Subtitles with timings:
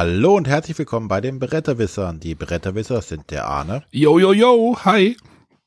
[0.00, 2.20] Hallo und herzlich willkommen bei den Bretterwissern.
[2.20, 3.84] Die Bretterwisser sind der Arne.
[3.90, 5.14] Yo, yo, yo, hi.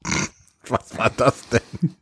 [0.67, 1.95] Was war das denn?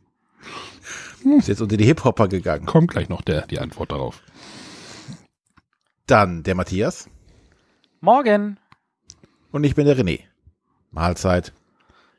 [1.36, 2.64] Ist jetzt unter die Hip-Hopper gegangen.
[2.64, 4.22] Kommt gleich noch der, die Antwort darauf.
[6.06, 7.10] Dann der Matthias.
[8.00, 8.58] Morgen.
[9.50, 10.20] Und ich bin der René.
[10.90, 11.52] Mahlzeit.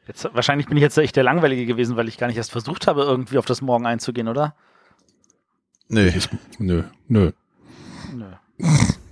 [0.06, 2.86] Jetzt, wahrscheinlich bin ich jetzt echt der Langweilige gewesen, weil ich gar nicht erst versucht
[2.86, 4.56] habe, irgendwie auf das Morgen einzugehen, oder?
[5.88, 6.12] Nö.
[6.60, 7.32] Nö, nö.
[8.14, 8.32] Nö.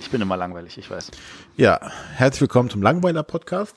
[0.00, 1.10] Ich bin immer langweilig, ich weiß.
[1.56, 1.78] Ja,
[2.14, 3.76] herzlich willkommen zum Langweiler-Podcast.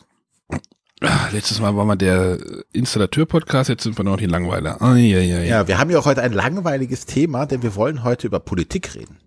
[1.31, 2.37] Letztes Mal war mal der
[2.71, 4.81] Installateur-Podcast, jetzt sind wir noch die Langweiler.
[4.81, 5.43] Ah, ja, ja, ja.
[5.43, 8.95] Ja, wir haben ja auch heute ein langweiliges Thema, denn wir wollen heute über Politik
[8.95, 9.19] reden.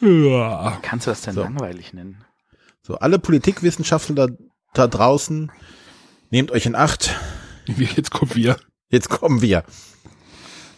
[0.00, 0.78] ja.
[0.82, 1.42] Kannst du das denn So.
[1.42, 2.24] langweilig nennen?
[2.82, 4.34] So, alle Politikwissenschaftler da,
[4.72, 5.52] da draußen,
[6.30, 7.14] nehmt euch in Acht.
[7.66, 8.56] Jetzt kommen wir.
[8.88, 9.64] Jetzt kommen wir.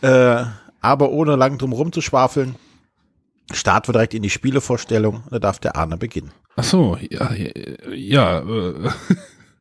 [0.01, 0.45] Äh,
[0.81, 2.57] aber ohne lang drum rumzuschwafeln,
[3.53, 5.23] starten wir direkt in die Spielevorstellung.
[5.31, 6.31] Da darf der Arne beginnen.
[6.57, 7.33] Ach so, ja,
[7.95, 8.91] ja, äh,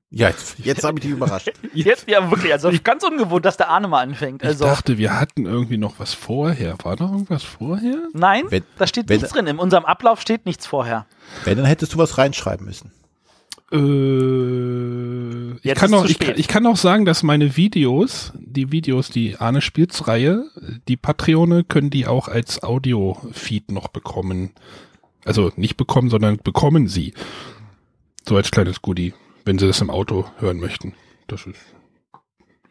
[0.10, 1.52] Ja, jetzt, jetzt habe ich dich überrascht.
[1.74, 4.42] Jetzt, ja, wirklich, also ganz ungewohnt, dass der Arne mal anfängt.
[4.42, 6.78] ich Also, dachte, wir hatten irgendwie noch was vorher.
[6.84, 7.98] War da irgendwas vorher?
[8.14, 9.48] nein, Wenn- da steht wenn- nichts drin.
[9.48, 11.06] In unserem Ablauf steht nichts vorher.
[11.44, 12.94] Wenn, dann hättest du was reinschreiben müssen.
[13.72, 19.10] Äh, ich, Jetzt kann zu ich, ich kann auch sagen, dass meine Videos, die Videos,
[19.10, 20.50] die Arne Spielsreihe,
[20.88, 24.52] die Patreone können die auch als Audio-Feed noch bekommen.
[25.26, 27.14] Also nicht bekommen, sondern bekommen sie.
[28.28, 29.14] So als kleines Goodie,
[29.46, 30.94] wenn sie das im Auto hören möchten.
[31.28, 31.60] Das ist,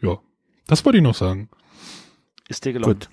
[0.00, 0.18] ja.
[0.66, 1.48] Das wollte ich noch sagen.
[2.48, 2.94] Ist dir gelungen.
[2.94, 3.08] Gut,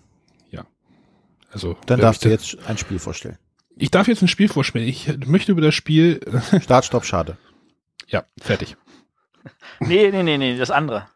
[1.54, 3.38] Also, dann darfst du jetzt ein Spiel vorstellen.
[3.78, 4.88] Ich darf jetzt ein Spiel vorstellen.
[4.88, 6.20] Ich möchte über das Spiel,
[6.62, 7.38] Start, Stopp, schade.
[8.14, 8.78] Ja, fertig.
[9.82, 11.08] Nee, nee, nee, nee, das andere.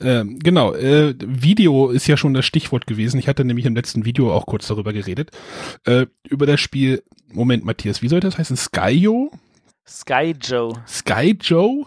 [0.00, 3.18] Ähm, genau, äh, Video ist ja schon das Stichwort gewesen.
[3.18, 5.32] Ich hatte nämlich im letzten Video auch kurz darüber geredet.
[5.84, 8.56] Äh, über das Spiel, Moment, Matthias, wie soll das heißen?
[8.56, 9.32] Skyo?
[9.86, 10.72] Sky Joe.
[10.86, 11.84] Sky Joe?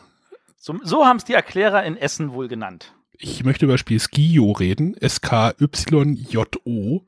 [0.58, 2.94] So, so haben es die Erklärer in Essen wohl genannt.
[3.18, 4.96] Ich möchte über das Spiel Skio reden.
[4.98, 7.02] S-K-Y-J-O.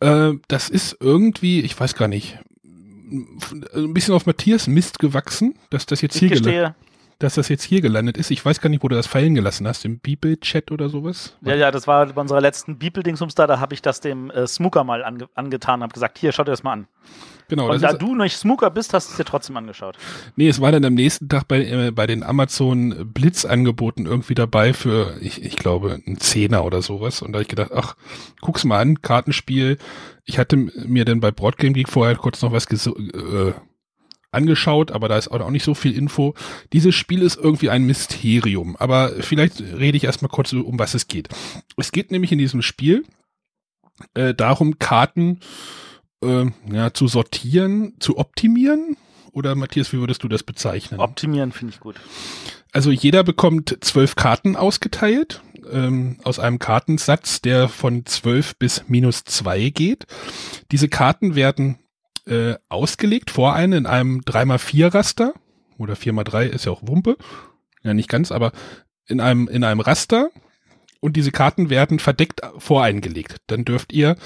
[0.00, 2.38] Äh, das ist irgendwie, ich weiß gar nicht,
[3.10, 6.74] ein bisschen auf Matthias Mist gewachsen, dass das jetzt Ich hier gelandet
[7.18, 8.30] dass das jetzt hier gelandet ist.
[8.30, 11.36] Ich weiß gar nicht, wo du das fallen gelassen hast, im Bibel-Chat oder sowas.
[11.42, 14.46] ja, ja, das war bei unserer letzten Bibel-Dingsums da, da habe ich das dem äh,
[14.46, 16.88] Smooker mal ange angetan und habe gesagt, hier, schau dir das mal an.
[17.48, 19.96] Genau, Und da du nicht Smooker bist, hast du es dir trotzdem angeschaut.
[20.34, 24.74] nee, es war dann am nächsten Tag bei, äh, bei den Amazon Blitzangeboten irgendwie dabei
[24.74, 27.22] für, ich, ich glaube, einen Zehner oder sowas.
[27.22, 27.94] Und da habe ich gedacht, ach,
[28.40, 29.78] guck's mal an, Kartenspiel.
[30.26, 33.52] Ich hatte mir dann bei Broadgame Geek vorher kurz noch was äh,
[34.32, 36.34] angeschaut, aber da ist auch nicht so viel Info.
[36.72, 41.08] Dieses Spiel ist irgendwie ein Mysterium, aber vielleicht rede ich erstmal kurz um was es
[41.08, 41.28] geht.
[41.76, 43.04] Es geht nämlich in diesem Spiel
[44.14, 45.40] äh, darum, Karten
[46.22, 48.96] äh, ja, zu sortieren, zu optimieren.
[49.32, 50.98] Oder Matthias, wie würdest du das bezeichnen?
[50.98, 51.96] Optimieren finde ich gut.
[52.72, 59.24] Also jeder bekommt zwölf Karten ausgeteilt ähm, aus einem Kartensatz, der von zwölf bis minus
[59.24, 60.06] zwei geht.
[60.70, 61.78] Diese Karten werden
[62.26, 65.34] äh, ausgelegt vor einen in einem 3x4 Raster
[65.78, 67.16] oder 4x3 ist ja auch Wumpe.
[67.82, 68.52] Ja, nicht ganz, aber
[69.06, 70.30] in einem, in einem Raster
[71.00, 73.36] und diese Karten werden verdeckt voreingelegt.
[73.46, 74.16] Dann dürft ihr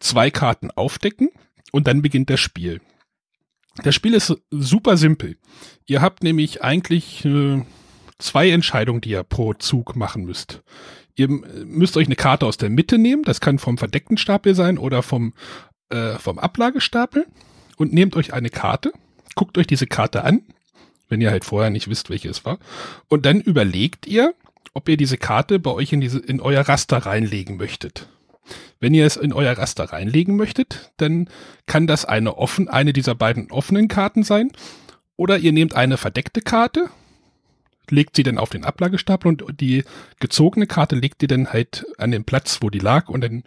[0.00, 1.30] zwei Karten aufdecken
[1.72, 2.80] und dann beginnt das Spiel.
[3.82, 5.36] Das Spiel ist super simpel.
[5.86, 7.62] Ihr habt nämlich eigentlich äh,
[8.18, 10.62] zwei Entscheidungen, die ihr pro Zug machen müsst.
[11.14, 14.54] Ihr äh, müsst euch eine Karte aus der Mitte nehmen, das kann vom verdeckten Stapel
[14.54, 15.34] sein oder vom,
[15.90, 17.26] äh, vom Ablagestapel
[17.76, 18.92] und nehmt euch eine Karte,
[19.34, 20.42] guckt euch diese Karte an,
[21.08, 22.58] wenn ihr halt vorher nicht wisst, welche es war,
[23.08, 24.34] und dann überlegt ihr,
[24.74, 28.08] ob ihr diese Karte bei euch in, diese, in euer Raster reinlegen möchtet.
[28.78, 31.28] Wenn ihr es in euer Raster reinlegen möchtet, dann
[31.66, 34.52] kann das eine offen, eine dieser beiden offenen Karten sein.
[35.16, 36.90] Oder ihr nehmt eine verdeckte Karte,
[37.90, 39.84] legt sie dann auf den Ablagestapel und die
[40.20, 43.42] gezogene Karte legt ihr dann halt an den Platz, wo die lag und dann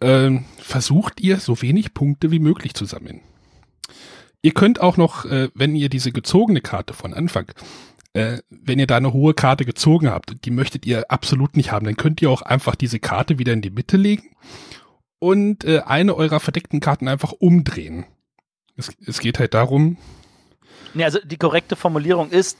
[0.00, 3.20] ähm, versucht ihr so wenig Punkte wie möglich zu sammeln.
[4.42, 7.50] Ihr könnt auch noch, äh, wenn ihr diese gezogene Karte von Anfang,
[8.12, 11.86] äh, wenn ihr da eine hohe Karte gezogen habt, die möchtet ihr absolut nicht haben,
[11.86, 14.30] dann könnt ihr auch einfach diese Karte wieder in die Mitte legen
[15.18, 18.04] und äh, eine eurer verdeckten Karten einfach umdrehen.
[18.76, 19.96] Es, es geht halt darum,
[20.96, 22.58] Nee, also die korrekte Formulierung ist,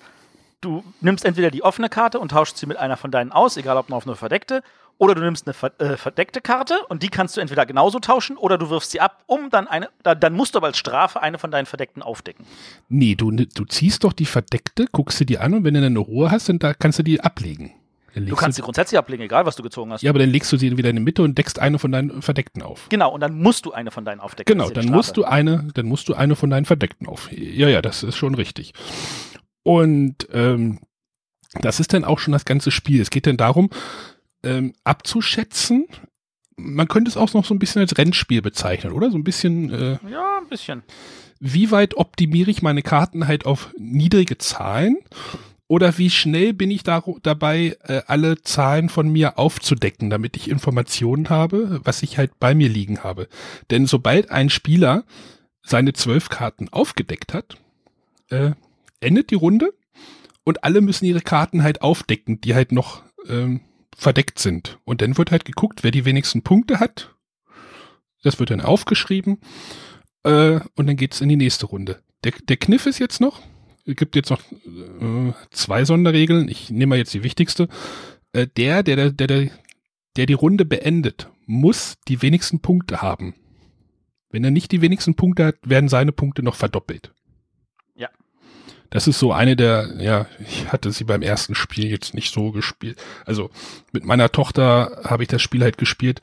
[0.60, 3.76] du nimmst entweder die offene Karte und tauschst sie mit einer von deinen aus, egal
[3.76, 4.62] ob nur auf eine verdeckte,
[4.98, 8.36] oder du nimmst eine ver äh, verdeckte Karte und die kannst du entweder genauso tauschen
[8.36, 11.20] oder du wirfst sie ab, um dann eine, da, dann musst du aber als Strafe
[11.20, 12.46] eine von deinen verdeckten aufdecken.
[12.88, 15.92] nee, du, du ziehst doch die verdeckte, guckst sie die an und wenn du dann
[15.92, 17.72] eine Ruhe hast, dann da kannst du die ablegen.
[18.14, 20.00] Du kannst sie grundsätzlich ablegen, egal was du gezogen hast.
[20.02, 22.22] ja, aber dann legst du sie wieder in die Mitte und deckst eine von deinen
[22.22, 22.88] Verdeckten auf.
[22.88, 24.50] Genau, und dann musst du eine von deinen aufdecken.
[24.50, 27.30] Genau, dann musst du eine, dann musst du eine von deinen Verdeckten auf.
[27.30, 28.72] Ja, ja, das ist schon richtig.
[29.66, 30.78] Und ähm,
[31.60, 33.00] das ist dann auch schon das ganze Spiel.
[33.00, 33.68] Es geht dann darum,
[34.44, 35.88] ähm, abzuschätzen.
[36.56, 39.10] Man könnte es auch noch so ein bisschen als Rennspiel bezeichnen, oder?
[39.10, 40.84] So ein bisschen, äh, Ja, ein bisschen.
[41.40, 44.98] wie weit optimiere ich meine Karten halt auf niedrige Zahlen?
[45.66, 50.48] Oder wie schnell bin ich da, dabei, äh, alle Zahlen von mir aufzudecken, damit ich
[50.48, 53.26] Informationen habe, was ich halt bei mir liegen habe.
[53.70, 55.02] Denn sobald ein Spieler
[55.64, 57.56] seine zwölf Karten aufgedeckt hat,
[58.30, 58.52] äh,
[59.00, 59.72] endet die Runde
[60.44, 63.60] und alle müssen ihre Karten halt aufdecken, die halt noch ähm,
[63.96, 64.78] verdeckt sind.
[64.84, 67.14] Und dann wird halt geguckt, wer die wenigsten Punkte hat.
[68.22, 69.38] Das wird dann aufgeschrieben
[70.24, 72.02] äh, und dann geht's in die nächste Runde.
[72.24, 73.40] Der, der Kniff ist jetzt noch,
[73.86, 76.48] es gibt jetzt noch äh, zwei Sonderregeln.
[76.48, 77.68] Ich nehme mal jetzt die wichtigste.
[78.32, 79.50] Äh, der, der, der, der,
[80.16, 83.34] der die Runde beendet, muss die wenigsten Punkte haben.
[84.30, 87.14] Wenn er nicht die wenigsten Punkte hat, werden seine Punkte noch verdoppelt.
[88.96, 92.50] Das ist so eine der, ja, ich hatte sie beim ersten Spiel jetzt nicht so
[92.50, 92.98] gespielt.
[93.26, 93.50] Also
[93.92, 96.22] mit meiner Tochter habe ich das Spiel halt gespielt,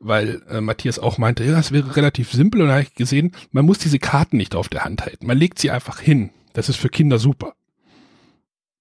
[0.00, 3.64] weil äh, Matthias auch meinte, ja, es wäre relativ simpel und habe ich gesehen, man
[3.64, 5.28] muss diese Karten nicht auf der Hand halten.
[5.28, 6.30] Man legt sie einfach hin.
[6.54, 7.54] Das ist für Kinder super.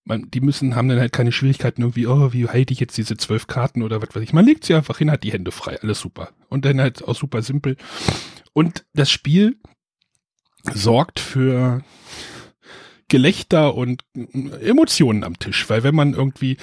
[0.03, 3.17] Man, die müssen, haben dann halt keine Schwierigkeiten irgendwie, oh, wie halte ich jetzt diese
[3.17, 4.33] zwölf Karten oder was weiß ich.
[4.33, 6.29] Man legt sie einfach hin, hat die Hände frei, alles super.
[6.49, 7.77] Und dann halt auch super simpel.
[8.53, 9.57] Und das Spiel
[10.73, 11.83] sorgt für
[13.09, 14.03] Gelächter und
[14.61, 16.57] Emotionen am Tisch, weil wenn man irgendwie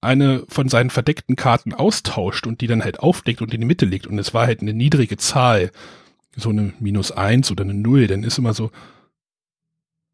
[0.00, 3.86] eine von seinen verdeckten Karten austauscht und die dann halt aufdeckt und in die Mitte
[3.86, 5.70] legt und es war halt eine niedrige Zahl,
[6.34, 8.70] so eine minus eins oder eine Null, dann ist immer so,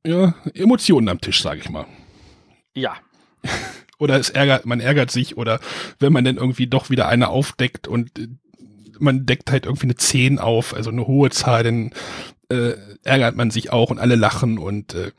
[0.06, 1.86] ja, Emotionen am Tisch, sage ich mal.
[2.74, 2.96] Ja.
[3.98, 5.58] Oder es ärgert, man ärgert sich oder
[5.98, 8.28] wenn man dann irgendwie doch wieder eine aufdeckt und äh,
[9.00, 11.90] man deckt halt irgendwie eine 10 auf, also eine hohe Zahl, dann
[12.48, 15.10] äh, ärgert man sich auch und alle lachen und äh,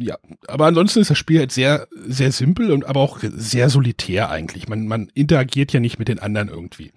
[0.00, 0.16] ja,
[0.48, 4.66] aber ansonsten ist das Spiel halt sehr, sehr simpel und aber auch sehr solitär eigentlich.
[4.66, 6.92] Man, man interagiert ja nicht mit den anderen irgendwie.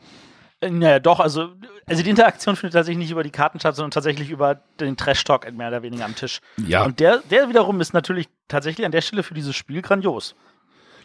[0.62, 1.50] Äh, Naja, doch, also,
[1.86, 5.52] also die Interaktion findet tatsächlich nicht über die Karten statt, sondern tatsächlich über den Trash-Talk
[5.52, 6.40] mehr oder weniger am Tisch.
[6.66, 10.34] Ja, Und der, der wiederum ist natürlich tatsächlich an der Stelle für dieses Spiel grandios.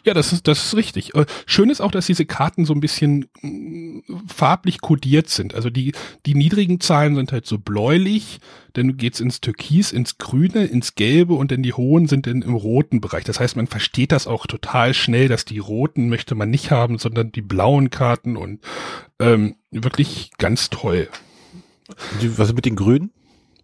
[0.03, 1.15] Ja, das ist, das ist richtig.
[1.15, 5.55] Äh, Schön ist auch, dass diese Karten so ein bisschen mh, farblich kodiert sind.
[5.55, 5.93] Also die,
[6.25, 8.39] die niedrigen Zahlen sind halt so bläulich,
[8.73, 12.55] dann geht's ins Türkis, ins Grüne, ins Gelbe und dann die hohen sind dann im
[12.55, 13.23] roten Bereich.
[13.23, 16.97] Das heißt, man versteht das auch total schnell, dass die roten möchte man nicht haben,
[16.97, 18.59] sondern die blauen Karten und
[19.19, 21.09] ähm, wirklich ganz toll.
[22.21, 23.11] Was ist mit den Grünen?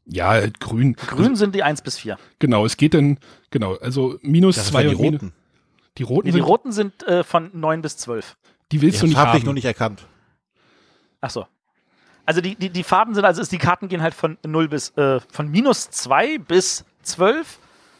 [0.08, 0.96] Ja, halt grün.
[0.96, 2.18] Grün sind die 1 bis 4.
[2.40, 3.18] Genau, es geht dann,
[3.50, 5.34] genau, also minus Das zwei waren die und minus, Roten.
[5.98, 8.36] Die roten Nee, die sind, roten sind äh, von 9 bis 12.
[8.72, 9.46] die willst Ich du nicht habe ich haben.
[9.48, 10.06] noch nicht erkannt.
[11.22, 11.46] Ach so.
[12.26, 14.90] Also die, die, die Farben sind, also ist, die Karten gehen halt von 0 bis,
[14.98, 17.60] äh, von minus 2 bis 12,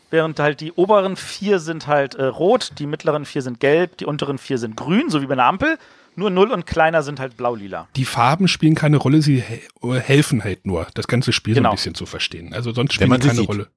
[0.10, 4.06] während halt die oberen vier sind halt äh, rot, die mittleren vier sind gelb, die
[4.06, 5.78] unteren vier sind grün, so wie bei einer Ampel.
[6.18, 7.88] Nur 0 und kleiner sind halt blau-lila.
[7.98, 9.62] die Farben spielen keine Rolle, sie he
[10.00, 11.72] helfen halt nur, das ganze Spiel so Genau.
[11.72, 12.54] ein bisschen zu verstehen.
[12.54, 13.50] Also sonst Wenn spielen sie keine sieht.
[13.50, 13.68] Rolle.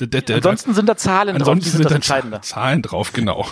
[0.00, 2.40] Ansonsten sind da Zahlen drauf, die ansonsten sind das da Entscheidende.
[2.40, 3.46] Zahlen drauf, genau.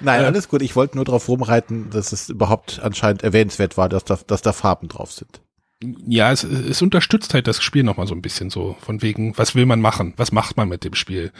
[0.00, 0.62] Nein, Äh, alles gut.
[0.62, 4.52] Ich wollte nur darauf rumreiten, dass es überhaupt anscheinend erwähnenswert war, dass da, dass da
[4.52, 5.40] Farben drauf sind.
[6.06, 9.54] Ja, es, es unterstützt halt das Spiel nochmal so ein bisschen so, von wegen, was
[9.54, 10.14] will man machen?
[10.16, 11.32] Was macht man mit dem Spiel?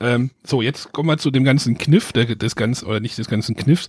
[0.00, 3.28] Ähm, so, jetzt kommen wir zu dem ganzen Kniff, der, des ganzen, oder nicht des
[3.28, 3.88] ganzen Kniffs.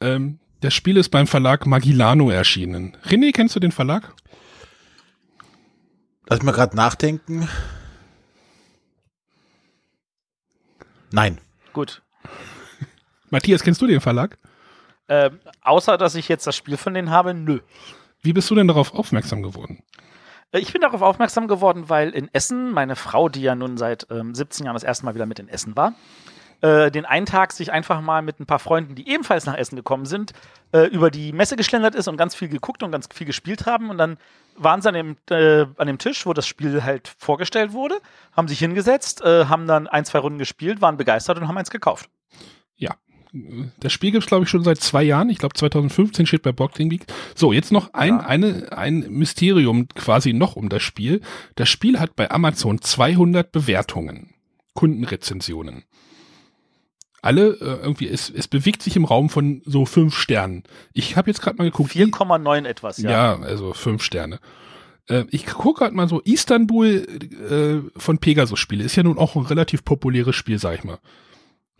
[0.00, 2.96] Ähm, das Spiel ist beim Verlag Magilano erschienen.
[3.06, 4.14] René, kennst du den Verlag?
[6.28, 7.48] Lass mal gerade nachdenken.
[11.10, 11.38] Nein.
[11.72, 12.02] Gut.
[13.30, 14.38] Matthias, kennst du den Verlag?
[15.08, 17.60] Ähm, außer, dass ich jetzt das Spiel von denen habe, nö.
[18.22, 19.82] Wie bist du denn darauf aufmerksam geworden?
[20.52, 24.06] Äh, Ich bin darauf aufmerksam geworden, weil in Essen meine Frau, die ja nun seit
[24.10, 25.94] ähm, 17 Jahren das erste Mal wieder mit in Essen war,
[26.60, 29.76] äh, den einen Tag sich einfach mal mit ein paar Freunden, die ebenfalls nach Essen
[29.76, 30.32] gekommen sind,
[30.72, 33.90] äh, über die Messe geschlendert ist und ganz viel geguckt und ganz viel gespielt haben.
[33.90, 34.16] Und dann
[34.56, 38.00] waren sie an dem, äh, an dem Tisch, wo das Spiel halt vorgestellt wurde,
[38.36, 41.70] haben sich hingesetzt, äh, haben dann ein, zwei Runden gespielt, waren begeistert und haben eins
[41.70, 42.10] gekauft.
[42.76, 42.94] Ja.
[43.78, 45.28] Das Spiel gibt's glaube ich, schon seit zwei Jahren.
[45.28, 47.04] Ich glaube, 2015 steht bei Boxing Week.
[47.34, 48.20] So, jetzt noch ein, Ja.
[48.20, 51.20] eine, ein Mysterium quasi noch um das Spiel.
[51.54, 54.30] Das Spiel hat bei Amazon 200 Bewertungen.
[54.74, 55.84] Kundenrezensionen.
[57.20, 60.62] Alle äh, irgendwie, es, es bewegt sich im Raum von so fünf Sternen.
[60.92, 61.90] Ich habe jetzt gerade mal geguckt.
[61.92, 63.10] 4,9 etwas, ja.
[63.10, 64.38] Ja, also fünf Sterne.
[65.08, 67.06] Äh, ich gucke gerade mal so, Istanbul
[67.96, 70.98] äh, von Pegasus Spiele ist ja nun auch ein relativ populäres Spiel, sag ich mal.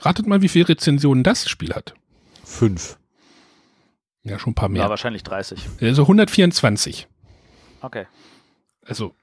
[0.01, 1.95] Ratet mal, wie viele Rezensionen das Spiel hat.
[2.45, 2.99] Fünf.
[4.25, 4.89] Ja, schon ein paar Ja, mehr.
[4.91, 5.61] wahrscheinlich 30.
[5.81, 7.07] Also 124.
[7.81, 8.07] Okay.
[8.85, 9.15] Also,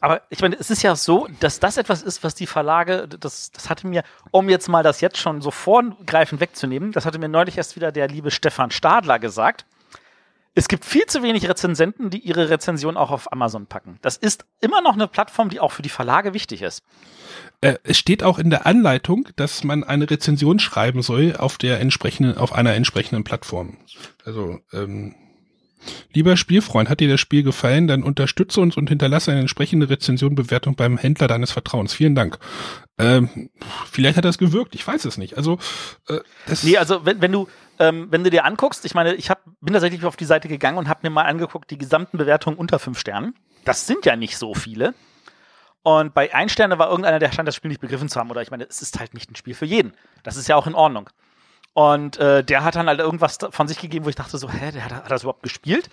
[0.00, 3.52] Aber ich meine, es ist ja so, dass das etwas ist, was die Verlage, das,
[3.52, 7.28] das hatte mir, um jetzt mal das jetzt schon so vorgreifend wegzunehmen, das hatte mir
[7.28, 9.66] neulich erst wieder der liebe Stefan Stadler gesagt.
[10.54, 13.98] Es gibt viel zu wenig Rezensenten, die ihre Rezension auch auf Amazon packen.
[14.02, 16.82] Das ist immer noch eine Plattform, die auch für die Verlage wichtig ist.
[17.60, 21.78] äh, es steht auch in der Anleitung, dass man eine Rezension schreiben soll auf der
[21.78, 23.76] entsprechenden, auf einer entsprechenden Plattform.
[24.24, 25.14] Also, ähm,
[26.12, 30.34] lieber Spielfreund, hat dir das Spiel gefallen, dann unterstütze uns und hinterlasse eine entsprechende Rezension,
[30.34, 31.92] Bewertung beim Händler deines Vertrauens.
[31.92, 32.38] Vielen Dank.
[32.98, 33.50] Ähm,
[33.90, 35.36] vielleicht hat das gewirkt, ich weiß es nicht.
[35.36, 35.58] Also,
[36.08, 36.20] äh,
[36.62, 37.48] Nee, also wenn, wenn du
[37.80, 40.76] ähm, wenn du dir anguckst, ich meine, ich hab, bin tatsächlich auf die Seite gegangen
[40.76, 43.34] und habe mir mal angeguckt, die gesamten Bewertungen unter fünf Sternen.
[43.64, 44.94] Das sind ja nicht so viele.
[45.82, 48.30] Und bei ein Sterne war irgendeiner, der scheint das Spiel nicht begriffen zu haben.
[48.30, 49.94] Oder ich meine, es ist halt nicht ein Spiel für jeden.
[50.22, 51.08] Das ist ja auch in Ordnung.
[51.72, 54.72] Und äh, der hat dann halt irgendwas von sich gegeben, wo ich dachte so, hä,
[54.72, 55.88] der hat, hat das überhaupt gespielt?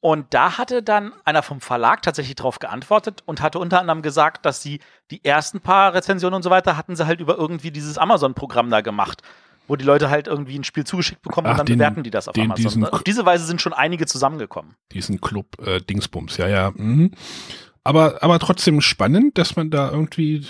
[0.00, 4.46] Und da hatte dann einer vom Verlag tatsächlich drauf geantwortet und hatte unter anderem gesagt,
[4.46, 4.80] dass sie
[5.10, 8.82] die ersten paar Rezensionen und so weiter hatten sie halt über irgendwie dieses Amazon-Programm da
[8.82, 9.22] gemacht,
[9.66, 12.10] wo die Leute halt irgendwie ein Spiel zugeschickt bekommen Ach, und dann den- bewerten die
[12.10, 12.62] das auf den- Amazon.
[12.64, 14.76] diesen- Auf diese Weise sind schon einige zusammengekommen.
[14.92, 16.72] diesen Club äh, Dingsbums, ja, ja.
[16.76, 17.10] Mhm.
[17.82, 20.46] Aber, aber trotzdem spannend, dass man da irgendwie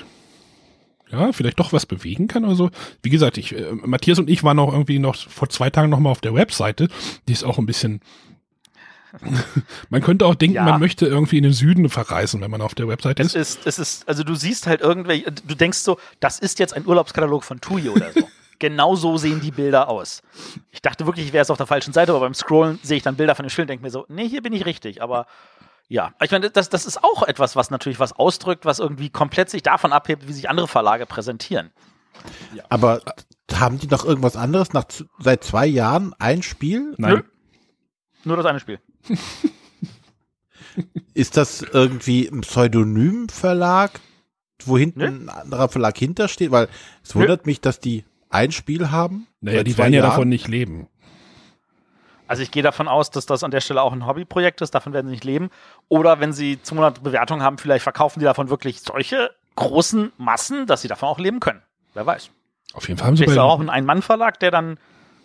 [1.10, 2.70] ja, vielleicht doch was bewegen kann oder so.
[3.02, 6.00] Wie gesagt, ich, äh, Matthias und ich waren auch irgendwie noch vor zwei Tagen noch
[6.00, 6.88] mal auf der Webseite.
[7.28, 8.00] Die ist auch ein bisschen.
[9.88, 10.64] man könnte auch denken, Ja.
[10.64, 13.58] man möchte irgendwie in den Süden verreisen, wenn man auf der Webseite Es ist.
[13.60, 16.86] ist, es ist, also du siehst halt irgendwelche, du denkst so, das ist jetzt ein
[16.86, 18.28] Urlaubskatalog von TUI oder so.
[18.58, 20.22] genau so sehen die Bilder aus.
[20.70, 23.02] Ich dachte wirklich, ich wäre jetzt auf der falschen Seite, aber beim Scrollen sehe ich
[23.02, 25.26] dann Bilder von den Schildern und denke mir so, nee, hier bin ich richtig, aber
[25.88, 26.12] ja.
[26.22, 29.62] Ich meine, das, das ist auch etwas, was natürlich was ausdrückt, was irgendwie komplett sich
[29.62, 31.70] davon abhebt, wie sich andere Verlage präsentieren.
[32.68, 33.02] Aber
[33.52, 34.72] haben die noch irgendwas anderes?
[34.72, 34.84] Nach
[35.18, 36.94] seit zwei Jahren ein Spiel?
[36.98, 37.22] Nein.
[38.24, 38.80] Nur das eine Spiel.
[41.14, 44.00] Ist das irgendwie ein Pseudonym-Verlag,
[44.64, 45.06] wo hinten Nö.
[45.06, 46.50] ein anderer Verlag hintersteht?
[46.50, 46.68] Weil
[47.02, 49.26] es wundert mich, dass die ein Spiel haben.
[49.40, 50.10] Naja, die werden ja Jahren.
[50.10, 50.88] davon nicht leben.
[52.28, 54.92] Also ich gehe davon aus, dass das an der Stelle auch ein Hobbyprojekt ist, davon
[54.92, 55.50] werden sie nicht leben.
[55.88, 60.82] Oder wenn sie 200 Bewertungen haben, vielleicht verkaufen die davon wirklich solche großen Massen, dass
[60.82, 61.62] sie davon auch leben können.
[61.94, 62.30] Wer weiß.
[62.74, 64.78] Auf jeden Fall haben sie Vielleicht auch ein Ein-Mann-Verlag, der dann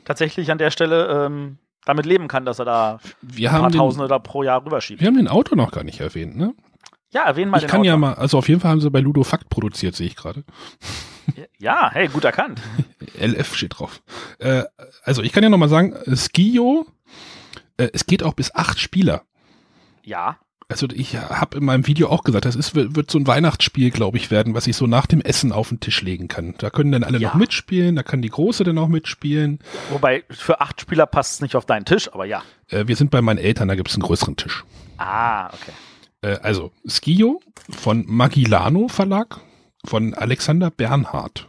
[0.05, 3.77] tatsächlich an der Stelle ähm, damit leben kann, dass er da wir ein paar den,
[3.77, 5.01] Tausende da pro Jahr rüberschiebt.
[5.01, 6.53] wir haben den Autor noch gar nicht erwähnt, ne?
[7.11, 7.99] Ja, erwähnen mal Ich den kann ja Autor.
[7.99, 10.43] mal, also auf jeden Fall haben sie bei Ludo Fakt produziert, sehe ich gerade.
[11.59, 12.61] Ja, hey, gut erkannt.
[13.19, 14.01] LF steht drauf.
[14.39, 14.63] Äh,
[15.03, 16.85] also ich kann ja noch mal sagen, äh, Skio,
[17.77, 19.23] äh, es geht auch bis acht Spieler.
[20.03, 20.37] Ja.
[20.67, 23.91] Also ich habe in meinem Video auch gesagt, das ist, wird wird so ein Weihnachtsspiel,
[23.91, 26.55] glaube ich, werden, was ich so nach dem Essen auf den Tisch legen kann.
[26.59, 27.29] Da können dann alle Ja.
[27.29, 29.59] noch mitspielen, da kann die Große dann auch mitspielen.
[29.89, 32.41] Wobei für acht Spieler passt es nicht auf deinen Tisch, aber ja.
[32.69, 34.63] Äh, wir sind bei meinen Eltern, da gibt es einen größeren Tisch.
[34.97, 35.71] Ah, okay.
[36.21, 39.41] Äh, also Skio von Magilano Verlag
[39.85, 41.47] von Alexander Bernhard.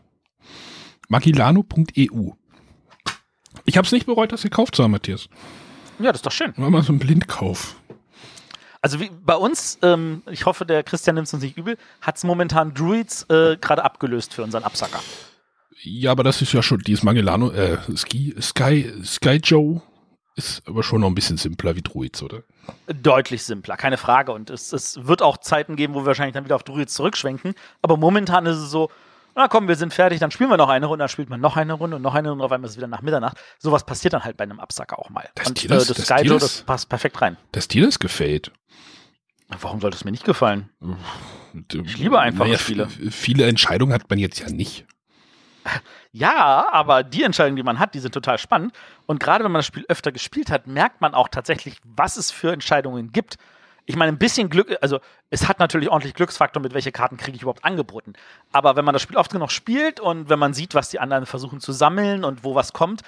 [1.08, 2.30] Magilano.eu.
[3.64, 5.28] Ich habe es nicht bereut, das gekauft zu haben, Matthias.
[5.98, 6.52] Ja, das ist doch schön.
[6.56, 7.76] War mal so ein Blindkauf.
[8.80, 12.16] Also wie, bei uns, ähm, ich hoffe, der Christian nimmt es uns nicht übel, hat
[12.16, 15.00] es momentan Druids äh, gerade abgelöst für unseren Absacker.
[15.82, 19.82] Ja, aber das ist ja schon, dieses Magellano, äh, Ski, Sky, Sky Joe
[20.36, 22.42] ist aber schon noch ein bisschen simpler wie Druids, oder?
[22.86, 24.32] Deutlich simpler, keine Frage.
[24.32, 27.54] Und es, es wird auch Zeiten geben, wo wir wahrscheinlich dann wieder auf Druids zurückschwenken.
[27.82, 28.90] Aber momentan ist es so,
[29.34, 31.56] na komm, wir sind fertig, dann spielen wir noch eine Runde, dann spielt man noch
[31.56, 33.38] eine Runde und noch eine Runde, auf einmal ist es wieder nach Mitternacht.
[33.58, 35.28] Sowas passiert dann halt bei einem Absacker auch mal.
[35.34, 37.36] Dass und das- äh, das Sky dir Joe, das- das passt perfekt rein.
[37.52, 38.52] Das gefällt.
[39.60, 40.70] Warum sollte es mir nicht gefallen?
[41.84, 42.88] Ich liebe einfache Spiele.
[43.10, 44.86] Viele Entscheidungen hat man jetzt ja nicht.
[46.12, 48.75] Ja, aber die Entscheidungen, die man hat, die sind total spannend.
[49.07, 52.31] Und gerade wenn man das Spiel öfter gespielt hat, merkt man auch tatsächlich, was es
[52.31, 53.37] für Entscheidungen gibt.
[53.87, 55.00] Ich meine, ein bisschen Glück, also
[55.31, 58.12] es hat natürlich ordentlich Glücksfaktor, mit welche Karten kriege ich überhaupt angeboten.
[58.52, 61.26] Aber wenn man das Spiel oft genug spielt und wenn man sieht, was die anderen
[61.26, 63.02] versuchen zu sammeln und wo was kommt,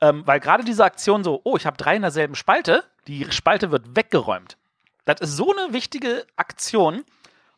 [0.00, 3.70] ähm, weil gerade diese Aktion so, oh, ich habe drei in derselben Spalte, die Spalte
[3.70, 4.56] wird weggeräumt.
[5.04, 7.04] Das ist so eine wichtige Aktion.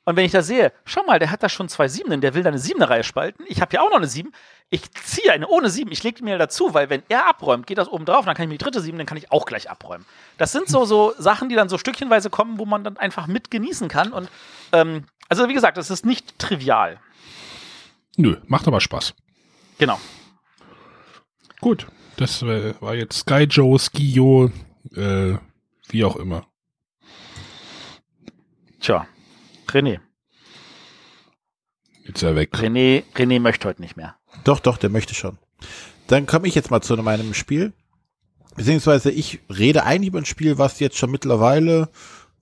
[0.05, 2.43] Und wenn ich da sehe, schau mal, der hat da schon zwei Siebenen, der will
[2.43, 3.45] da eine siebene Reihe spalten.
[3.47, 4.33] Ich habe ja auch noch eine Sieben.
[4.69, 5.93] Ich ziehe eine ohne Sieben.
[5.93, 8.45] Ich lege die mir dazu, weil wenn er abräumt, geht das oben drauf, dann kann
[8.45, 10.05] ich mir die dritte Sieben, dann kann ich auch gleich abräumen.
[10.39, 13.51] Das sind so, so Sachen, die dann so stückchenweise kommen, wo man dann einfach mit
[13.51, 14.13] genießen kann.
[14.13, 14.29] Und
[14.73, 16.99] ähm, also wie gesagt, es ist nicht trivial.
[18.17, 19.15] Nö, macht aber Spaß.
[19.79, 20.01] Genau.
[21.61, 24.51] Gut, das äh, war jetzt Sky Joe, Skio,
[24.97, 25.37] äh,
[25.89, 26.47] wie auch immer.
[28.81, 29.07] Tja.
[29.73, 30.01] René.
[32.05, 32.55] Jetzt ist er weg.
[32.55, 34.17] René, René möchte heute nicht mehr.
[34.45, 35.39] Doch, doch, der möchte schon.
[36.09, 37.73] Dann komme ich jetzt mal zu meinem Spiel.
[38.57, 41.89] Beziehungsweise ich rede eigentlich über ein Spiel, was jetzt schon mittlerweile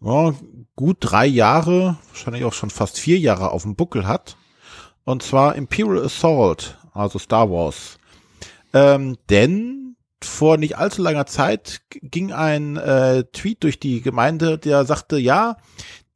[0.00, 0.34] ja,
[0.74, 4.36] gut drei Jahre, wahrscheinlich auch schon fast vier Jahre auf dem Buckel hat.
[5.04, 7.98] Und zwar Imperial Assault, also Star Wars.
[8.72, 14.84] Ähm, denn vor nicht allzu langer Zeit ging ein äh, Tweet durch die Gemeinde, der
[14.84, 15.56] sagte, ja,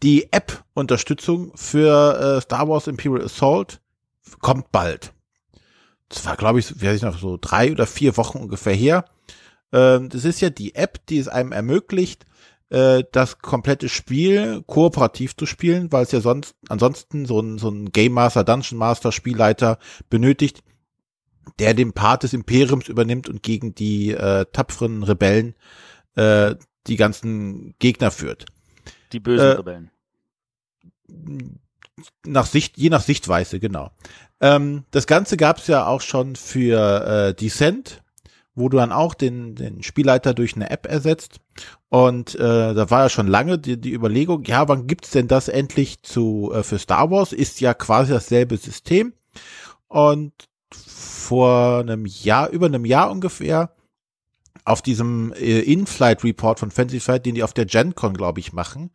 [0.03, 3.81] die App-Unterstützung für äh, Star Wars Imperial Assault
[4.41, 5.13] kommt bald.
[6.09, 9.05] Das war, glaube ich, weiß ich noch, so drei oder vier Wochen ungefähr her.
[9.73, 12.27] Ähm, das ist ja die App, die es einem ermöglicht,
[12.71, 17.69] äh, das komplette Spiel kooperativ zu spielen, weil es ja sonst ansonsten so ein, so
[17.69, 19.79] ein Game Master, Dungeon Master, Spielleiter
[20.11, 20.63] benötigt,
[21.59, 25.55] der den Part des Imperiums übernimmt und gegen die äh, tapferen Rebellen
[26.17, 26.55] äh,
[26.87, 28.47] die ganzen Gegner führt.
[29.15, 29.91] Die bösen Äh, Rebellen.
[32.27, 33.93] Nach Sicht, je nach Sichtweise, genau.
[34.41, 38.03] Ähm, das Ganze gab es ja auch schon für äh, Descent,
[38.57, 41.39] wo du dann auch den, den Spielleiter durch eine App ersetzt.
[41.89, 45.47] Und äh, da war ja schon lange die, die Überlegung, ja, wann gibt's denn das
[45.47, 47.33] endlich zu äh, für Star Wars?
[47.33, 49.13] Ist ja quasi dasselbe System.
[49.87, 50.33] Und
[50.73, 53.71] vor einem Jahr, über einem Jahr ungefähr,
[54.65, 58.53] auf diesem äh, In-Flight Report von Fantasy Flight, den die auf der GenCon, glaube ich,
[58.53, 58.91] machen,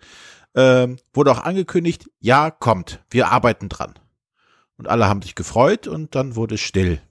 [0.56, 3.94] ähm, wurde auch angekündigt, ja, kommt, wir arbeiten dran.
[4.78, 7.02] Und alle haben sich gefreut und dann wurde still.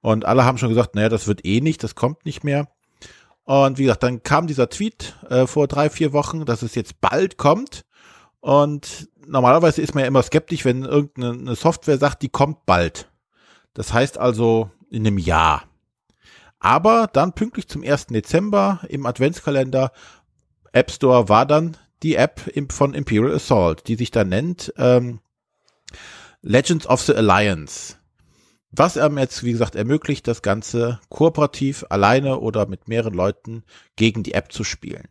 [0.00, 2.68] Und alle haben schon gesagt, naja, das wird eh nicht, das kommt nicht mehr.
[3.44, 7.00] Und wie gesagt, dann kam dieser Tweet äh, vor drei, vier Wochen, dass es jetzt
[7.00, 7.84] bald kommt.
[8.40, 13.10] Und normalerweise ist man ja immer skeptisch, wenn irgendeine Software sagt, die kommt bald.
[13.74, 15.69] Das heißt also in einem Jahr.
[16.60, 18.08] Aber dann pünktlich zum 1.
[18.08, 19.92] Dezember im Adventskalender
[20.72, 22.40] App Store war dann die App
[22.70, 25.20] von Imperial Assault, die sich dann nennt ähm,
[26.42, 27.96] Legends of the Alliance.
[28.70, 33.64] Was einem jetzt, wie gesagt, ermöglicht, das Ganze kooperativ, alleine oder mit mehreren Leuten
[33.96, 35.08] gegen die App zu spielen.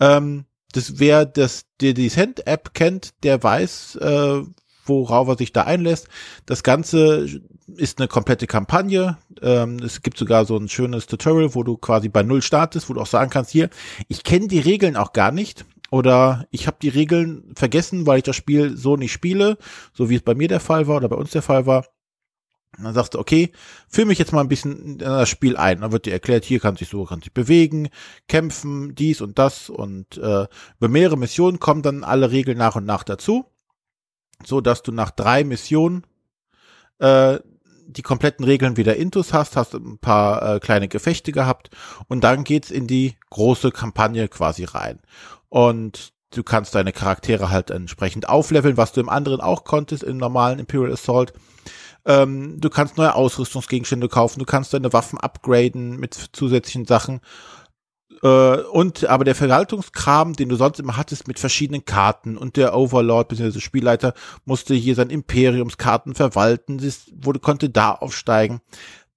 [0.00, 4.42] Ähm, das, wer das, die Descent-App kennt, der weiß, äh,
[4.88, 6.08] worauf er sich da einlässt.
[6.46, 7.26] Das Ganze
[7.76, 9.18] ist eine komplette Kampagne.
[9.42, 12.94] Ähm, es gibt sogar so ein schönes Tutorial, wo du quasi bei Null startest, wo
[12.94, 13.70] du auch sagen kannst, hier,
[14.08, 15.64] ich kenne die Regeln auch gar nicht.
[15.90, 19.56] Oder ich habe die Regeln vergessen, weil ich das Spiel so nicht spiele,
[19.94, 21.86] so wie es bei mir der Fall war oder bei uns der Fall war.
[22.76, 23.50] Und dann sagst du, okay,
[23.88, 25.80] führ mich jetzt mal ein bisschen in das Spiel ein.
[25.80, 27.88] Dann wird dir erklärt, hier kannst du dich so, kannst dich bewegen,
[28.28, 29.70] kämpfen, dies und das.
[29.70, 30.46] Und äh,
[30.78, 33.46] über mehrere Missionen kommen dann alle Regeln nach und nach dazu.
[34.44, 36.04] So dass du nach drei Missionen
[36.98, 37.38] äh,
[37.88, 41.70] die kompletten Regeln wieder intus hast, hast ein paar äh, kleine Gefechte gehabt
[42.06, 45.00] und dann geht's in die große Kampagne quasi rein.
[45.48, 50.18] Und du kannst deine Charaktere halt entsprechend aufleveln, was du im anderen auch konntest, im
[50.18, 51.32] normalen Imperial Assault.
[52.04, 57.20] Ähm, du kannst neue Ausrüstungsgegenstände kaufen, du kannst deine Waffen upgraden mit zusätzlichen Sachen.
[58.22, 62.76] Äh, und aber der Verwaltungskram, den du sonst immer hattest mit verschiedenen Karten und der
[62.76, 63.60] Overlord bzw.
[63.60, 68.60] Spielleiter musste hier sein Imperiumskarten verwalten, das wurde, konnte da aufsteigen.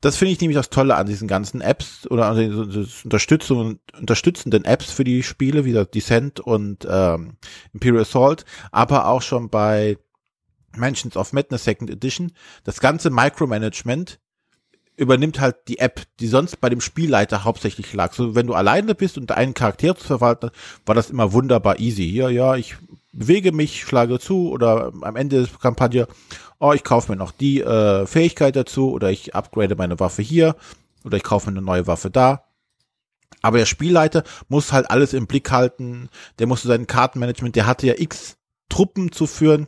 [0.02, 2.54] Das finde ich nämlich das Tolle an diesen ganzen Apps oder an den
[3.04, 7.38] Unterstützung, unterstützenden Apps für die Spiele, wie das Descent und ähm,
[7.72, 9.98] Imperial Assault, aber auch schon bei
[10.76, 12.32] Mansions of Madness Second Edition.
[12.64, 14.20] Das ganze Micromanagement
[14.98, 18.14] übernimmt halt die App, die sonst bei dem Spielleiter hauptsächlich lag.
[18.14, 20.52] So, wenn du alleine bist und einen Charakter zu verwalten,
[20.86, 22.08] war das immer wunderbar easy.
[22.10, 22.76] Hier, ja, ich
[23.12, 26.08] bewege mich, schlage zu oder am Ende der Kampagne,
[26.60, 30.56] oh, ich kaufe mir noch die äh, Fähigkeit dazu oder ich upgrade meine Waffe hier
[31.04, 32.44] oder ich kaufe mir eine neue Waffe da.
[33.42, 36.10] Aber der Spielleiter muss halt alles im Blick halten.
[36.38, 38.38] Der musste sein Kartenmanagement, der hatte ja x
[38.70, 39.68] Truppen zu führen.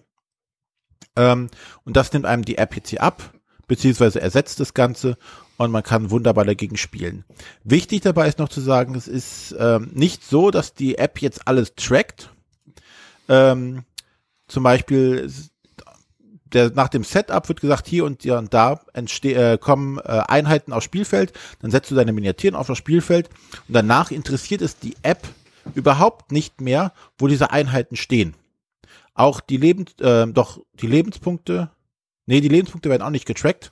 [1.15, 1.49] Ähm,
[1.83, 3.33] und das nimmt einem die App jetzt hier ab
[3.67, 5.17] beziehungsweise ersetzt das Ganze
[5.57, 7.23] und man kann wunderbar dagegen spielen.
[7.63, 11.47] Wichtig dabei ist noch zu sagen, es ist ähm, nicht so, dass die App jetzt
[11.47, 12.29] alles trackt.
[13.29, 13.83] Ähm,
[14.47, 15.29] zum Beispiel
[16.53, 20.71] der, nach dem Setup wird gesagt, hier und hier und da äh, kommen äh, Einheiten
[20.71, 23.29] aufs Spielfeld, dann setzt du deine Miniaturen auf das Spielfeld
[23.67, 25.27] und danach interessiert es die App
[25.75, 28.35] überhaupt nicht mehr, wo diese Einheiten stehen.
[29.15, 31.71] Auch die Lebens, äh, doch die Lebenspunkte,
[32.25, 33.71] Nee, die Lebenspunkte werden auch nicht getrackt.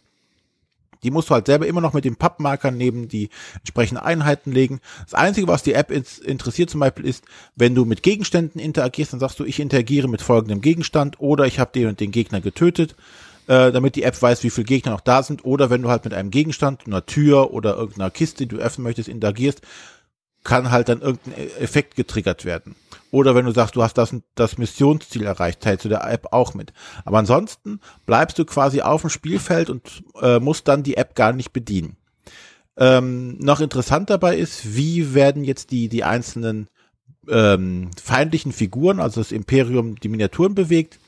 [1.03, 4.81] Die musst du halt selber immer noch mit den Pappmarkern neben die entsprechenden Einheiten legen.
[5.03, 7.23] Das Einzige, was die App interessiert zum Beispiel ist,
[7.55, 11.59] wenn du mit Gegenständen interagierst, dann sagst du, ich interagiere mit folgendem Gegenstand oder ich
[11.59, 12.95] habe den und den Gegner getötet,
[13.47, 15.43] äh, damit die App weiß, wie viele Gegner noch da sind.
[15.43, 18.83] Oder wenn du halt mit einem Gegenstand, einer Tür oder irgendeiner Kiste, die du öffnen
[18.83, 19.61] möchtest, interagierst,
[20.43, 22.75] kann halt dann irgendein E- Effekt getriggert werden.
[23.11, 26.53] Oder wenn du sagst, du hast das, das Missionsziel erreicht, teilst du der App auch
[26.53, 26.71] mit.
[27.03, 31.33] Aber ansonsten bleibst du quasi auf dem Spielfeld und äh, musst dann die App gar
[31.33, 31.97] nicht bedienen.
[32.77, 36.69] Ähm, noch interessant dabei ist, wie werden jetzt die, die einzelnen
[37.27, 40.99] ähm, feindlichen Figuren, also das Imperium, die Miniaturen bewegt.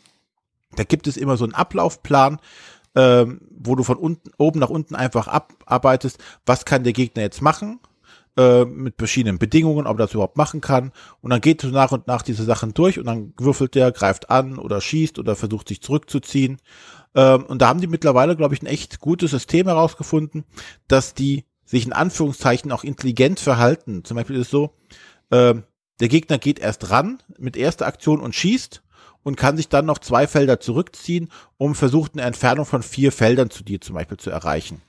[0.75, 2.39] Da gibt es immer so einen Ablaufplan,
[2.95, 7.41] ähm, wo du von unten, oben nach unten einfach abarbeitest, was kann der Gegner jetzt
[7.41, 7.79] machen,
[8.37, 10.91] äh, mit verschiedenen Bedingungen, ob er das überhaupt machen kann.
[11.21, 14.29] Und dann geht du nach und nach diese Sachen durch und dann würfelt der, greift
[14.29, 16.57] an oder schießt oder versucht sich zurückzuziehen.
[17.15, 20.45] Ähm, und da haben die mittlerweile, glaube ich, ein echt gutes System herausgefunden,
[20.87, 24.03] dass die sich in Anführungszeichen auch intelligent verhalten.
[24.03, 24.75] Zum Beispiel ist es so,
[25.31, 25.63] ähm,
[25.99, 28.83] der Gegner geht erst ran mit erster Aktion und schießt
[29.23, 33.49] und kann sich dann noch zwei Felder zurückziehen, um versucht eine Entfernung von vier Feldern
[33.49, 34.81] zu dir zum Beispiel zu erreichen.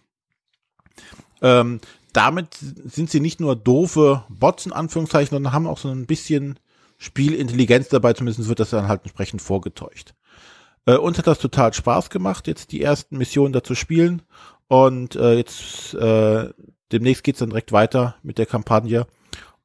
[1.41, 1.81] Ähm,
[2.15, 6.59] damit sind sie nicht nur doofe Bots in Anführungszeichen, sondern haben auch so ein bisschen
[6.97, 10.15] Spielintelligenz dabei, zumindest wird das dann halt entsprechend vorgetäuscht.
[10.87, 14.23] Äh, uns hat das total Spaß gemacht, jetzt die ersten Missionen da zu spielen
[14.69, 16.51] und äh, jetzt äh,
[16.93, 19.07] demnächst geht's dann direkt weiter mit der Kampagne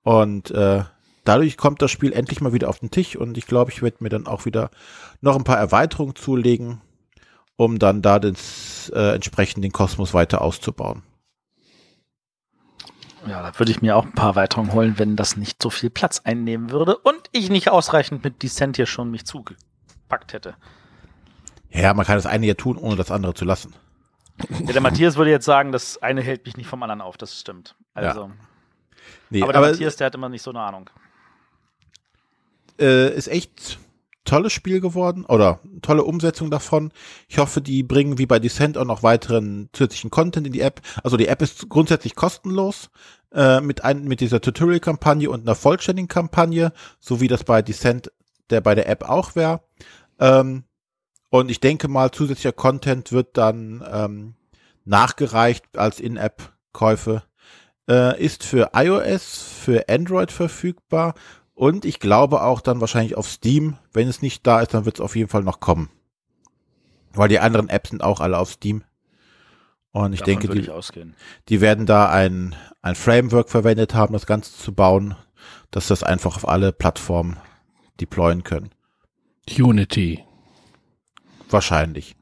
[0.01, 0.83] und äh,
[1.25, 3.97] dadurch kommt das Spiel endlich mal wieder auf den Tisch und ich glaube, ich werde
[3.99, 4.71] mir dann auch wieder
[5.21, 6.81] noch ein paar Erweiterungen zulegen,
[7.57, 11.03] um dann da das, äh, entsprechend den Kosmos weiter auszubauen.
[13.27, 15.89] Ja, da würde ich mir auch ein paar Erweiterungen holen, wenn das nicht so viel
[15.89, 20.55] Platz einnehmen würde und ich nicht ausreichend mit Descent hier schon mich zugepackt hätte.
[21.69, 23.75] Ja, man kann das eine ja tun, ohne das andere zu lassen.
[24.65, 27.37] Ja, der Matthias würde jetzt sagen, das eine hält mich nicht vom anderen auf, das
[27.39, 27.75] stimmt.
[27.93, 28.31] Also,
[29.29, 30.89] Nee, aber der Matthias, der hat immer nicht so eine Ahnung.
[32.79, 33.77] äh, ist echt
[34.29, 36.91] tolles Spiel geworden oder tolle Umsetzung davon.
[37.27, 40.81] Ich hoffe, die bringen wie bei Descent auch noch weiteren zusätzlichen Content in die App.
[41.03, 42.91] Also die App ist grundsätzlich kostenlos
[43.33, 48.11] äh, mit ein, mit dieser Tutorial-Kampagne und einer vollständigen Kampagne, so wie das bei Descent
[48.51, 49.61] der bei der App auch wäre.
[50.19, 50.63] Ähm,
[51.29, 54.35] und ich denke mal, zusätzlicher Content wird dann ähm,
[54.85, 57.23] nachgereicht als In-App-Käufe.
[57.87, 61.15] Äh, ist für iOS, für Android verfügbar
[61.59, 63.75] und ich glaube auch dann wahrscheinlich auf Steam.
[63.91, 65.89] Wenn es nicht da ist, dann wird es auf jeden Fall noch kommen.
[67.11, 68.85] Weil die anderen Apps sind auch alle auf Steam.
[69.91, 71.17] Und ich Davon denke, die, ich ausgehen.
[71.49, 75.17] die werden da ein, ein Framework verwendet haben, das Ganze zu bauen,
[75.69, 77.35] dass das einfach auf alle Plattformen
[77.99, 78.69] deployen können.
[79.49, 80.23] Unity.
[81.49, 82.15] Wahrscheinlich.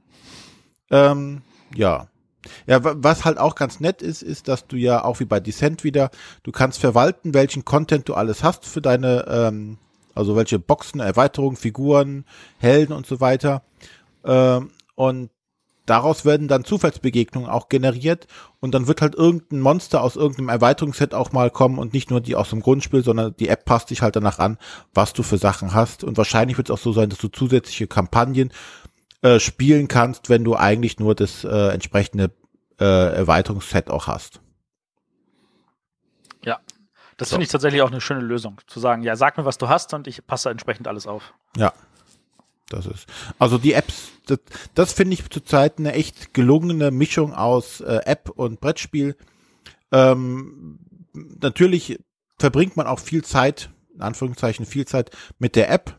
[0.90, 1.44] Ähm,
[1.76, 2.08] ja.
[2.66, 5.40] Ja, wa- was halt auch ganz nett ist, ist, dass du ja auch wie bei
[5.40, 6.10] Descent wieder,
[6.44, 9.78] du kannst verwalten, welchen Content du alles hast für deine, ähm,
[10.16, 12.26] also welche Boxen, Erweiterungen, Figuren,
[12.60, 13.62] Helden und so weiter.
[14.26, 15.30] Ähm, und
[15.86, 18.28] daraus werden dann Zufallsbegegnungen auch generiert
[18.60, 22.20] und dann wird halt irgendein Monster aus irgendeinem Erweiterungsset auch mal kommen und nicht nur
[22.20, 24.58] die aus dem Grundspiel, sondern die App passt sich halt danach an,
[24.94, 26.04] was du für Sachen hast.
[26.04, 28.52] Und wahrscheinlich wird es auch so sein, dass du zusätzliche Kampagnen
[29.22, 32.32] äh, spielen kannst, wenn du eigentlich nur das äh, entsprechende
[32.80, 34.42] äh, Erweiterungsset auch hast.
[36.44, 36.60] Ja.
[37.18, 37.36] Das So.
[37.36, 38.62] finde ich tatsächlich auch eine schöne Lösung.
[38.68, 41.34] Zu sagen, ja, sag mir, was du hast und ich passe entsprechend alles auf.
[41.56, 41.74] Ja.
[42.70, 43.08] Das ist.
[43.40, 44.40] Also die Apps, das,
[44.76, 49.16] das finde ich zurzeit eine echt gelungene Mischung aus äh, App und Brettspiel.
[49.92, 50.80] Ähm,
[51.14, 51.98] natürlich
[52.38, 55.98] verbringt man auch viel Zeit, in Anführungszeichen viel Zeit mit der App,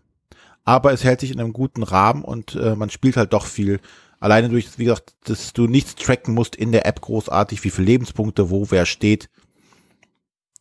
[0.69, 3.81] aber es hält sich in einem guten Rahmen und äh, man spielt halt doch viel.
[4.21, 7.87] Alleine durch, wie gesagt, dass du nichts tracken musst in der App großartig, wie viele
[7.87, 9.31] Lebenspunkte, wo wer steht.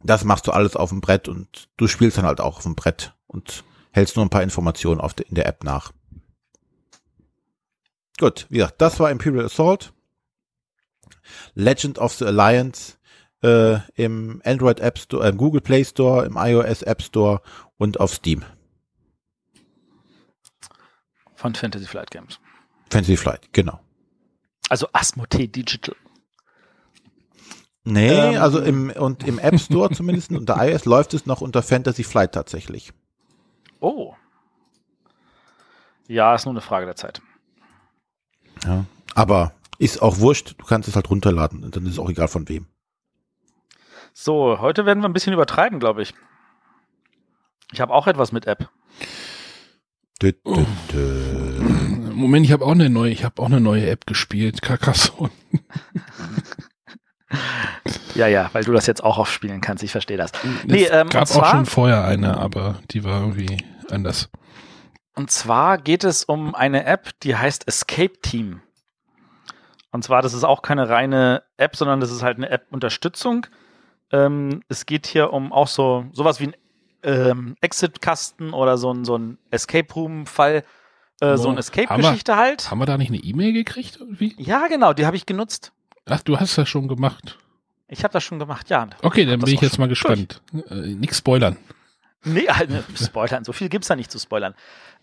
[0.02, 2.76] Das machst du alles auf dem Brett und du spielst dann halt auch auf dem
[2.76, 5.92] Brett und hältst nur ein paar Informationen auf de, in der App nach.
[8.18, 9.92] Gut, wie gesagt, das war Imperial Assault.
[11.54, 12.94] Legend of the Alliance
[13.44, 17.42] äh, im Android App Store, im Google Play Store, im iOS App Store
[17.76, 18.46] und auf Steam.
[21.38, 22.40] Von Fantasy Flight Games.
[22.90, 23.80] Fantasy Flight, genau.
[24.70, 25.96] Also Asmodee Digital.
[27.84, 28.42] Nee, Ähm.
[28.42, 32.34] also im und im App Store zumindest unter iOS läuft es noch unter Fantasy Flight
[32.34, 32.92] tatsächlich.
[33.80, 34.16] Oh.
[36.08, 37.22] Ja, ist nur eine Frage der Zeit.
[38.66, 38.86] Ja.
[39.14, 42.28] Aber ist auch wurscht, du kannst es halt runterladen und dann ist es auch egal
[42.28, 42.66] von wem.
[44.14, 46.16] So, heute werden wir ein bisschen übertreiben, glaube ich.
[47.72, 48.70] Ich habe auch etwas mit App.
[52.16, 55.30] Moment, ich habe auch eine neue, ich habe auch eine neue App gespielt, Carcassonne.
[58.16, 59.84] Ja, ja, weil du das jetzt auch aufspielen kannst.
[59.84, 60.32] Ich verstehe das.
[60.66, 64.30] Nee, es ähm, gab zwar- auch schon vorher eine, aber die war irgendwie anders.
[65.14, 68.62] Und zwar geht es um eine App, die heißt Escape Team.
[69.92, 73.48] Und zwar, das ist auch keine reine App, sondern das ist halt eine App-Unterstützung.
[74.12, 76.56] Ähm, es geht hier um auch so sowas wie ein
[77.08, 80.64] ähm, Exit-Kasten oder so ein, so ein Escape Room-Fall,
[81.22, 82.70] äh, so eine Escape-Geschichte halt.
[82.70, 84.36] Haben wir da nicht eine E-Mail gekriegt irgendwie?
[84.38, 85.72] Ja, genau, die habe ich genutzt.
[86.06, 87.40] Ach, du hast das schon gemacht.
[87.88, 88.88] Ich habe das schon gemacht, ja.
[89.02, 90.42] Okay, dann bin ich jetzt mal gespannt.
[90.70, 91.58] Äh, nix spoilern.
[92.26, 94.54] Nee, also, spoilern, so viel gibt's da nicht zu spoilern.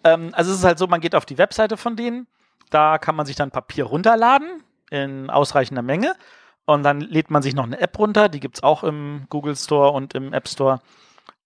[0.05, 2.27] Ähm, also es ist halt so, man geht auf die Webseite von denen,
[2.69, 6.15] da kann man sich dann Papier runterladen in ausreichender Menge
[6.67, 9.91] und dann lädt man sich noch eine App runter, die gibt's auch im Google Store
[9.93, 10.81] und im App Store.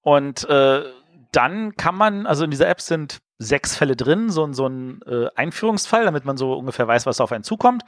[0.09, 0.85] Und äh,
[1.33, 5.27] dann kann man, also in dieser App sind sechs Fälle drin, so, so ein äh,
[5.37, 7.83] Einführungsfall, damit man so ungefähr weiß, was auf einen zukommt.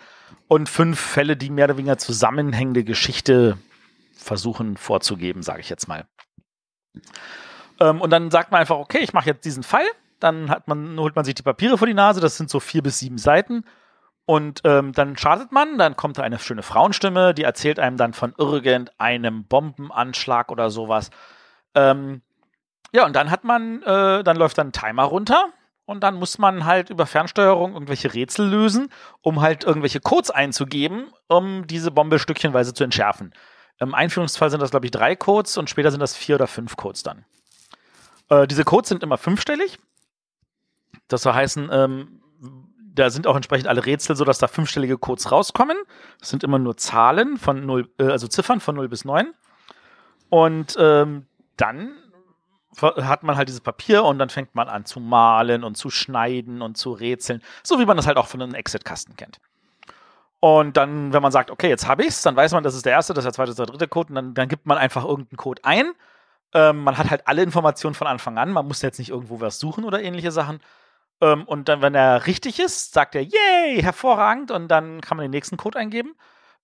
[0.46, 3.56] Und fünf Fälle, die mehr oder weniger zusammenhängende Geschichte
[4.12, 6.04] versuchen vorzugeben, sage ich jetzt mal.
[7.80, 9.86] Ähm, und dann sagt man einfach, okay, ich mache jetzt diesen Fall.
[10.18, 12.98] Dann man, holt man sich die Papiere vor die Nase, das sind so vier bis
[12.98, 13.64] sieben Seiten.
[14.26, 18.12] Und ähm, dann startet man, dann kommt da eine schöne Frauenstimme, die erzählt einem dann
[18.12, 21.08] von irgendeinem Bombenanschlag oder sowas.
[21.74, 22.22] Ähm,
[22.92, 25.46] ja, und dann hat man, äh, dann läuft dann ein Timer runter
[25.84, 28.90] und dann muss man halt über Fernsteuerung irgendwelche Rätsel lösen,
[29.22, 33.32] um halt irgendwelche Codes einzugeben, um diese Bombe stückchenweise zu entschärfen.
[33.78, 36.76] Im Einführungsfall sind das, glaube ich, drei Codes und später sind das vier oder fünf
[36.76, 37.24] Codes dann.
[38.28, 39.78] Äh, diese Codes sind immer fünfstellig.
[41.08, 42.20] Das soll heißen, ähm,
[42.94, 45.76] da sind auch entsprechend alle Rätsel so, dass da fünfstellige Codes rauskommen.
[46.18, 49.32] Das sind immer nur Zahlen von 0, äh, also Ziffern von 0 bis 9.
[50.28, 51.26] Und ähm,
[51.60, 51.96] dann
[52.80, 56.62] hat man halt dieses Papier und dann fängt man an zu malen und zu schneiden
[56.62, 59.40] und zu rätseln, so wie man das halt auch von einem Exit-Kasten kennt.
[60.38, 62.92] Und dann, wenn man sagt, okay, jetzt habe ich's, dann weiß man, das ist der
[62.92, 64.78] erste, das ist der zweite, das ist der dritte Code und dann, dann gibt man
[64.78, 65.92] einfach irgendeinen Code ein.
[66.54, 69.58] Ähm, man hat halt alle Informationen von Anfang an, man muss jetzt nicht irgendwo was
[69.58, 70.60] suchen oder ähnliche Sachen.
[71.20, 75.24] Ähm, und dann, wenn er richtig ist, sagt er, yay, hervorragend, und dann kann man
[75.24, 76.14] den nächsten Code eingeben.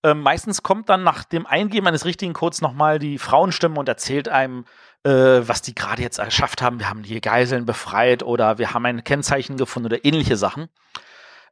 [0.07, 4.29] Ähm, meistens kommt dann nach dem Eingeben eines richtigen Codes nochmal die Frauenstimme und erzählt
[4.29, 4.64] einem,
[5.03, 6.79] äh, was die gerade jetzt erschafft haben.
[6.79, 10.69] Wir haben die Geiseln befreit oder wir haben ein Kennzeichen gefunden oder ähnliche Sachen.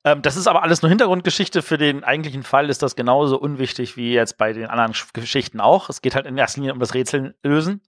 [0.05, 1.63] Ähm, das ist aber alles nur Hintergrundgeschichte.
[1.63, 5.91] Für den eigentlichen Fall ist das genauso unwichtig wie jetzt bei den anderen Geschichten auch.
[5.91, 7.83] Es geht halt in erster Linie um das Rätseln lösen.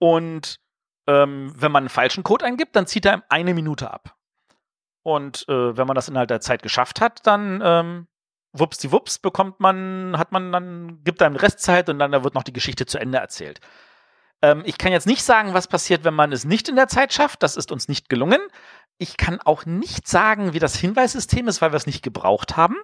[0.00, 0.58] Und
[1.06, 4.16] ähm, wenn man einen falschen Code eingibt, dann zieht er eine Minute ab.
[5.04, 8.06] Und äh, wenn man das innerhalb der Zeit geschafft hat, dann ähm,
[8.52, 12.34] wups die wups bekommt man, hat man dann, gibt einem Restzeit und dann da wird
[12.34, 13.60] noch die Geschichte zu Ende erzählt.
[14.42, 17.12] Ähm, ich kann jetzt nicht sagen, was passiert, wenn man es nicht in der Zeit
[17.12, 17.42] schafft.
[17.42, 18.40] Das ist uns nicht gelungen.
[18.98, 22.76] Ich kann auch nicht sagen, wie das Hinweissystem ist, weil wir es nicht gebraucht haben.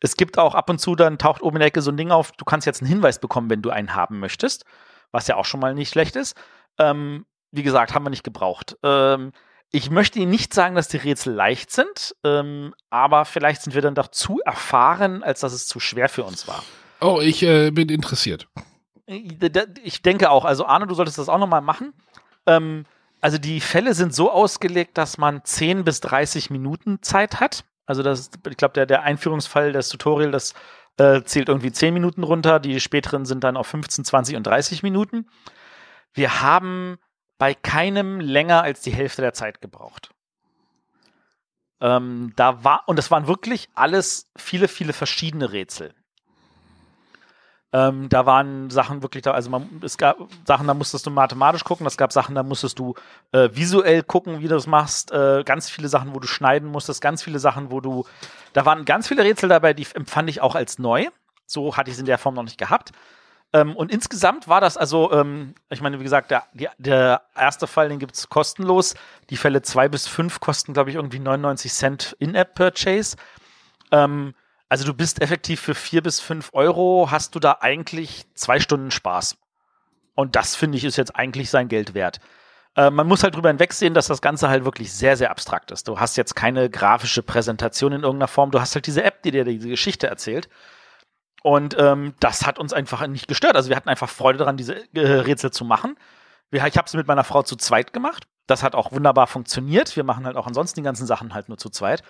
[0.00, 2.10] Es gibt auch ab und zu, dann taucht oben in der Ecke so ein Ding
[2.10, 4.64] auf, du kannst jetzt einen Hinweis bekommen, wenn du einen haben möchtest,
[5.12, 6.36] was ja auch schon mal nicht schlecht ist.
[6.78, 8.76] Ähm, wie gesagt, haben wir nicht gebraucht.
[8.82, 9.32] Ähm,
[9.74, 13.82] ich möchte Ihnen nicht sagen, dass die Rätsel leicht sind, ähm, aber vielleicht sind wir
[13.82, 16.62] dann doch zu erfahren, als dass es zu schwer für uns war.
[17.00, 18.46] Oh, ich äh, bin interessiert.
[19.06, 20.44] Ich denke auch.
[20.44, 21.92] Also Arne, du solltest das auch nochmal machen.
[22.46, 22.84] Ähm,
[23.20, 27.64] also die Fälle sind so ausgelegt, dass man 10 bis 30 Minuten Zeit hat.
[27.84, 30.54] Also das, ich glaube, der, der Einführungsfall, das Tutorial, das
[30.98, 32.60] äh, zählt irgendwie 10 Minuten runter.
[32.60, 35.26] Die späteren sind dann auf 15, 20 und 30 Minuten.
[36.12, 36.98] Wir haben
[37.44, 40.08] bei keinem länger als die Hälfte der Zeit gebraucht.
[41.82, 45.92] Ähm, da war, und es waren wirklich alles viele, viele verschiedene Rätsel.
[47.74, 51.64] Ähm, da waren Sachen wirklich da, also man, es gab Sachen, da musstest du mathematisch
[51.64, 52.94] gucken, es gab Sachen, da musstest du
[53.32, 57.02] äh, visuell gucken, wie du das machst, äh, ganz viele Sachen, wo du schneiden musstest,
[57.02, 58.06] ganz viele Sachen, wo du,
[58.54, 61.08] da waren ganz viele Rätsel dabei, die empfand ich auch als neu.
[61.44, 62.92] So hatte ich es in der Form noch nicht gehabt.
[63.54, 66.42] Ähm, und insgesamt war das also, ähm, ich meine, wie gesagt, der,
[66.76, 68.96] der erste Fall, den gibt es kostenlos.
[69.30, 73.16] Die Fälle zwei bis fünf kosten, glaube ich, irgendwie 99 Cent In-App-Purchase.
[73.92, 74.34] Ähm,
[74.68, 78.90] also du bist effektiv für vier bis fünf Euro, hast du da eigentlich zwei Stunden
[78.90, 79.36] Spaß.
[80.16, 82.18] Und das, finde ich, ist jetzt eigentlich sein Geld wert.
[82.74, 85.86] Äh, man muss halt drüber hinwegsehen, dass das Ganze halt wirklich sehr, sehr abstrakt ist.
[85.86, 88.50] Du hast jetzt keine grafische Präsentation in irgendeiner Form.
[88.50, 90.48] Du hast halt diese App, die dir diese Geschichte erzählt.
[91.44, 93.54] Und ähm, das hat uns einfach nicht gestört.
[93.54, 95.98] Also wir hatten einfach Freude daran, diese äh, Rätsel zu machen.
[96.50, 98.26] Wir, ich habe es mit meiner Frau zu zweit gemacht.
[98.46, 99.94] Das hat auch wunderbar funktioniert.
[99.94, 102.02] Wir machen halt auch ansonsten die ganzen Sachen halt nur zu zweit.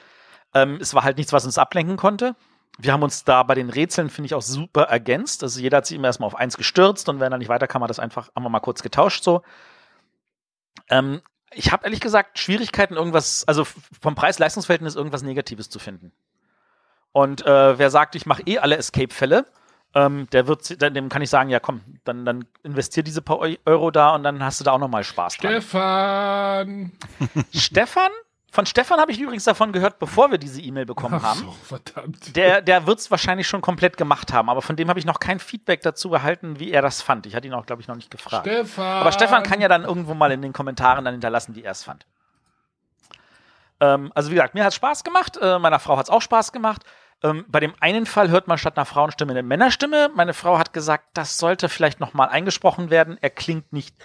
[0.55, 2.37] Ähm, es war halt nichts, was uns ablenken konnte.
[2.79, 5.43] Wir haben uns da bei den Rätseln, finde ich, auch super ergänzt.
[5.43, 7.83] Also jeder hat sich immer erstmal auf eins gestürzt und wenn er nicht weiter kam,
[7.83, 9.43] hat das einfach, haben wir mal kurz getauscht so.
[10.91, 16.13] Ähm, ich habe ehrlich gesagt Schwierigkeiten, irgendwas, also vom Preis-Leistungsverhältnis irgendwas Negatives zu finden.
[17.15, 19.47] Und äh, wer sagt, ich mache eh alle Escape-Fälle,
[19.95, 23.93] ähm, der wird, dem kann ich sagen, ja komm, dann, dann investier diese paar Euro
[23.93, 25.53] da und dann hast du da auch nochmal Spaß dran.
[25.53, 26.93] Stefan!
[27.55, 28.11] Stefan
[28.51, 31.39] Von Stefan habe ich übrigens davon gehört, bevor wir diese E-Mail bekommen Ach haben.
[31.39, 32.35] so, verdammt.
[32.35, 35.21] Der, der wird es wahrscheinlich schon komplett gemacht haben, aber von dem habe ich noch
[35.21, 37.27] kein Feedback dazu erhalten, wie er das fand.
[37.27, 38.45] Ich hatte ihn auch, glaube ich, noch nicht gefragt.
[38.45, 39.03] Stefan.
[39.03, 41.85] Aber Stefan kann ja dann irgendwo mal in den Kommentaren dann hinterlassen, wie er es
[41.85, 42.07] fand.
[43.79, 46.23] Ähm, also wie gesagt, mir hat es Spaß gemacht, äh, meiner Frau hat es auch
[46.23, 46.83] Spaß gemacht.
[47.25, 50.11] Ähm, bei dem einen Fall hört man statt einer Frauenstimme eine Männerstimme.
[50.15, 53.17] Meine Frau hat gesagt, das sollte vielleicht noch mal eingesprochen werden.
[53.21, 53.97] Er klingt nicht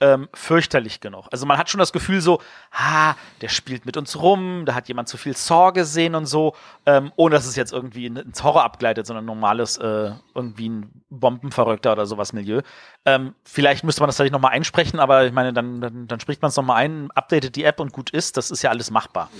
[0.00, 1.28] ähm, fürchterlich genug.
[1.30, 2.40] Also man hat schon das Gefühl so,
[2.72, 6.54] ah, der spielt mit uns rum, da hat jemand zu viel Saw gesehen und so,
[6.86, 11.04] ähm, ohne dass es jetzt irgendwie in- ins Horror abgleitet, sondern normales, äh, irgendwie ein
[11.10, 12.62] Bombenverrückter oder sowas Milieu.
[13.04, 16.42] Ähm, vielleicht müsste man das tatsächlich nochmal einsprechen, aber ich meine, dann, dann, dann spricht
[16.42, 19.30] man es nochmal ein, updatet die App und gut ist, das ist ja alles machbar.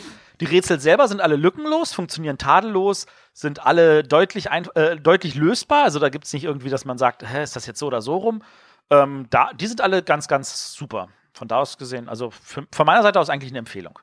[0.41, 5.85] Die Rätsel selber sind alle lückenlos, funktionieren tadellos, sind alle deutlich, ein, äh, deutlich lösbar.
[5.85, 8.01] Also da gibt es nicht irgendwie, dass man sagt, hä, ist das jetzt so oder
[8.03, 8.43] so rum.
[8.91, 11.09] Ähm, da, die sind alle ganz, ganz super.
[11.33, 13.99] Von da aus gesehen, also für, von meiner Seite aus eigentlich eine Empfehlung.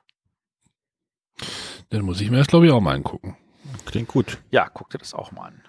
[1.89, 3.37] Dann muss ich mir das, glaube ich, auch mal angucken.
[3.85, 4.39] Klingt gut.
[4.51, 5.61] Ja, guck dir das auch mal an.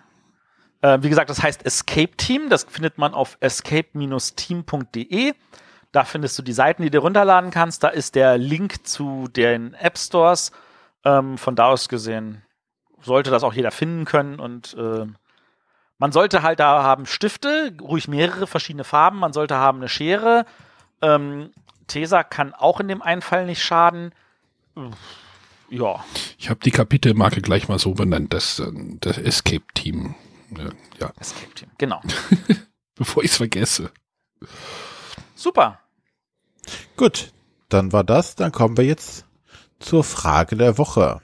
[0.82, 2.48] Äh, wie gesagt, das heißt Escape Team.
[2.48, 5.34] Das findet man auf escape-team.de.
[5.92, 7.82] Da findest du die Seiten, die du runterladen kannst.
[7.82, 10.52] Da ist der Link zu den App Stores.
[11.04, 12.42] Ähm, von da aus gesehen
[13.00, 14.38] sollte das auch jeder finden können.
[14.40, 15.06] Und äh,
[16.00, 19.18] man sollte halt da haben Stifte, ruhig mehrere verschiedene Farben.
[19.18, 20.46] Man sollte haben eine Schere.
[21.02, 21.50] Ähm,
[21.86, 24.12] Tesa kann auch in dem einen Fall nicht schaden.
[25.68, 26.04] Ja,
[26.38, 30.14] Ich habe die Kapitelmarke gleich mal so benannt, das, äh, das Escape-Team.
[30.56, 31.68] Äh, Ja, Escape Team.
[31.78, 32.00] Genau.
[32.96, 33.90] bevor ich es vergesse.
[35.34, 35.80] Super.
[36.96, 37.32] Gut,
[37.68, 38.36] dann war das.
[38.36, 39.26] Dann kommen wir jetzt
[39.80, 41.20] zur Frage der Woche.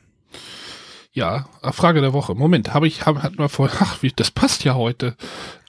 [1.16, 2.34] Ja, äh, Frage der Woche.
[2.34, 5.16] Moment, habe ich, hab, hatten wir vor, ach, wie, das passt ja heute.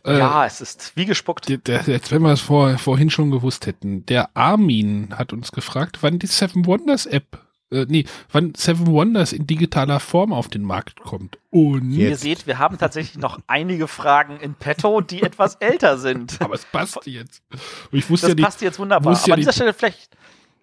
[0.04, 1.48] Äh, Ja, es ist wie gespuckt.
[1.48, 5.54] Der, der, jetzt, wenn wir es vor, vorhin schon gewusst hätten, der Armin hat uns
[5.54, 10.50] gefragt, wann die Seven Wonders App, äh, nee, wann Seven Wonders in digitaler Form auf
[10.50, 11.38] den Markt kommt.
[11.50, 12.10] Und, Jetzt.
[12.10, 16.38] Ihr seht, wir haben tatsächlich noch einige Fragen in petto, die etwas älter sind.
[16.42, 17.42] aber es passt jetzt.
[17.92, 19.14] Und ich wusste Das ja die, passt jetzt wunderbar.
[19.16, 20.10] Aber ja an dieser die- Stelle vielleicht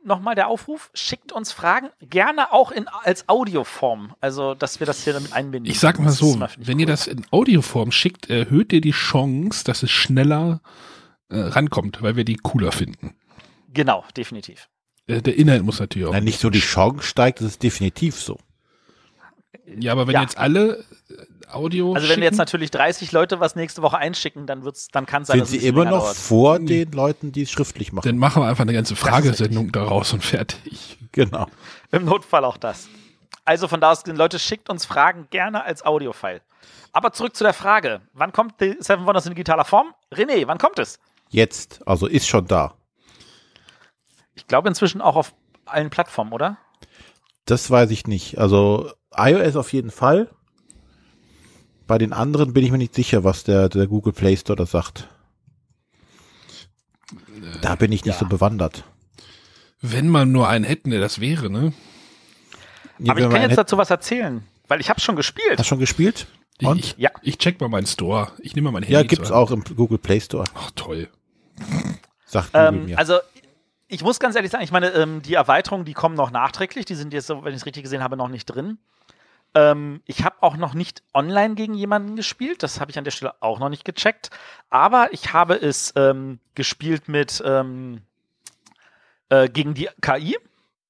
[0.05, 4.15] nochmal der Aufruf, schickt uns Fragen, gerne auch in, als Audioform.
[4.21, 5.71] Also, dass wir das hier damit einbinden.
[5.71, 6.93] ich sag mal Das so, mal, wenn ihr cool.
[6.93, 10.61] das in Audioform schickt, erhöht ihr die Chance, dass es schneller
[11.31, 13.15] äh, rankommt, weil wir die cooler finden.
[13.73, 14.69] Genau, definitiv.
[15.07, 16.13] Äh, der Inhalt muss natürlich auch.
[16.13, 18.39] Nein, nicht so die Chance steigt, das ist definitiv so.
[19.79, 20.23] ja, aber wenn Ja.
[20.23, 21.15] jetzt alle äh,
[21.53, 25.23] Audio Also, wenn jetzt natürlich 30 Leute was nächste Woche einschicken, dann wird's, dann kann
[25.23, 26.17] es sein, Sind sie immer noch dauert.
[26.17, 28.07] vor den Leuten, die es schriftlich machen?
[28.09, 30.99] dann machen wir einfach eine ganze Fragesendung daraus und fertig.
[31.13, 31.47] genau.
[31.91, 32.89] Im Notfall auch das.
[33.45, 36.41] Also von da aus, Leute, schickt uns Fragen gerne als Audiofile.
[36.93, 38.01] Aber zurück zu der Frage.
[38.13, 39.95] Wann kommt die Seven Wonders in digitaler Form?
[40.13, 40.99] René, wann kommt es?
[41.29, 42.75] Jetzt, also ist schon da.
[44.35, 45.35] Ich glaube inzwischen auch auf
[45.67, 46.57] allen Plattformen, oder?
[47.45, 48.39] Das weiß ich nicht.
[48.39, 50.31] Also iOS auf jeden Fall.
[51.87, 54.67] Bei den anderen bin ich mir nicht sicher, was der, der Google Play Store da
[54.67, 55.09] sagt.
[57.61, 58.19] Da bin ich nicht ja.
[58.19, 58.85] so bewandert.
[59.81, 61.73] Wenn man nur einen hätten, der das wäre, ne?
[62.99, 65.51] Ja, Aber ich kann jetzt dazu was erzählen, weil ich habe schon gespielt.
[65.53, 66.27] Hast du schon gespielt?
[66.59, 66.79] Ich, Und?
[66.79, 67.11] ich, Ja.
[67.23, 68.29] ich check mal meinen Store.
[68.39, 68.95] Ich nehme mal mein Handy.
[68.95, 70.45] Ja, gibt's auch im Google Play Store.
[70.55, 71.09] Ach, toll.
[72.25, 72.99] Sagt Google Ähm, mir.
[72.99, 73.19] also
[73.89, 76.87] ich muss ganz ehrlich sagen, ich meine, ähm, die Erweiterungen, die kommen noch nachträglich.
[76.87, 78.79] Die sind jetzt, so, wenn ich es richtig gesehen habe, noch nicht drin.
[79.55, 82.63] Ähm, ich habe auch noch nicht online gegen jemanden gespielt.
[82.63, 84.31] Das habe ich an der Stelle auch noch nicht gecheckt.
[84.71, 88.03] Aber ich habe es ähm, gespielt mit ähm,
[89.29, 90.37] äh, gegen die KI.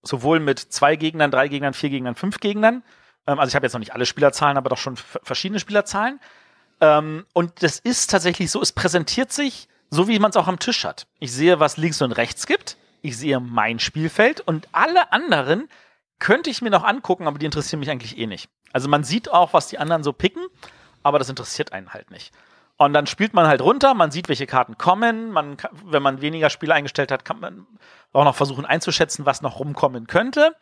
[0.02, 2.82] Sowohl mit zwei Gegnern, drei Gegnern, vier Gegnern, fünf Gegnern.
[3.26, 6.20] Ähm, also ich habe jetzt noch nicht alle Spielerzahlen, aber doch schon verschiedene Spielerzahlen.
[6.80, 10.58] Ähm, und das ist tatsächlich so, es präsentiert sich so, wie man es auch am
[10.58, 11.06] Tisch hat.
[11.20, 12.76] Ich sehe, was links und rechts gibt.
[13.02, 15.68] Ich sehe mein Spielfeld und alle anderen
[16.18, 18.48] könnte ich mir noch angucken, aber die interessieren mich eigentlich eh nicht.
[18.72, 20.46] Also man sieht auch, was die anderen so picken,
[21.02, 22.32] aber das interessiert einen halt nicht.
[22.76, 25.30] Und dann spielt man halt runter, man sieht, welche Karten kommen.
[25.30, 27.66] Man, wenn man weniger Spiele eingestellt hat, kann man
[28.12, 30.56] auch noch versuchen einzuschätzen, was noch rumkommen könnte.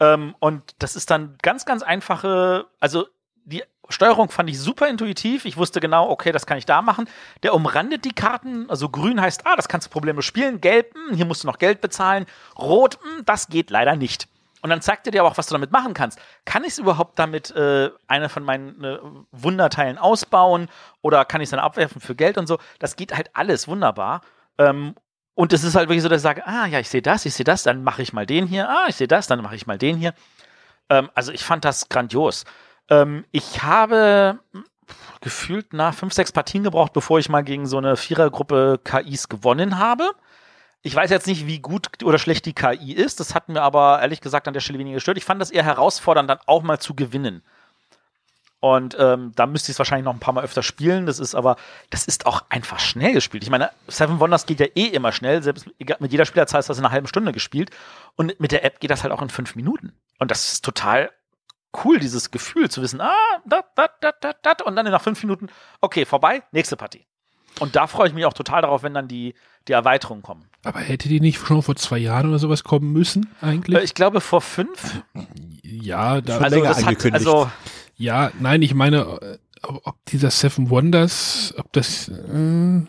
[0.00, 3.06] Ähm, und das ist dann ganz, ganz einfache, also
[3.44, 5.44] die Steuerung fand ich super intuitiv.
[5.44, 7.08] Ich wusste genau, okay, das kann ich da machen.
[7.42, 10.60] Der umrandet die Karten, also grün heißt, ah, das kannst du problemlos spielen.
[10.60, 12.26] Gelb, hm, hier musst du noch Geld bezahlen.
[12.58, 14.28] Rot, hm, das geht leider nicht.
[14.62, 16.18] Und dann zeigt er dir aber auch, was du damit machen kannst.
[16.44, 18.98] Kann ich es überhaupt damit äh, eine von meinen äh,
[19.30, 20.68] Wunderteilen ausbauen
[21.00, 22.58] oder kann ich es dann abwerfen für Geld und so?
[22.78, 24.22] Das geht halt alles wunderbar.
[24.58, 24.94] Ähm,
[25.34, 27.34] und es ist halt wirklich so, dass ich sage, ah ja, ich sehe das, ich
[27.34, 29.68] sehe das, dann mache ich mal den hier, ah, ich sehe das, dann mache ich
[29.68, 30.12] mal den hier.
[30.88, 32.44] Ähm, also ich fand das grandios.
[32.90, 34.64] Ähm, ich habe hm,
[35.20, 39.78] gefühlt nach fünf, sechs Partien gebraucht, bevor ich mal gegen so eine Vierergruppe KIs gewonnen
[39.78, 40.10] habe.
[40.82, 43.20] Ich weiß jetzt nicht, wie gut oder schlecht die KI ist.
[43.20, 45.18] Das hat mir aber ehrlich gesagt an der Stelle weniger gestört.
[45.18, 47.42] Ich fand das eher herausfordernd, dann auch mal zu gewinnen.
[48.60, 51.06] Und ähm, da müsste ich es wahrscheinlich noch ein paar Mal öfter spielen.
[51.06, 51.56] Das ist aber,
[51.90, 53.44] das ist auch einfach schnell gespielt.
[53.44, 55.42] Ich meine, Seven Wonders geht ja eh immer schnell.
[55.42, 55.66] Selbst
[56.00, 57.70] mit jeder Spielerzahl ist das in einer halben Stunde gespielt.
[58.16, 59.92] Und mit der App geht das halt auch in fünf Minuten.
[60.18, 61.10] Und das ist total
[61.84, 63.14] cool, dieses Gefühl zu wissen, ah,
[63.44, 64.62] dat, dat, dat, dat, dat.
[64.62, 65.48] Und dann nach fünf Minuten,
[65.80, 67.06] okay, vorbei, nächste Partie.
[67.60, 69.34] Und da freue ich mich auch total darauf, wenn dann die,
[69.66, 70.44] die Erweiterungen kommen.
[70.64, 73.78] Aber hätte die nicht schon vor zwei Jahren oder sowas kommen müssen, eigentlich?
[73.78, 75.02] Äh, Ich glaube vor fünf.
[75.62, 77.26] Ja, da, Also- länger das hat, angekündigt.
[77.26, 77.50] also
[77.96, 82.82] ja, nein, ich meine, ob dieser Seven Wonders, ob das, äh,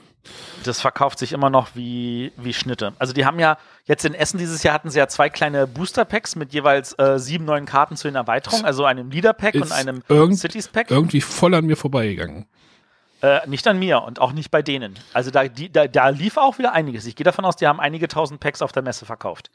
[0.63, 2.93] das verkauft sich immer noch wie, wie Schnitte.
[2.99, 6.35] Also die haben ja, jetzt in Essen dieses Jahr hatten sie ja zwei kleine Booster-Packs
[6.35, 10.37] mit jeweils äh, sieben neuen Karten zu den Erweiterungen, also einem Leader-Pack und einem irgend-
[10.37, 10.91] Cities-Pack.
[10.91, 12.45] irgendwie voll an mir vorbeigegangen.
[13.21, 14.97] Äh, nicht an mir und auch nicht bei denen.
[15.13, 17.05] Also da, die, da, da lief auch wieder einiges.
[17.05, 19.51] Ich gehe davon aus, die haben einige tausend Packs auf der Messe verkauft.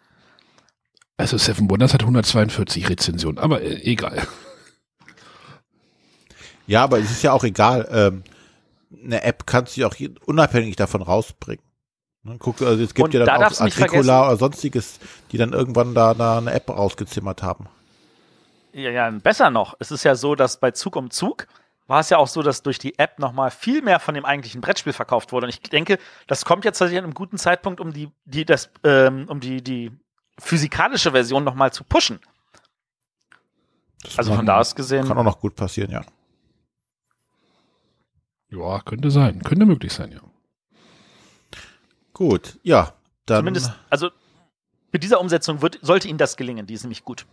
[1.17, 4.27] Also Seven Wonders hat 142 Rezensionen, aber äh, egal.
[6.67, 7.89] Ja, aber es ist ja auch egal.
[7.91, 8.25] Ähm,
[9.05, 9.97] eine App kannst du ja auch
[10.27, 11.65] unabhängig davon rausbringen.
[12.23, 14.99] Ne, Guck, also es gibt Und ja da dann darfst auch Agricola oder sonstiges,
[15.31, 17.69] die dann irgendwann da, da eine App rausgezimmert haben.
[18.73, 19.75] Ja, ja, besser noch.
[19.79, 21.47] Es ist ja so, dass bei Zug um Zug
[21.87, 24.61] war es ja auch so, dass durch die App nochmal viel mehr von dem eigentlichen
[24.61, 25.47] Brettspiel verkauft wurde.
[25.47, 28.71] Und ich denke, das kommt jetzt tatsächlich an einem guten Zeitpunkt, um die, die, das,
[28.85, 29.93] ähm, um die, die
[30.39, 32.21] physikalische Version nochmal zu pushen.
[34.03, 35.07] Das Also von da aus gesehen.
[35.07, 36.03] Kann auch noch gut passieren, ja.
[38.51, 40.21] Ja, könnte sein, könnte möglich sein, ja.
[42.13, 42.93] Gut, ja.
[43.27, 44.11] Dann, Zumindest, also
[44.93, 46.67] mit dieser Umsetzung wird, sollte Ihnen das gelingen.
[46.67, 47.27] Die ist nämlich gut.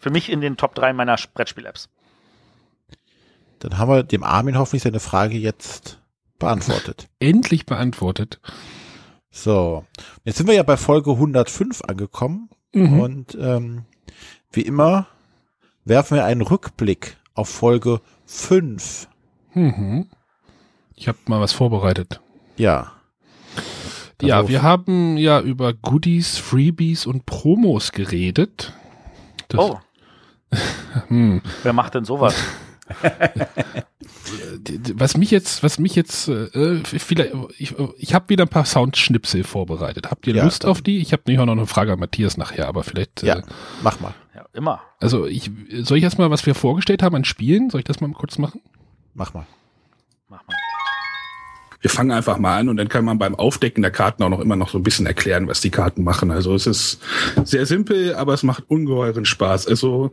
[0.00, 1.88] Für mich in den Top 3 meiner Brettspiel-Apps.
[3.62, 6.00] Dann haben wir dem Armin hoffentlich seine Frage jetzt
[6.38, 7.08] beantwortet.
[7.20, 8.40] Endlich beantwortet.
[9.30, 9.84] So,
[10.24, 13.00] jetzt sind wir ja bei Folge 105 angekommen Mhm.
[13.00, 13.84] und ähm,
[14.50, 15.06] wie immer
[15.84, 19.08] werfen wir einen Rückblick auf Folge 5.
[19.54, 20.08] Mhm.
[20.94, 22.20] Ich habe mal was vorbereitet.
[22.56, 22.92] Ja.
[24.20, 28.72] Ja, Darauf- wir haben ja über Goodies, Freebies und Promos geredet.
[29.48, 29.78] Das, Oh,
[31.08, 31.42] hm.
[31.62, 32.34] wer macht denn sowas?
[34.94, 39.44] Was mich jetzt, was mich jetzt, äh, vielleicht, ich, ich habe wieder ein paar Soundschnipsel
[39.44, 40.10] vorbereitet.
[40.10, 40.98] Habt ihr Ja, Lust auf die?
[40.98, 43.42] Ich habe nämlich auch noch eine Frage an Matthias nachher, aber vielleicht, Ja, äh,
[43.82, 44.80] mach mal, Ja, immer.
[45.00, 45.50] also ich,
[45.82, 48.60] soll ich erstmal, was wir vorgestellt haben an Spielen, soll ich das mal kurz machen?
[49.14, 49.46] mach mal.
[50.28, 50.56] Mach mal.
[51.80, 54.40] wir fangen einfach mal an und dann kann man beim Aufdecken der Karten auch noch
[54.40, 56.30] immer noch so ein bisschen erklären, was die Karten machen.
[56.30, 57.00] Also es ist
[57.44, 59.66] sehr simpel, aber es macht ungeheuren Spaß.
[59.66, 60.12] Also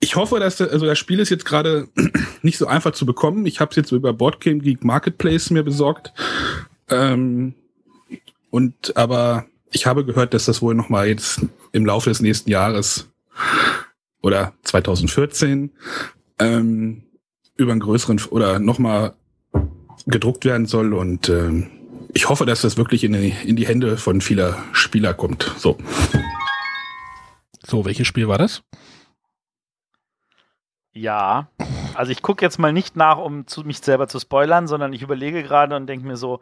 [0.00, 1.88] ich hoffe, dass also das Spiel ist jetzt gerade
[2.42, 3.46] nicht so einfach zu bekommen.
[3.46, 6.12] Ich habe es jetzt über Boardgame Geek Marketplace mir besorgt.
[6.88, 7.54] Ähm,
[8.50, 11.40] und aber ich habe gehört, dass das wohl noch mal jetzt
[11.72, 13.08] im Laufe des nächsten Jahres
[14.22, 15.70] oder 2014
[16.38, 17.02] ähm,
[17.56, 19.14] über einen größeren oder noch mal
[20.06, 21.70] gedruckt werden soll und ähm,
[22.14, 25.52] ich hoffe, dass das wirklich in die, in die Hände von vieler Spieler kommt.
[25.58, 25.76] So.
[27.66, 28.62] So, welches Spiel war das?
[30.96, 31.48] Ja,
[31.94, 35.02] also ich gucke jetzt mal nicht nach, um zu, mich selber zu spoilern, sondern ich
[35.02, 36.40] überlege gerade und denke mir so,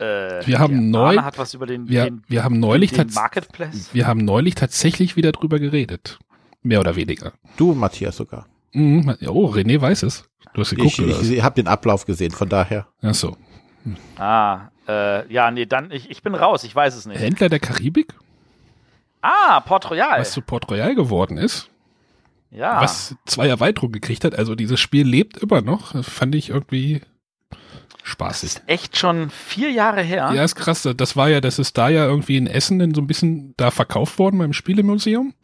[0.00, 3.90] äh, Wir haben neu- hat was über den, Wir, den, wir haben neulich den Marketplace.
[3.92, 6.18] wir haben neulich tatsächlich wieder drüber geredet.
[6.62, 7.32] Mehr oder weniger.
[7.56, 8.46] Du, Matthias, sogar.
[8.72, 9.16] Mhm.
[9.28, 10.24] Oh, René weiß es.
[10.52, 11.18] Du hast geguckt, Ich, oder?
[11.18, 11.28] was?
[11.28, 12.88] ich habe den Ablauf gesehen, von daher.
[13.02, 13.36] Ach so.
[14.18, 17.20] Ah, äh, ja, nee, dann, ich, ich bin raus, ich weiß es nicht.
[17.20, 18.14] Händler der Karibik,
[19.22, 20.18] Ah, Port Royal.
[20.20, 21.69] was zu Port Royal geworden ist,
[22.50, 22.80] ja.
[22.80, 24.34] was zwei Erweiterungen gekriegt hat.
[24.36, 25.92] Also dieses Spiel lebt immer noch.
[25.92, 27.00] Das fand ich irgendwie
[27.50, 27.58] Das
[28.02, 28.50] spaßig.
[28.50, 30.32] ist echt schon vier Jahre her.
[30.34, 30.88] Ja, ist krass.
[30.96, 33.70] Das war ja, das ist da ja irgendwie in Essen dann so ein bisschen da
[33.70, 35.34] verkauft worden beim Spielemuseum.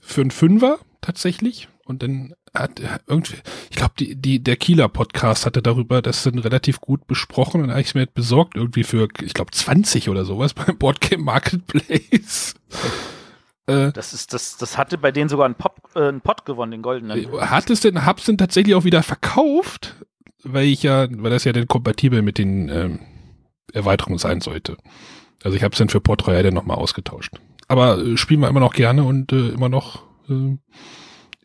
[0.00, 1.68] Für einen Fünfer tatsächlich.
[1.84, 3.36] Und dann hat irgendwie,
[3.70, 7.70] ich glaube, die, die, der Kieler Podcast hatte darüber das dann relativ gut besprochen und
[7.70, 12.54] eigentlich mir besorgt irgendwie für, ich glaube, 20 oder sowas beim Boardgame Marketplace.
[13.68, 16.72] Äh, Das ist, das, das hatte bei denen sogar einen, Pop, äh, einen Pot gewonnen,
[16.72, 17.40] den goldenen.
[17.40, 19.94] hat es denn, hab's denn tatsächlich auch wieder verkauft?
[20.42, 23.00] Weil ich ja, weil das ja dann kompatibel mit den ähm,
[23.72, 24.76] Erweiterungen sein sollte.
[25.42, 27.34] Also ich habe es dann für Port Royal dann nochmal ausgetauscht.
[27.68, 30.56] Aber äh, spielen wir immer noch gerne und äh, immer noch äh,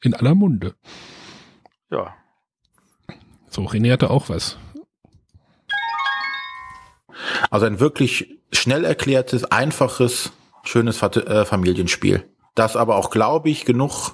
[0.01, 0.76] in aller Munde.
[1.91, 2.13] Ja.
[3.49, 4.57] So, René hatte auch was.
[7.49, 10.32] Also ein wirklich schnell erklärtes, einfaches,
[10.64, 12.26] schönes äh, Familienspiel.
[12.55, 14.11] Das aber auch, glaube ich, genug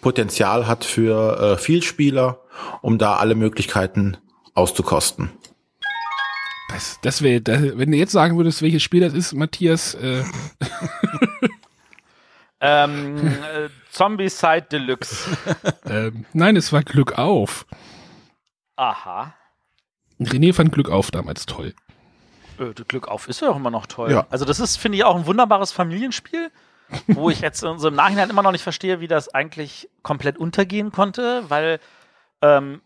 [0.00, 2.40] Potenzial hat für äh, Vielspieler,
[2.80, 4.16] um da alle Möglichkeiten
[4.54, 5.30] auszukosten.
[6.70, 10.24] Das, das wäre, das, wenn du jetzt sagen würdest, welches Spiel das ist, Matthias, äh,
[12.66, 15.36] Ähm, äh, Zombie-Side Deluxe.
[15.84, 17.66] ähm, nein, es war Glück auf.
[18.76, 19.34] Aha.
[20.18, 21.74] René fand Glück auf damals toll.
[22.58, 24.10] Äh, Glück auf ist ja auch immer noch toll.
[24.10, 24.26] Ja.
[24.30, 26.50] Also das ist, finde ich, auch ein wunderbares Familienspiel,
[27.08, 30.36] wo ich jetzt in so im Nachhinein immer noch nicht verstehe, wie das eigentlich komplett
[30.38, 31.80] untergehen konnte, weil
[32.42, 32.80] ähm,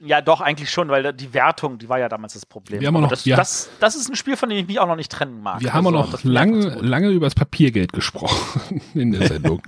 [0.00, 2.80] ja doch eigentlich schon, weil die Wertung, die war ja damals das Problem.
[2.80, 3.36] Wir haben auch Aber noch- das, ja.
[3.36, 5.60] das, das ist ein Spiel, von dem ich mich auch noch nicht trennen mag.
[5.60, 9.26] Wir haben auch Also, noch ich einfach lange, lange über das Papiergeld gesprochen in der
[9.26, 9.62] Sendung.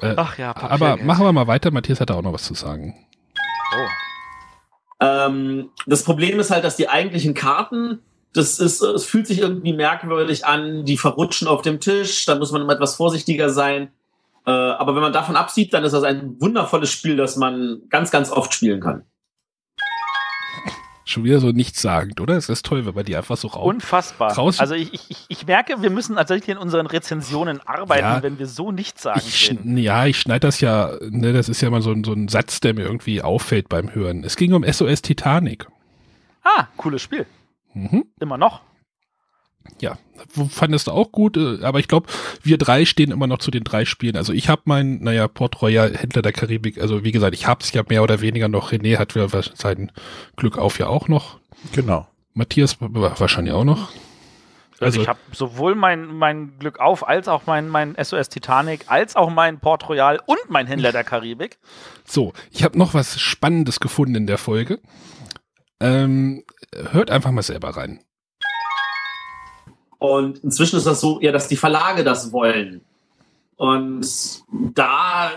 [0.00, 1.06] Äh, Ach ja, aber Papiergeld.
[1.06, 1.70] machen wir mal weiter.
[1.70, 2.94] Matthias hat da auch noch was zu sagen.
[3.76, 3.86] Oh.
[5.04, 8.00] Ähm, das Problem ist halt, dass die eigentlichen Karten,
[8.32, 12.52] das ist, es fühlt sich irgendwie merkwürdig an, die verrutschen auf dem Tisch, da muss
[12.52, 13.88] man immer etwas vorsichtiger sein.
[14.46, 18.10] Äh, aber wenn man davon absieht, dann ist das ein wundervolles Spiel, das man ganz,
[18.10, 19.04] ganz oft spielen kann.
[21.06, 22.36] Schon wieder so nichtssagend, oder?
[22.36, 23.66] Es ist toll, wenn man die einfach so raus.
[23.66, 24.32] Unfassbar.
[24.34, 28.22] raus- Also ich, ich, ich merke, wir müssen tatsächlich in unseren Rezensionen arbeiten, Ja.
[28.22, 29.76] wenn wir so nichts sagen Ich, reden.
[29.76, 32.28] schn- ja, ich schneide das ja, ne, das ist ja mal so ein, so ein
[32.28, 34.24] Satz, der mir irgendwie auffällt beim Hören.
[34.24, 35.66] Es ging um SOS Titanic.
[36.42, 37.26] Ah, cooles Spiel.
[37.74, 38.06] Mhm.
[38.20, 38.62] Immer noch.
[39.80, 39.98] Ja,
[40.34, 42.06] wo- fandest du auch gut, äh, aber ich glaube,
[42.42, 44.16] wir drei stehen immer noch zu den drei Spielen.
[44.16, 47.74] Also ich habe mein, naja, Port Royal Händler der Karibik, also wie gesagt, ich hab's,
[47.74, 49.90] habe mehr oder weniger noch, René hat ja sein
[50.36, 51.38] Glück auf ja auch noch,
[51.72, 52.06] Genau.
[52.34, 53.90] Matthias wa- wahrscheinlich auch noch.
[54.80, 58.84] Also, Also- ich habe sowohl mein, mein Glück auf, als auch mein, mein SOS Titanic,
[58.88, 61.58] als auch mein Port Royal und mein Händler der Karibik.
[62.04, 64.80] So, ich habe noch was Spannendes gefunden in der Folge.
[65.80, 66.44] Ähm,
[66.90, 68.00] hört einfach mal selber rein.
[69.98, 72.82] Und inzwischen ist das so, ja, dass die Verlage das wollen.
[73.56, 74.06] Und
[74.74, 75.30] da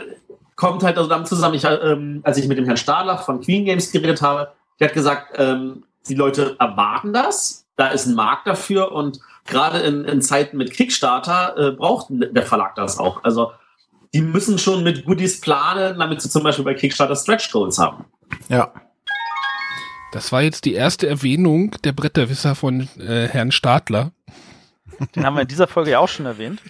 [0.55, 3.65] kommt halt also damit zusammen, ich, ähm, als ich mit dem Herrn Stadler von Queen
[3.65, 8.47] Games geredet habe, der hat gesagt, ähm, die Leute erwarten das, da ist ein Markt
[8.47, 13.23] dafür und gerade in, in Zeiten mit Kickstarter äh, braucht der Verlag das auch.
[13.23, 13.51] Also
[14.13, 18.05] die müssen schon mit Goodies planen, damit sie zum Beispiel bei Kickstarter Stretch Goals haben.
[18.49, 18.71] Ja.
[20.13, 24.11] Das war jetzt die erste Erwähnung der Bretterwisser von äh, Herrn Stadler.
[25.15, 26.61] Den haben wir in dieser Folge ja auch schon erwähnt.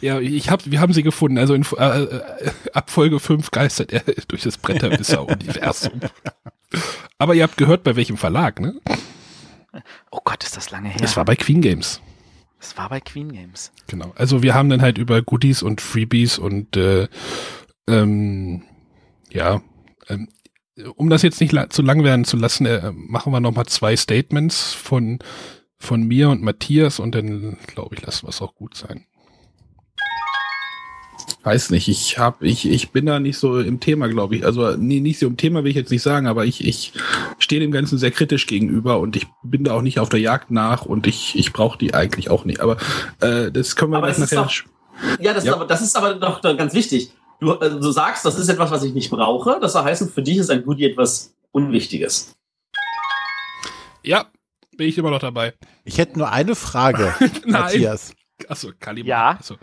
[0.00, 1.38] Ja, ich hab, wir haben sie gefunden.
[1.38, 2.22] Also in, äh, äh,
[2.72, 6.00] ab Folge 5 geistert er durch das Bretterwisser-Universum.
[7.18, 8.80] Aber ihr habt gehört, bei welchem Verlag, ne?
[10.10, 11.00] Oh Gott, ist das lange her.
[11.02, 12.00] Es war bei Queen Games.
[12.60, 13.72] Es war bei Queen Games.
[13.86, 14.12] Genau.
[14.16, 17.08] Also wir haben dann halt über Goodies und Freebies und äh,
[17.88, 18.62] ähm,
[19.30, 19.62] ja,
[20.08, 20.28] ähm,
[20.96, 23.66] um das jetzt nicht la zu lang werden zu lassen, äh, machen wir noch mal
[23.66, 25.18] zwei Statements von
[25.80, 29.06] von mir und Matthias und dann glaube ich, lassen wir es auch gut sein.
[31.42, 34.44] Weiß nicht, ich hab, ich, ich bin da nicht so im Thema, glaube ich.
[34.44, 36.92] Also nee, nicht so im Thema will ich jetzt nicht sagen, aber ich, ich
[37.38, 40.50] stehe dem Ganzen sehr kritisch gegenüber und ich bin da auch nicht auf der Jagd
[40.50, 42.60] nach und ich, ich brauche die eigentlich auch nicht.
[42.60, 42.76] Aber
[43.20, 44.42] äh, das können wir Aber nachher.
[44.42, 45.52] doch- Ja, das, Ja.
[45.52, 47.10] Ist aber, das ist aber doch ganz wichtig.
[47.40, 49.56] Du, äh, du sagst, das ist etwas, was ich nicht brauche.
[49.62, 52.32] Das soll heißen, für dich ist ein Goodie etwas Unwichtiges.
[54.02, 54.26] Ja,
[54.80, 55.52] bin ich immer noch dabei.
[55.84, 57.14] Ich hätte nur eine Frage.
[57.46, 58.14] Matthias.
[58.48, 59.06] Achso, Kaliber.
[59.06, 59.30] Ja.
[59.32, 59.56] Achso.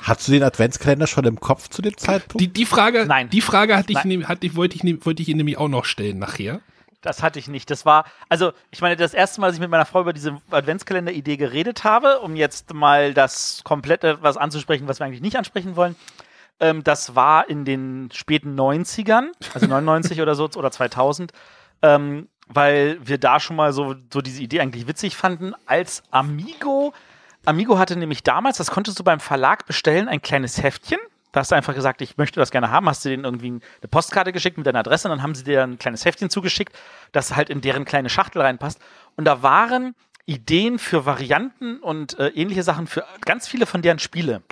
[0.00, 2.40] Hast du den Adventskalender schon im Kopf zu dem Zeitpunkt?
[2.40, 3.28] Die, die Frage, Nein.
[3.28, 4.08] die Frage hatte ich, Nein.
[4.08, 6.62] nehm- hatte ich, wollte ich, wollte ich Ihnen nämlich auch noch stellen nachher.
[7.02, 7.68] Das hatte ich nicht.
[7.68, 10.40] Das war, also ich meine, das erste Mal, dass ich mit meiner Frau über diese
[10.50, 15.76] Adventskalender-Idee geredet habe, um jetzt mal das komplette was anzusprechen, was wir eigentlich nicht ansprechen
[15.76, 15.96] wollen,
[16.60, 21.32] ähm, das war in den späten 90ern, also 99 oder so, oder 2000,
[21.82, 26.92] ähm, weil wir da schon mal so, so diese Idee eigentlich witzig fanden, als Amigo.
[27.44, 30.98] Amigo hatte nämlich damals, das konntest du beim Verlag bestellen, ein kleines Heftchen.
[31.32, 33.88] Da hast du einfach gesagt, ich möchte das gerne haben, hast du denen irgendwie eine
[33.88, 36.76] Postkarte geschickt mit deiner Adresse und dann haben sie dir ein kleines Heftchen zugeschickt,
[37.12, 38.80] das halt in deren kleine Schachtel reinpasst.
[39.16, 39.94] Und da waren
[40.26, 44.42] Ideen für Varianten und äh, ähnliche Sachen für ganz viele von deren Spiele.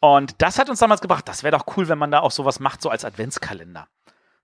[0.00, 2.58] Und das hat uns damals gebracht, das wäre doch cool, wenn man da auch sowas
[2.60, 3.86] macht, so als Adventskalender.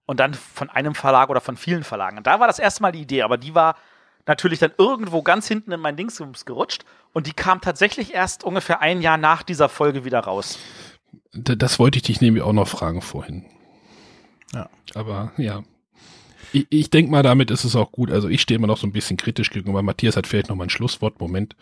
[0.07, 2.19] Und dann von einem Verlag oder von vielen Verlagen.
[2.19, 3.77] Und da war das erste Mal die Idee, aber die war
[4.27, 6.85] natürlich dann irgendwo ganz hinten in mein Dingsbums gerutscht.
[7.13, 10.59] Und die kam tatsächlich erst ungefähr ein Jahr nach dieser Folge wieder raus.
[11.33, 13.45] Das wollte ich dich nämlich auch noch fragen vorhin.
[14.53, 14.69] Ja.
[14.95, 15.63] Aber ja.
[16.53, 18.11] Ich, ich denke mal, damit ist es auch gut.
[18.11, 19.83] Also ich stehe immer noch so ein bisschen kritisch gegenüber.
[19.83, 21.21] Matthias hat vielleicht noch mal ein Schlusswort.
[21.21, 21.57] Moment.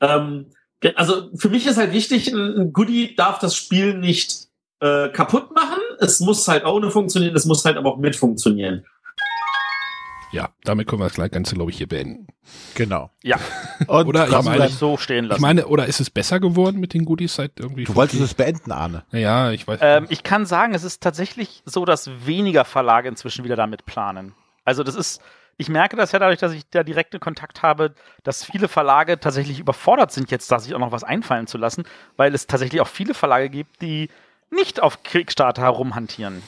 [0.00, 0.46] Ähm,
[0.94, 4.48] also für mich ist halt wichtig, ein ein Goodie darf das Spiel nicht
[4.80, 5.78] äh, kaputt machen.
[6.00, 8.84] Es muss halt ohne funktionieren, es muss halt aber auch mit funktionieren.
[10.30, 12.26] Ja, damit können wir das Ganze, glaube ich, hier beenden.
[12.74, 13.10] Genau.
[13.22, 13.38] Ja.
[13.86, 15.38] Und Oder ich meine- so stehen lassen.
[15.38, 17.84] Ich meine, oder ist es besser geworden mit den Goodies seit irgendwie?
[17.84, 18.30] du wolltest 50?
[18.30, 19.04] es beenden, Arne.
[19.12, 19.78] Ja, ich weiß.
[19.82, 24.34] Ähm, ich kann sagen, es ist tatsächlich so, dass weniger Verlage inzwischen wieder damit planen.
[24.64, 25.22] Also das ist,
[25.56, 29.58] ich merke das ja dadurch, dass ich da direkte Kontakt habe, dass viele Verlage tatsächlich
[29.58, 31.84] überfordert sind, jetzt da sich auch noch was einfallen zu lassen,
[32.18, 34.10] weil es tatsächlich auch viele Verlage gibt, die
[34.50, 36.42] nicht auf Kickstarter herumhantieren.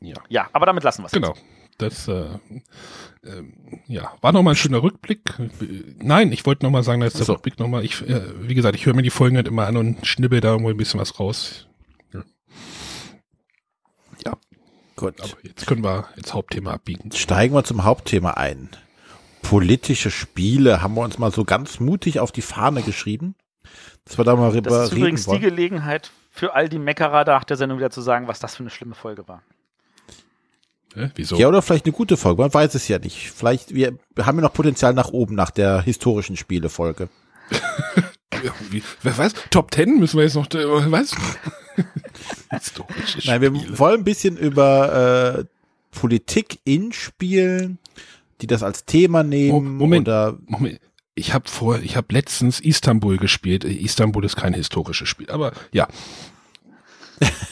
[0.00, 0.16] Ja.
[0.28, 1.12] Ja, aber damit lassen wir es.
[1.12, 1.34] Genau.
[1.78, 2.26] Das äh,
[3.24, 5.34] ähm, ja, war nochmal ein schöner Rückblick.
[5.98, 7.32] Nein, ich wollte nochmal sagen, dass der So.
[7.32, 10.06] Rückblick nochmal, ich, äh, wie gesagt, ich höre mir die Folgen halt immer an und
[10.06, 11.66] schnibbel da irgendwo ein bisschen was raus.
[14.96, 15.20] Gut.
[15.20, 17.10] Aber jetzt können wir ins Hauptthema abbiegen.
[17.12, 18.70] Steigen wir zum Hauptthema ein.
[19.42, 23.34] Politische Spiele haben wir uns mal so ganz mutig auf die Fahne geschrieben.
[24.04, 25.40] Dass wir da mal Das ist reden übrigens die wollen.
[25.40, 28.70] Gelegenheit für all die Meckerer nach der Sendung wieder zu sagen, was das für eine
[28.70, 29.44] schlimme Folge war.
[30.96, 31.36] Äh, wieso?
[31.36, 33.30] Ja, oder vielleicht eine gute Folge, man weiß es ja nicht.
[33.30, 37.08] Vielleicht, wir, wir haben ja noch Potenzial nach oben nach der historischen Spielefolge.
[38.70, 39.34] Wie, wer weiß?
[39.50, 41.14] Top Ten müssen wir jetzt noch, äh, was?
[42.50, 45.44] Historische Nein, wir wollen ein bisschen über äh,
[45.96, 47.78] Politik in Spielen,
[48.40, 50.08] die das als Thema nehmen Moment.
[50.08, 50.80] oder Moment.
[51.14, 53.64] Ich habe vor, ich habe letztens Istanbul gespielt.
[53.64, 55.86] Istanbul ist kein historisches Spiel, aber ja,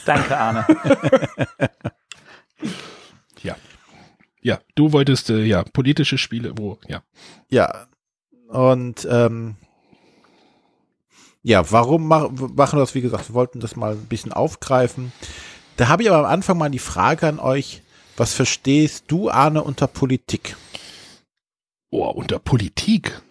[0.05, 0.67] Danke, Arne.
[3.43, 3.57] ja,
[4.41, 4.59] ja.
[4.75, 7.03] Du wolltest äh, ja politische Spiele, wo ja.
[7.49, 7.87] ja.
[8.49, 9.57] Und ähm,
[11.43, 12.95] ja, warum mach, machen wir das?
[12.95, 15.13] Wie gesagt, wir wollten das mal ein bisschen aufgreifen.
[15.77, 17.83] Da habe ich aber am Anfang mal die Frage an euch,
[18.17, 20.57] was verstehst du, Arne, unter Politik?
[21.91, 23.23] Oh, unter Politik.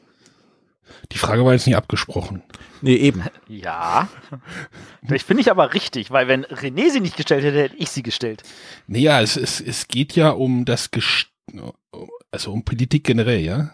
[1.11, 2.41] Die Frage war jetzt nicht abgesprochen.
[2.81, 3.23] Nee, eben.
[3.47, 4.09] Ja.
[5.03, 8.03] Das finde ich aber richtig, weil wenn René sie nicht gestellt hätte, hätte ich sie
[8.03, 8.43] gestellt.
[8.87, 11.27] Naja, es, es, es geht ja um das Gest
[12.31, 13.71] also um Politik generell, ja.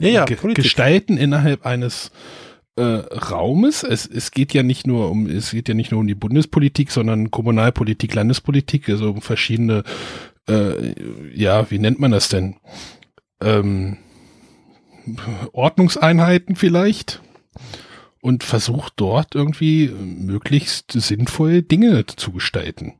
[0.00, 0.64] Ja, ja, Ge Politik.
[0.64, 2.10] Gestalten innerhalb eines
[2.76, 3.82] äh, Raumes.
[3.82, 6.90] Es, es geht ja nicht nur um, es geht ja nicht nur um die Bundespolitik,
[6.90, 9.84] sondern Kommunalpolitik, Landespolitik, also um verschiedene,
[10.48, 10.94] äh,
[11.34, 12.56] ja, wie nennt man das denn?
[13.40, 13.98] Ähm,
[15.52, 17.20] Ordnungseinheiten vielleicht
[18.20, 22.94] und versucht dort irgendwie möglichst sinnvoll Dinge zu gestalten.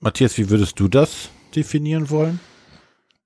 [0.00, 2.38] Matthias, wie würdest du das definieren wollen?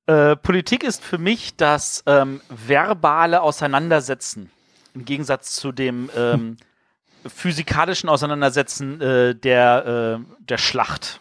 [0.07, 4.51] Äh, Politik ist für mich das ähm, verbale Auseinandersetzen
[4.95, 6.57] im Gegensatz zu dem ähm,
[7.27, 11.21] physikalischen Auseinandersetzen äh, der, äh, der Schlacht.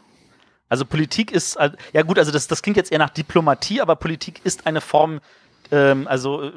[0.71, 1.57] Also Politik ist,
[1.91, 5.19] ja gut, also das, das klingt jetzt eher nach Diplomatie, aber Politik ist eine Form
[5.69, 6.51] ähm, also äh,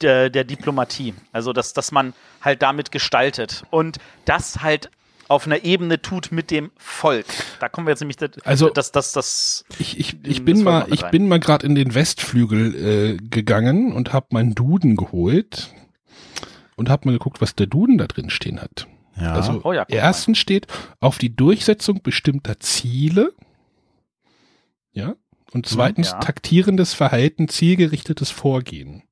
[0.00, 1.14] der, der Diplomatie.
[1.30, 4.90] Also dass, dass man halt damit gestaltet und das halt
[5.28, 7.26] auf einer Ebene tut mit dem Volk.
[7.60, 10.86] Da kommen wir jetzt nämlich, das, Also- das, das, das Ich, ich, ich bin mal,
[10.90, 15.72] ich bin mal gerade in den Westflügel äh, gegangen und habe meinen Duden geholt
[16.74, 18.88] und habe mal geguckt, was der Duden da drin stehen hat.
[19.20, 19.34] Ja.
[19.34, 20.66] Also Oh ja, erstens steht
[20.98, 23.32] auf die Durchsetzung bestimmter Ziele,
[24.92, 25.16] ja,
[25.52, 26.18] und zweitens ja.
[26.18, 29.02] taktierendes Verhalten, zielgerichtetes Vorgehen.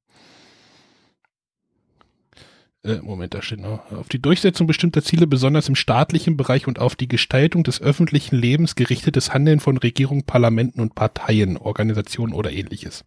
[2.85, 3.91] Äh, Moment, da steht noch.
[3.91, 8.37] Auf die Durchsetzung bestimmter Ziele, besonders im staatlichen Bereich und auf die Gestaltung des öffentlichen
[8.37, 13.05] Lebens gerichtetes Handeln von Regierungen, Parlamenten und Parteien, Organisationen oder ähnliches.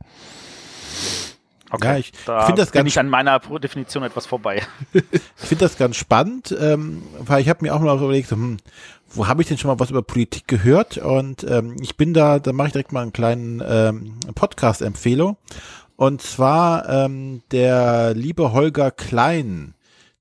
[1.82, 4.61] Ja, ich da finde das bin ganz ich an meiner Definition etwas vorbei.
[4.93, 8.57] Ich finde das ganz spannend, ähm, weil ich habe mir auch mal überlegt, hm,
[9.14, 10.97] wo habe ich denn schon mal was über Politik gehört?
[10.97, 15.38] Und ähm, ich bin da, da mache ich direkt mal einen kleinen ähm, Podcast-Empfehlung.
[15.95, 19.76] Und zwar ähm, der liebe Holger Klein,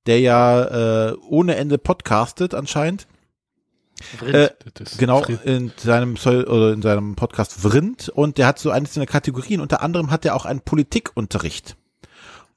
[0.06, 3.06] der ja äh, ohne Ende podcastet anscheinend.
[4.26, 8.70] Äh, Das ist Genau, in seinem oder in seinem Podcast Vrind und der hat so
[8.70, 9.60] einzelne Kategorien.
[9.60, 11.76] Unter anderem hat er auch einen Politikunterricht,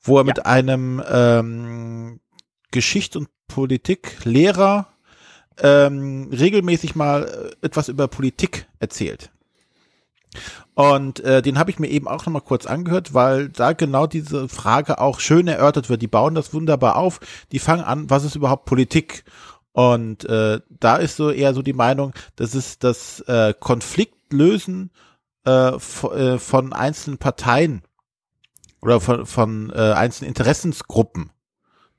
[0.01, 2.19] wo er mit einem ähm,
[2.71, 4.92] Geschichts- und Politiklehrer
[5.61, 9.31] ähm, regelmäßig mal äh, etwas über Politik erzählt.
[10.75, 14.49] Und äh, den habe ich mir eben auch nochmal kurz angehört, weil da genau diese
[14.49, 16.01] Frage auch schön erörtert wird.
[16.01, 17.19] Die bauen das wunderbar auf.
[17.51, 19.23] Die fangen an, was ist überhaupt Politik?
[19.73, 24.91] Und äh, da ist so eher so die Meinung, das ist das äh, Konfliktlösen
[25.45, 27.83] äh, von, äh, von einzelnen Parteien
[28.81, 31.31] oder von, von äh, einzelnen Interessensgruppen.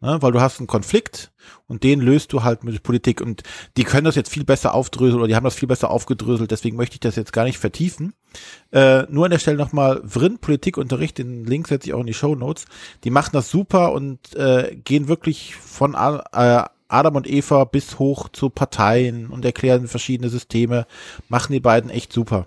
[0.04, 0.20] Ne?
[0.20, 1.32] Weil du hast einen Konflikt
[1.66, 3.22] und den löst du halt mit Politik.
[3.22, 3.42] Und
[3.78, 6.76] die können das jetzt viel besser aufdröseln oder die haben das viel besser aufgedröselt, deswegen
[6.76, 8.12] möchte ich das jetzt gar nicht vertiefen.
[8.70, 12.12] Äh, nur an der Stelle nochmal Vrin Politikunterricht, den Link setze ich auch in die
[12.12, 12.66] Show Notes.
[13.04, 18.28] Die machen das super und äh, gehen wirklich von äh, Adam und Eva bis hoch
[18.28, 20.86] zu Parteien und erklären verschiedene Systeme,
[21.28, 22.46] machen die beiden echt super.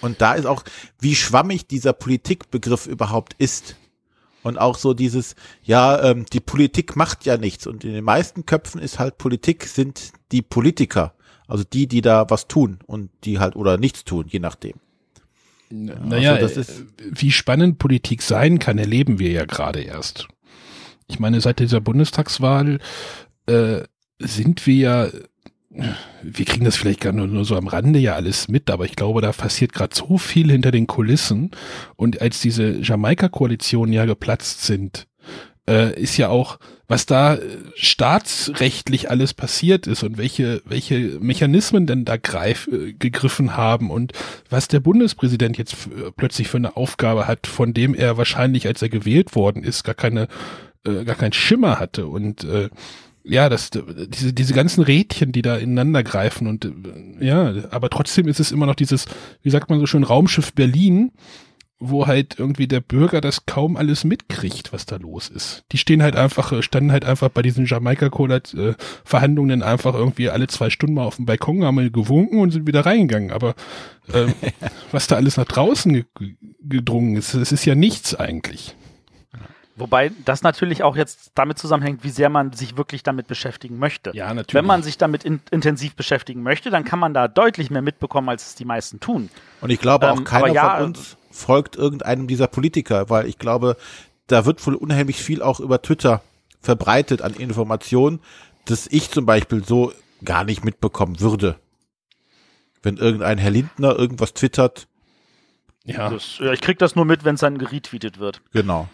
[0.00, 0.62] Und da ist auch,
[1.00, 3.76] wie schwammig dieser Politikbegriff überhaupt ist.
[4.44, 7.66] Und auch so dieses, ja, ähm, die Politik macht ja nichts.
[7.66, 11.14] Und in den meisten Köpfen ist halt Politik sind die Politiker.
[11.48, 14.74] Also die, die da was tun und die halt oder nichts tun, je nachdem.
[15.70, 20.28] Naja, also das ist wie spannend Politik sein kann, erleben wir ja gerade erst.
[21.08, 22.78] Ich meine, seit dieser Bundestagswahl
[23.46, 23.80] äh,
[24.18, 25.08] sind wir ja,
[26.22, 28.96] wir kriegen das vielleicht gar nur, nur so am Rande ja alles mit, aber ich
[28.96, 31.50] glaube, da passiert gerade so viel hinter den Kulissen.
[31.96, 35.06] Und als diese Jamaika-Koalitionen ja geplatzt sind,
[35.68, 37.40] äh, ist ja auch, was da äh,
[37.74, 44.12] staatsrechtlich alles passiert ist und welche, welche Mechanismen denn da greif, äh, gegriffen haben und
[44.50, 45.76] was der Bundespräsident jetzt
[46.16, 49.94] plötzlich für eine Aufgabe hat, von dem er wahrscheinlich, als er gewählt worden ist, gar
[49.94, 50.28] keine,
[50.86, 52.68] äh, gar keinen Schimmer hatte und äh,
[53.24, 56.70] ja, das, diese, diese ganzen Rädchen, die da ineinander greifen und
[57.20, 59.06] ja, aber trotzdem ist es immer noch dieses,
[59.42, 61.10] wie sagt man so schön, Raumschiff Berlin,
[61.80, 65.64] wo halt irgendwie der Bürger das kaum alles mitkriegt, was da los ist.
[65.72, 70.70] Die stehen halt einfach, äh, standen halt einfach bei diesen Jamaika-Cola-Verhandlungen einfach irgendwie alle zwei
[70.70, 73.32] Stunden mal auf dem Balkon, haben gewunken und sind wieder reingegangen.
[73.32, 73.54] Aber
[74.12, 74.26] äh,
[74.92, 76.04] was da alles nach draußen ge
[76.66, 78.74] gedrungen ist, das ist ja nichts eigentlich.
[79.76, 84.12] Wobei das natürlich auch jetzt damit zusammenhängt, wie sehr man sich wirklich damit beschäftigen möchte.
[84.14, 84.54] Ja, natürlich.
[84.54, 88.28] Wenn man sich damit in, intensiv beschäftigen möchte, dann kann man da deutlich mehr mitbekommen,
[88.28, 89.30] als es die meisten tun.
[89.60, 93.38] Und ich glaube auch ähm, keiner ja, von uns folgt irgendeinem dieser Politiker, weil ich
[93.38, 93.76] glaube,
[94.28, 96.22] da wird wohl unheimlich viel auch über Twitter
[96.60, 98.20] verbreitet an Informationen,
[98.66, 99.92] dass ich zum Beispiel so
[100.24, 101.56] gar nicht mitbekommen würde.
[102.82, 104.86] Wenn irgendein Herr Lindner irgendwas twittert.
[105.84, 106.10] Ja.
[106.10, 108.40] Das, ja ich krieg das nur mit, wenn es dann geretweetet wird.
[108.52, 108.88] Genau.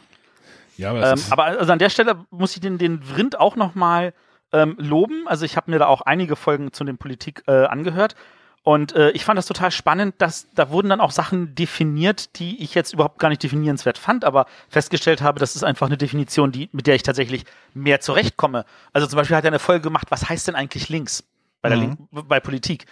[0.80, 4.12] Ja, aber, ähm, aber also an der Stelle muss ich den, den Vrind auch nochmal
[4.52, 5.26] ähm, loben.
[5.26, 8.16] Also ich habe mir da auch einige Folgen zu den Politik äh, angehört
[8.62, 12.62] und äh, ich fand das total spannend, dass da wurden dann auch Sachen definiert, die
[12.62, 16.52] ich jetzt überhaupt gar nicht definierenswert fand, aber festgestellt habe, das ist einfach eine Definition,
[16.52, 18.66] die, mit der ich tatsächlich mehr zurechtkomme.
[18.92, 21.24] Also zum Beispiel hat er eine Folge gemacht, was heißt denn eigentlich links
[21.62, 21.96] bei, der mhm.
[22.12, 22.84] Link bei Politik?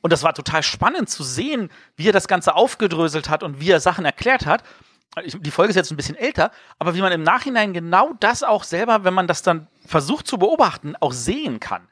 [0.00, 3.70] Und das war total spannend zu sehen, wie er das Ganze aufgedröselt hat und wie
[3.70, 4.62] er Sachen erklärt hat.
[5.24, 8.64] Die Folge ist jetzt ein bisschen älter, aber wie man im Nachhinein genau das auch
[8.64, 11.88] selber, wenn man das dann versucht zu beobachten, auch sehen kann.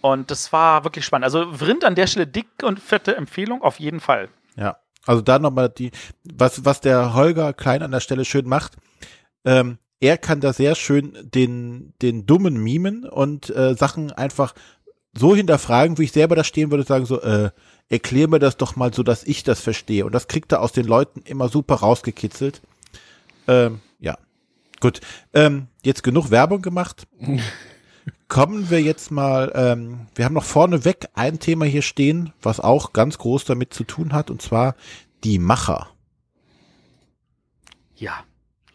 [0.00, 1.24] Und das war wirklich spannend.
[1.24, 4.28] Also Vrind an der Stelle dick und fette Empfehlung auf jeden Fall.
[4.56, 5.92] Ja, also da nochmal die,
[6.24, 8.76] was, was der Holger Klein an der Stelle schön macht,
[9.44, 14.54] ähm, er kann da sehr schön den, den dummen mimen und äh, Sachen einfach
[15.16, 17.50] so hinterfragen, wie ich selber da stehen würde, sagen so, äh,
[17.88, 20.04] erklär mir das doch mal so, dass ich das verstehe.
[20.06, 22.62] Und das kriegt er aus den Leuten immer super rausgekitzelt.
[23.48, 24.16] Ähm, ja,
[24.80, 25.00] gut.
[25.32, 27.06] Ähm, jetzt genug Werbung gemacht.
[28.28, 32.92] Kommen wir jetzt mal, ähm, wir haben noch vorneweg ein Thema hier stehen, was auch
[32.92, 34.74] ganz groß damit zu tun hat, und zwar
[35.22, 35.88] die Macher.
[37.94, 38.24] Ja,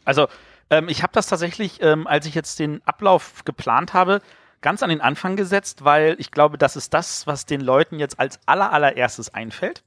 [0.05, 0.27] also
[0.69, 4.21] ähm, ich habe das tatsächlich, ähm, als ich jetzt den Ablauf geplant habe,
[4.61, 8.19] ganz an den Anfang gesetzt, weil ich glaube, das ist das, was den Leuten jetzt
[8.19, 9.83] als aller, allererstes einfällt,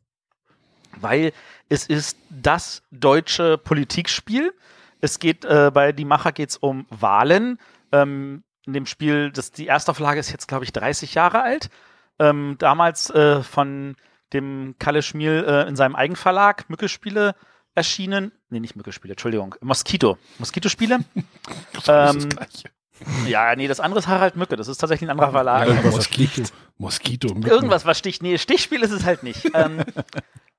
[0.96, 1.32] weil
[1.68, 4.52] es ist das deutsche Politikspiel.
[5.00, 7.58] Es geht äh, bei Die Macher geht es um Wahlen.
[7.92, 11.68] Ähm, in dem Spiel, das, die erste Auflage ist jetzt, glaube ich, 30 Jahre alt.
[12.18, 13.96] Ähm, damals äh, von
[14.32, 17.34] dem Kalle Schmiel äh, in seinem Eigenverlag Mückespiele
[17.74, 18.32] erschienen.
[18.50, 19.56] Nee, nicht Mückespiele, Entschuldigung.
[19.60, 20.16] Moskito.
[20.38, 21.00] Moskito-Spiele.
[21.88, 22.28] ähm,
[23.26, 24.56] ja, nee, das andere ist Harald Mücke.
[24.56, 25.68] Das ist tatsächlich ein anderer Verlag.
[25.68, 26.42] Ja, Moskito.
[26.78, 27.34] Moskito.
[27.34, 27.48] Mücken.
[27.48, 28.22] Irgendwas, was sticht.
[28.22, 29.50] Nee, Stichspiel ist es halt nicht.
[29.54, 29.82] ähm,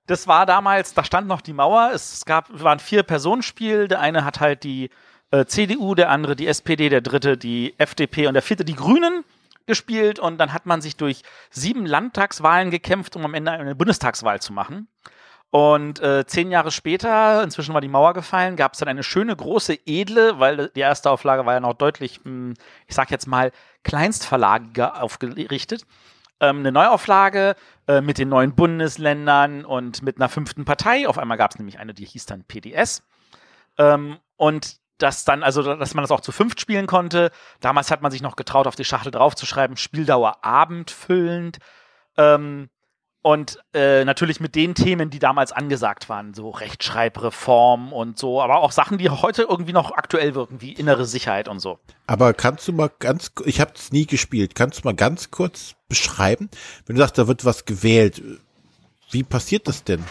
[0.05, 1.91] das war damals, da stand noch die Mauer.
[1.93, 3.87] Es gab, war ein Vier-Personen-Spiel.
[3.87, 4.89] Der eine hat halt die
[5.31, 9.23] äh, CDU, der andere die SPD, der dritte die FDP und der vierte die Grünen
[9.65, 14.39] gespielt und dann hat man sich durch sieben Landtagswahlen gekämpft, um am Ende eine Bundestagswahl
[14.39, 14.87] zu machen.
[15.51, 19.35] Und äh, zehn Jahre später, inzwischen war die Mauer gefallen, gab es dann eine schöne,
[19.35, 22.53] große, edle, weil die erste Auflage war ja noch deutlich, mh, hm,
[22.87, 23.51] ich sag jetzt mal,
[23.83, 25.85] kleinstverlagiger aufgerichtet.
[26.41, 27.55] Ähm, eine Neuauflage
[27.87, 31.07] äh, mit den neuen Bundesländern und mit einer fünften Partei.
[31.07, 33.03] Auf einmal gab es nämlich eine, die hieß dann PDS.
[33.77, 37.31] Ähm, und dass dann, also dass man das auch zu fünft spielen konnte.
[37.59, 41.59] Damals hat man sich noch getraut, auf die Schachtel draufzuschreiben, Spieldauer abendfüllend.
[42.17, 42.69] Ähm,
[43.25, 48.57] und äh, natürlich mit den Themen, die damals angesagt waren, so Rechtschreibreform und so, aber
[48.57, 51.79] auch Sachen, die heute irgendwie noch aktuell wirken, wie innere Sicherheit und so.
[52.05, 55.73] Aber kannst du mal ganz, ich habe es nie gespielt, kannst du mal ganz kurz
[55.89, 56.51] beschreiben,
[56.85, 58.21] wenn du sagst, da wird was gewählt,
[59.09, 60.03] wie passiert das denn?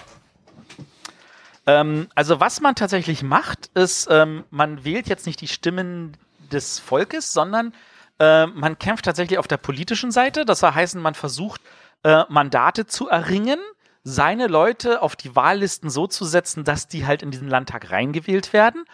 [1.66, 6.16] Ähm, also was man tatsächlich macht, ist, ähm, man wählt jetzt nicht die Stimmen
[6.50, 7.74] des Volkes, sondern
[8.18, 10.44] äh, man kämpft tatsächlich auf der politischen Seite.
[10.44, 11.60] Das heißt, man versucht,
[12.04, 13.58] äh, Mandate zu erringen,
[14.04, 18.52] seine Leute auf die Wahllisten so zu setzen, dass die halt in diesen Landtag reingewählt
[18.52, 18.84] werden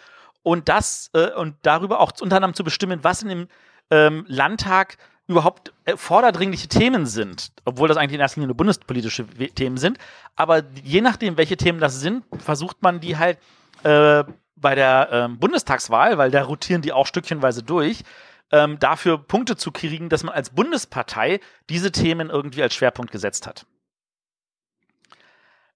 [0.43, 3.47] und das äh, und darüber auch unter anderem zu bestimmen, was in dem
[3.89, 4.97] ähm, Landtag
[5.27, 9.97] überhaupt äh, vorderdringliche Themen sind, obwohl das eigentlich in erster Linie nur bundespolitische Themen sind.
[10.35, 13.37] Aber je nachdem, welche Themen das sind, versucht man die halt
[13.83, 14.23] äh,
[14.55, 18.03] bei der ähm, Bundestagswahl, weil da rotieren die auch stückchenweise durch,
[18.51, 21.39] ähm, dafür Punkte zu kriegen, dass man als Bundespartei
[21.69, 23.65] diese Themen irgendwie als Schwerpunkt gesetzt hat.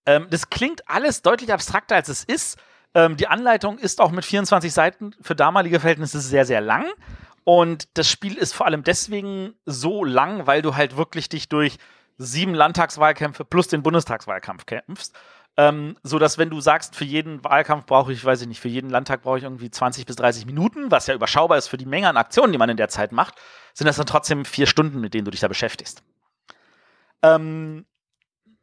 [0.06, 2.58] Ähm, das klingt alles deutlich abstrakter, als es ist.
[2.94, 6.86] Ähm, die Anleitung ist auch mit 24 Seiten für damalige Verhältnisse sehr, sehr lang.
[7.44, 11.78] Und das Spiel ist vor allem deswegen so lang, weil du halt wirklich dich durch
[12.18, 15.14] sieben Landtagswahlkämpfe plus den Bundestagswahlkampf kämpfst.
[15.58, 18.68] Ähm, so dass wenn du sagst, für jeden Wahlkampf brauche ich, weiß ich nicht, für
[18.68, 21.86] jeden Landtag brauche ich irgendwie 20 bis 30 Minuten, was ja überschaubar ist für die
[21.86, 23.36] Menge an Aktionen, die man in der Zeit macht,
[23.74, 26.04] sind das dann trotzdem vier Stunden, mit denen du dich da beschäftigst.
[27.22, 27.86] Ähm,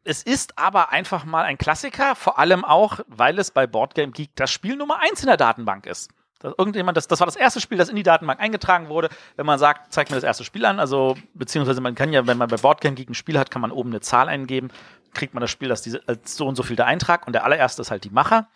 [0.05, 4.31] es ist aber einfach mal ein Klassiker, vor allem auch, weil es bei Boardgame Geek
[4.35, 6.11] das Spiel Nummer eins in der Datenbank ist.
[6.43, 9.09] Das, irgendjemand, das, das war das erste Spiel, das in die Datenbank eingetragen wurde.
[9.37, 12.39] Wenn man sagt, zeig mir das erste Spiel an, also beziehungsweise man kann ja, wenn
[12.39, 14.71] man bei Boardgame Geek ein Spiel hat, kann man oben eine Zahl eingeben,
[15.15, 17.45] kriegt man das Spiel, das diese, als so und so viel der Eintrag und der
[17.45, 18.49] allererste ist halt die Macher.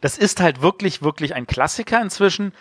[0.00, 2.52] Das ist halt wirklich, wirklich ein Klassiker inzwischen.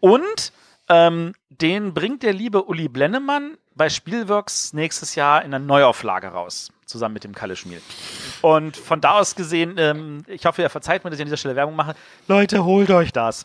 [0.00, 0.52] Und
[0.88, 6.72] ähm, den bringt der liebe Uli Blennemann bei Spielworks nächstes Jahr in einer Neuauflage raus,
[6.86, 7.82] zusammen mit dem Kalle Schmiel.
[8.40, 11.36] Und von da aus gesehen, ähm, ich hoffe, ihr verzeiht mir, dass ich an dieser
[11.36, 11.94] Stelle Werbung mache.
[12.28, 13.44] Leute, holt euch das.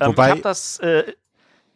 [0.00, 1.12] Ähm, Wobei- ich habe das, äh,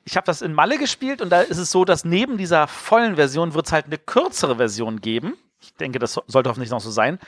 [0.04, 3.16] ich hab das in Malle gespielt und da ist es so, dass neben dieser vollen
[3.16, 5.34] Version wird es halt eine kürzere Version geben.
[5.60, 7.18] Ich denke, das so- sollte hoffentlich noch so sein.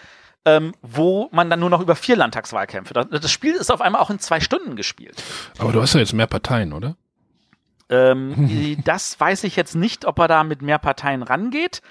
[0.47, 2.95] Ähm, wo man dann nur noch über vier Landtagswahlkämpfe.
[2.95, 5.23] Das, das Spiel ist auf einmal auch in zwei Stunden gespielt.
[5.59, 6.97] Aber du hast ja jetzt mehr Parteien, oder?
[7.91, 11.83] Ähm, das weiß ich jetzt nicht, ob er da mit mehr Parteien rangeht.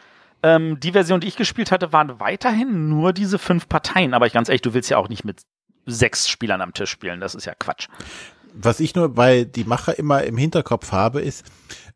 [0.41, 4.13] Ähm, die Version, die ich gespielt hatte, waren weiterhin nur diese fünf Parteien.
[4.15, 5.41] Aber ich ganz ehrlich, du willst ja auch nicht mit
[5.85, 7.19] sechs Spielern am Tisch spielen.
[7.19, 7.87] Das ist ja Quatsch.
[8.53, 11.45] Was ich nur bei die Macher immer im Hinterkopf habe, ist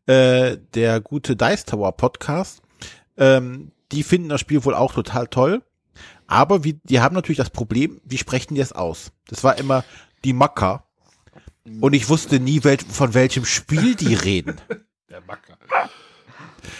[0.06, 2.62] äh, der gute Dice Tower Podcast.
[3.16, 5.62] Ähm, die finden das Spiel wohl auch total toll.
[6.26, 9.12] Aber wie, die haben natürlich das Problem, wie sprechen die es aus?
[9.28, 9.84] Das war immer
[10.24, 10.84] die Macker.
[11.80, 14.60] Und ich wusste nie, wel von welchem Spiel die reden.
[15.08, 15.56] Der Macker.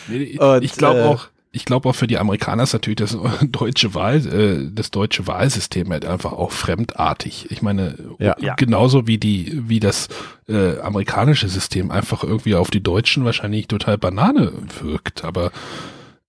[0.09, 3.17] Nee, ich ich glaube äh, auch, ich glaube auch für die Amerikaner ist natürlich das
[3.43, 7.47] deutsche Wahl, äh, das deutsche Wahlsystem halt einfach auch fremdartig.
[7.51, 8.37] Ich meine, Ja.
[8.41, 8.55] Ja.
[8.57, 10.09] genauso wie die, wie das
[10.49, 15.25] äh, amerikanische System einfach irgendwie auf die Deutschen wahrscheinlich total Banane wirkt.
[15.25, 15.53] Aber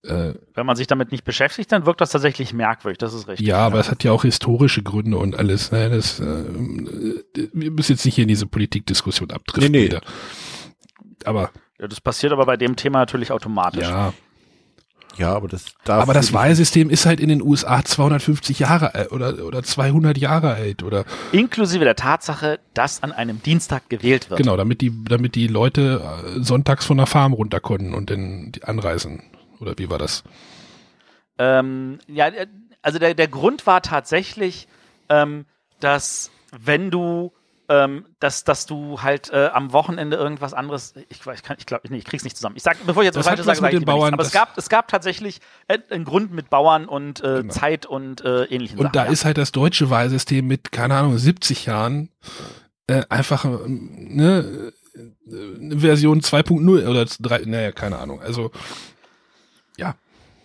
[0.03, 2.99] äh, Wenn man sich damit nicht beschäftigt, dann wirkt das tatsächlich merkwürdig.
[2.99, 3.47] Das ist richtig.
[3.47, 5.71] ja, aber es hat ja auch historische Gründe und alles.
[5.71, 6.45] Ne, das, äh,
[7.53, 9.71] wir müssen jetzt nicht hier in diese Politikdiskussion abdriften.
[9.71, 9.85] Nee, nee.
[9.85, 10.01] wieder.
[11.23, 11.49] Aber
[11.79, 13.81] Ja, das passiert aber bei dem Thema natürlich automatisch.
[13.87, 14.13] ja,
[15.17, 19.11] Ja, aber das darf Aber das Wahlsystem ist halt in den USA 250 Jahre alt
[19.11, 24.37] oder, oder 200 Jahre alt oder Inklusive der Tatsache, dass an einem Dienstag gewählt wird.
[24.37, 26.01] genau, damit die, damit die Leute
[26.35, 29.23] äh, sonntags von der Farm runter konnten und dann anreisen.
[29.59, 30.23] Oder wie war das?
[31.37, 32.47] Ähm, ja, äh,
[32.81, 34.67] also der, der Grund war tatsächlich,
[35.09, 35.45] ähm,
[35.79, 37.31] dass wenn du,
[37.69, 41.65] ähm, dass, dass du halt äh, am Wochenende irgendwas anderes, ich weiß, ich kann, ich
[41.65, 42.55] glaube, nee, ich krieg's nicht zusammen.
[42.55, 44.01] Ich sag, bevor ich jetzt was Falsches sage, sage ich lieber nichts.
[44.01, 47.53] Bauern, Aber es gab, es gab tatsächlich äh, einen Grund mit Bauern und äh, Genau.
[47.53, 48.93] Zeit und äh, ähnlichen Und Sachen.
[48.93, 49.11] da ja.
[49.11, 52.09] ist halt das deutsche Wahlsystem mit, keine Ahnung, 70 Jahren
[52.87, 58.21] äh, einfach ähm, ne, äh, eine Version 2.0 oder 3, naja, keine Ahnung.
[58.21, 58.51] Also
[59.77, 59.95] ja,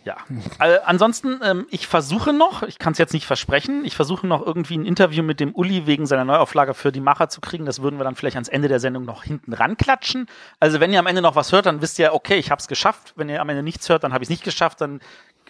[0.04, 0.16] Ja.
[0.58, 4.44] Äh, ansonsten, ähm, ich versuche noch, ich kann es jetzt nicht versprechen, ich versuche noch
[4.44, 7.66] irgendwie ein Interview mit dem Uli wegen seiner Neuauflage für die Macher zu kriegen.
[7.66, 10.26] Das würden wir dann vielleicht ans Ende der Sendung noch hinten ranklatschen.
[10.58, 12.68] Also wenn ihr am Ende noch was hört, dann wisst ihr, okay, ich habe es
[12.68, 13.12] geschafft.
[13.16, 14.80] Wenn ihr am Ende nichts hört, dann habe ich es nicht geschafft.
[14.80, 15.00] Dann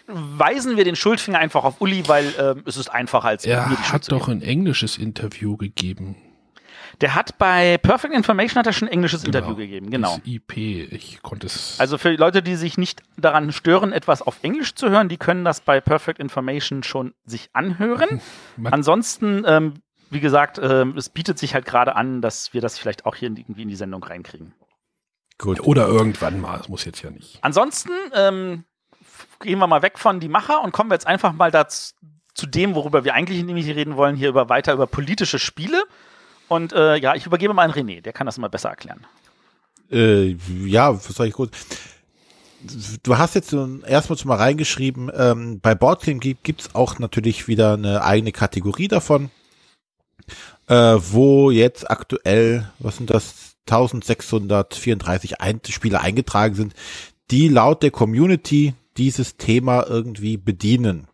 [0.07, 3.77] weisen wir den Schuldfinger einfach auf Uli, weil ähm, es ist einfacher als er mir
[3.77, 6.15] die Schuld hat doch ein englisches Interview gegeben.
[7.01, 9.37] Der hat bei Perfect Information hat er schon ein englisches Genau.
[9.39, 10.17] Interview gegeben, genau.
[10.17, 11.79] Das IP, ich konnte es.
[11.79, 15.43] Also für Leute, die sich nicht daran stören, etwas auf Englisch zu hören, die können
[15.43, 18.21] das bei Perfect Information schon sich anhören.
[18.57, 19.73] Man- Ansonsten, ähm,
[20.11, 23.29] wie gesagt, ähm, es bietet sich halt gerade an, dass wir das vielleicht auch hier
[23.29, 24.53] in, irgendwie in die Sendung reinkriegen.
[25.39, 25.59] Gut.
[25.61, 27.39] oder irgendwann mal, das muss jetzt ja nicht.
[27.41, 28.63] Ansonsten ähm,
[29.39, 31.95] gehen wir mal weg von die Macher und kommen wir jetzt einfach mal dazu,
[32.35, 35.83] zu dem, worüber wir eigentlich nämlich reden wollen, hier über weiter über politische Spiele.
[36.51, 39.07] Und äh, ja, ich übergebe mal an René, der kann das mal besser erklären.
[39.89, 40.35] Äh,
[40.65, 41.57] ja, was soll ich kurz?
[43.03, 47.75] Du hast jetzt erstmal schon mal reingeschrieben, ähm, bei Boardgame gibt gibt's auch natürlich wieder
[47.75, 49.31] eine eigene Kategorie davon,
[50.67, 56.73] äh, wo jetzt aktuell, was sind das, 1634 ein Spiele eingetragen sind,
[57.31, 61.07] die laut der Community dieses Thema irgendwie bedienen.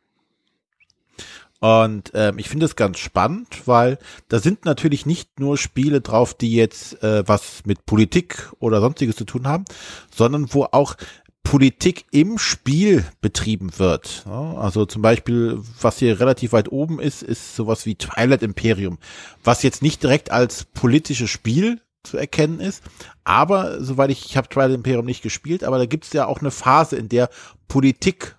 [1.59, 3.97] Und ähm, ich finde es ganz spannend, weil
[4.29, 9.15] da sind natürlich nicht nur Spiele drauf, die jetzt äh, was mit Politik oder sonstiges
[9.15, 9.65] zu tun haben,
[10.13, 10.95] sondern wo auch
[11.43, 14.25] Politik im Spiel betrieben wird.
[14.59, 18.97] Also zum Beispiel, was hier relativ weit oben ist, ist sowas wie Twilight Imperium,
[19.45, 22.83] was jetzt nicht direkt als politisches Spiel zu erkennen ist,
[23.23, 26.41] aber soweit ich, ich habe Twilight Imperium nicht gespielt, aber da gibt es ja auch
[26.41, 27.29] eine Phase, in der
[27.67, 28.36] Politik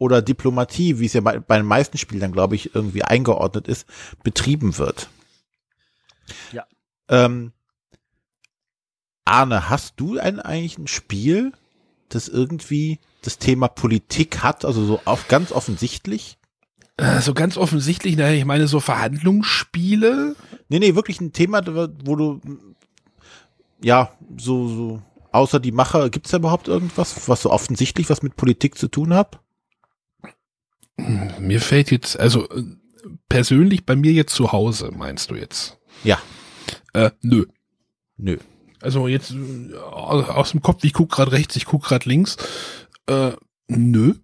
[0.00, 3.68] oder Diplomatie, wie es ja bei, bei den meisten Spielen dann, glaube ich, irgendwie eingeordnet
[3.68, 3.86] ist,
[4.24, 5.10] betrieben wird.
[6.52, 6.64] Ja.
[7.08, 7.52] Ähm,
[9.26, 11.52] Arne, hast du ein, eigentlich ein Spiel,
[12.08, 16.38] das irgendwie das Thema Politik hat, also so auf, ganz offensichtlich?
[16.96, 20.34] Äh, So ganz offensichtlich, naja, ich meine, so Verhandlungsspiele.
[20.70, 21.60] Nee, nee, wirklich ein Thema,
[22.04, 22.40] wo du,
[23.82, 28.36] ja, so, so, außer die Macher, gibt's da überhaupt irgendwas, was so offensichtlich was mit
[28.36, 29.40] Politik zu tun hat?
[31.38, 32.62] Mir fällt jetzt, also äh,
[33.28, 35.78] persönlich bei mir jetzt zu Hause, meinst du jetzt?
[36.04, 36.20] Ja.
[36.92, 37.46] Äh, nö.
[38.16, 38.38] Nö.
[38.80, 42.36] Also jetzt äh, aus dem Kopf, ich guck gerade rechts, ich guck gerade links.
[43.06, 43.32] Äh,
[43.68, 44.14] nö.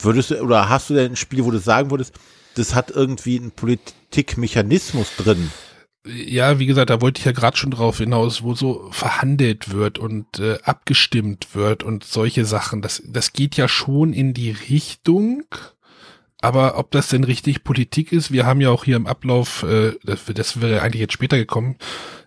[0.00, 2.14] Würdest du, oder hast du denn ein Spiel, wo du sagen würdest,
[2.54, 5.50] das hat irgendwie einen Politikmechanismus drin?
[6.06, 9.98] Ja, wie gesagt, da wollte ich ja gerade schon drauf hinaus, wo so verhandelt wird
[9.98, 12.80] und äh, abgestimmt wird und solche Sachen.
[12.82, 15.44] Das, das geht ja schon in die Richtung.
[16.40, 19.92] Aber ob das denn richtig Politik ist, wir haben ja auch hier im Ablauf, äh,
[20.04, 21.76] das, das wäre eigentlich jetzt später gekommen,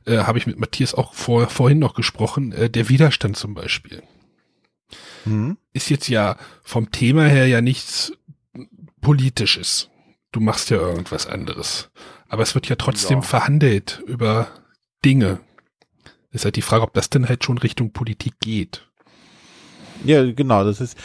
[0.05, 4.03] äh, habe ich mit Matthias auch vor, vorhin noch gesprochen, äh, der Widerstand zum Beispiel.
[5.23, 5.57] Hm?
[5.71, 8.11] Ist jetzt ja vom Thema her ja nichts
[8.99, 9.89] Politisches.
[10.31, 11.89] Du machst ja irgendwas anderes.
[12.27, 13.23] Aber es wird ja trotzdem Ja.
[13.23, 14.47] verhandelt über
[15.05, 15.39] Dinge.
[16.31, 18.87] Ist halt die Frage, ob das denn halt schon Richtung Politik geht.
[20.03, 20.97] Ja, genau, das ist,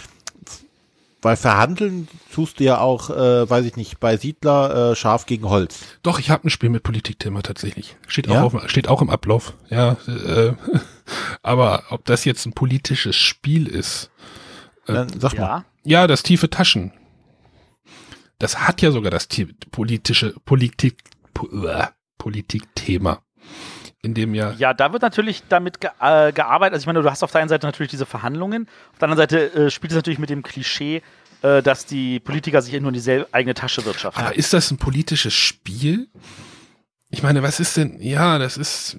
[1.23, 5.49] weil verhandeln tust du ja auch, äh, weiß ich nicht, bei Siedler äh, scharf gegen
[5.49, 5.81] Holz.
[6.03, 7.97] Doch, ich habe ein Spiel mit Politikthema tatsächlich.
[8.07, 8.43] Steht Ja?
[8.43, 9.55] auch, auf, steht auch im Ablauf.
[9.71, 10.55] Ja, äh,
[11.43, 14.11] aber ob das jetzt ein politisches Spiel ist.
[14.87, 15.41] Äh, Dann sag mal.
[15.41, 15.65] Ja.
[15.85, 16.93] Ja, das tiefe Taschen.
[18.39, 19.29] Das hat ja sogar das
[19.71, 20.99] politische Politik
[21.33, 21.87] po, äh,
[22.19, 23.23] Politikthema.
[24.07, 26.75] In dem ja, Ja, da wird natürlich damit ge äh, gearbeitet.
[26.75, 29.29] Also ich meine, du hast auf der einen Seite natürlich diese Verhandlungen, auf der anderen
[29.29, 31.03] Seite äh, spielt es natürlich mit dem Klischee,
[31.43, 34.23] äh, dass die Politiker sich nur in dieselbe eigene Tasche wirtschaften.
[34.23, 36.09] aber ist das ein politisches Spiel?
[37.11, 38.01] Ich meine, was ist denn?
[38.01, 38.97] Ja, das ist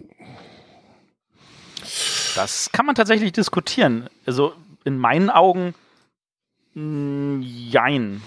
[2.35, 4.09] Das kann man tatsächlich diskutieren.
[4.25, 4.53] Also
[4.83, 5.73] in meinen Augen,
[6.73, 8.21] mh, jein.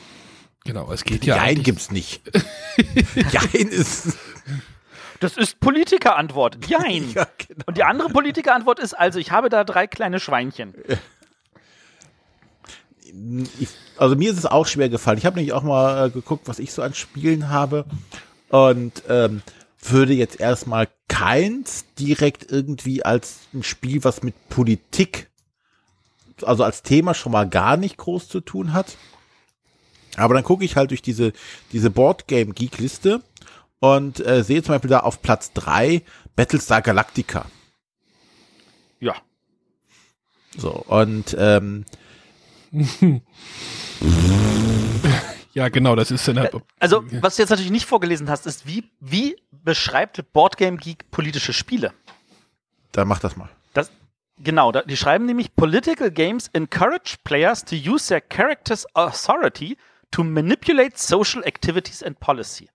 [0.65, 0.91] genau.
[0.91, 1.37] Es geht ja.
[1.37, 2.23] Jein gibt's nicht.
[3.15, 4.17] Jein ist.
[5.21, 6.59] Das ist Politikerantwort.
[6.67, 7.11] Jein.
[7.15, 7.65] Ja, genau.
[7.67, 10.75] Und die andere Politikerantwort ist also, ich habe da drei kleine Schweinchen.
[13.59, 13.69] ich,
[13.99, 15.19] also mir ist es auch schwer gefallen.
[15.19, 17.85] Ich habe nämlich auch mal äh, geguckt, was ich so an Spielen habe
[18.49, 19.43] und ähm,
[19.83, 25.29] würde jetzt erstmal keins direkt irgendwie als ein Spiel, was mit Politik,
[26.43, 28.97] also als Thema schon mal gar nicht groß zu tun hat.
[30.17, 31.33] Aber dann gucke ich halt durch diese,
[31.73, 33.23] diese Boardgame Geek Liste
[33.81, 36.03] und äh, sehe zum Beispiel da auf Platz drei
[36.37, 37.47] Battlestar Galactica.
[39.01, 39.15] Ja.
[40.57, 41.85] So, und ähm,
[45.53, 45.97] Ja, genau.
[45.97, 46.55] Das ist dann halt.
[46.79, 51.53] Also, was du jetzt natürlich nicht vorgelesen hast, ist, wie, wie beschreibt Boardgame Geek politische
[51.53, 51.93] Spiele?
[52.93, 53.49] dann mach das mal.
[53.73, 53.93] Das,
[54.39, 59.77] genau, da, die schreiben nämlich, Political games encourage players to use their character's authority
[60.11, 62.69] to manipulate social activities and policy.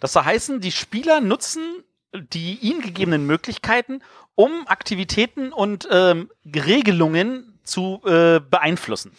[0.00, 4.02] Das soll heißen, die Spieler nutzen die ihnen gegebenen Möglichkeiten,
[4.34, 9.12] um Aktivitäten und ähm, Regelungen zu äh, beeinflussen.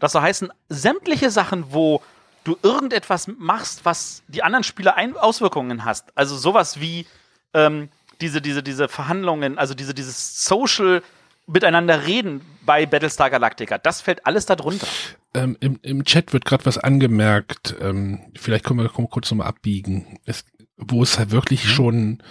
[0.00, 2.02] Das soll heißen, sämtliche Sachen, wo
[2.44, 7.06] du irgendetwas machst, was die anderen Spieler ein Auswirkungen hast, also sowas wie
[7.54, 7.88] ähm,
[8.20, 11.02] diese, diese, diese Verhandlungen, also diese, dieses Social
[11.48, 14.86] miteinander reden bei Battlestar Galactica, das fällt alles darunter.
[15.34, 17.74] Ähm, im, Im Chat wird gerade was angemerkt.
[17.80, 20.18] Ähm, vielleicht können wir kurz nochmal abbiegen.
[20.24, 20.44] Es,
[20.76, 21.68] wo es halt wirklich Mhm.
[21.68, 22.22] schon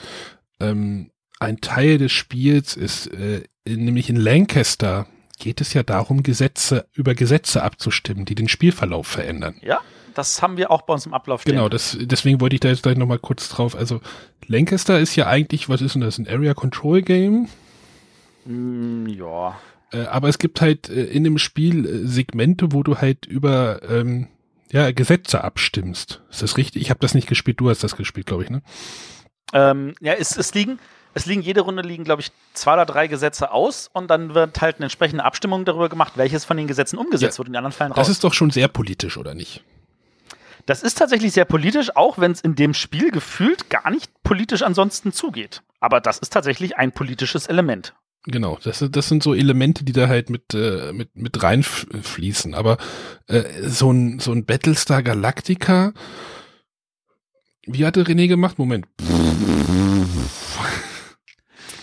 [0.60, 5.08] ähm, ein Teil des Spiels ist, äh, in, nämlich in Lancaster
[5.40, 9.56] geht es ja darum, Gesetze über Gesetze abzustimmen, die den Spielverlauf verändern.
[9.62, 9.82] Ja,
[10.16, 11.54] das haben wir auch bei uns im Ablauf stehen.
[11.54, 13.76] Genau, das, deswegen wollte ich da jetzt gleich nochmal kurz drauf.
[13.76, 14.02] Also
[14.48, 17.50] Lancaster ist ja eigentlich, was ist denn das, ein Area Control Game?
[18.48, 19.60] Mm, ja.
[19.92, 23.82] Äh, aber es gibt halt äh, in dem Spiel äh, Segmente, wo du halt über
[23.90, 24.28] ähm,
[24.72, 26.22] ja, Gesetze abstimmst.
[26.30, 26.82] Ist das richtig?
[26.82, 28.62] Ich habe das nicht gespielt, du hast das gespielt, glaube ich, ne?
[29.54, 30.78] Ähm, ja, es, es liegen,
[31.14, 34.60] es liegen jede Runde liegen, glaube ich, zwei oder drei Gesetze aus und dann wird
[34.60, 37.40] halt eine entsprechende Abstimmung darüber gemacht, welches von den Gesetzen umgesetzt Ja.
[37.40, 38.10] wird und die anderen fallen Das raus.
[38.10, 39.64] ist doch schon sehr politisch, oder nicht?
[40.66, 44.64] das ist tatsächlich sehr politisch, auch wenn es in dem Spiel gefühlt gar nicht politisch
[44.64, 45.62] ansonsten zugeht.
[45.80, 47.94] Aber das ist tatsächlich ein politisches Element.
[48.30, 52.54] Genau, das, das sind so Elemente, die da halt mit, äh, mit, mit reinfließen.
[52.54, 52.78] Aber
[53.28, 55.94] äh, so ein, so ein Battlestar Galactica,
[57.66, 58.60] wie hatte René gemacht?
[58.60, 58.86] Moment.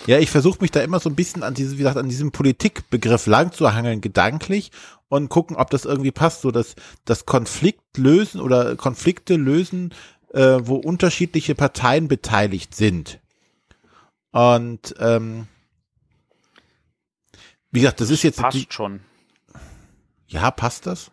[0.06, 2.30] Ja, ich versuche mich da immer so ein bisschen an diese, wie gesagt, an diesem
[2.30, 4.70] Politikbegriff lang zu hangeln, gedanklich
[5.08, 6.74] und gucken, ob das irgendwie passt, so dass
[7.06, 9.94] das Konflikt lösen oder Konflikte lösen,
[10.34, 13.18] äh, wo unterschiedliche Parteien beteiligt sind.
[14.30, 15.46] Und ähm,
[17.74, 19.00] wie gesagt, das ist jetzt Passt die, schon.
[20.28, 21.10] ja, passt das?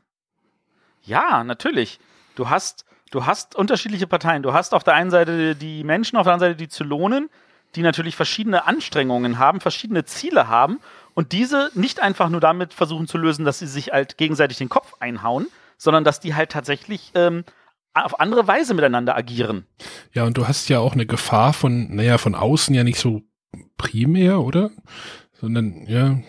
[1.01, 1.99] Ja, natürlich.
[2.35, 4.43] Du hast, du hast unterschiedliche Parteien.
[4.43, 7.29] Du hast auf der einen Seite die Menschen, auf der anderen Seite die Zylonen,
[7.75, 10.79] die natürlich verschiedene Anstrengungen haben, verschiedene Ziele haben
[11.15, 14.69] und diese nicht einfach nur damit versuchen zu lösen, dass sie sich halt gegenseitig den
[14.69, 15.47] Kopf einhauen,
[15.77, 17.43] sondern dass die halt tatsächlich ähm,
[17.95, 19.65] auf andere Weise miteinander agieren.
[20.13, 23.23] Ja, und du hast ja auch eine Gefahr von, naja, von außen ja nicht so
[23.77, 24.69] primär, oder?
[25.33, 26.19] Sondern, ja,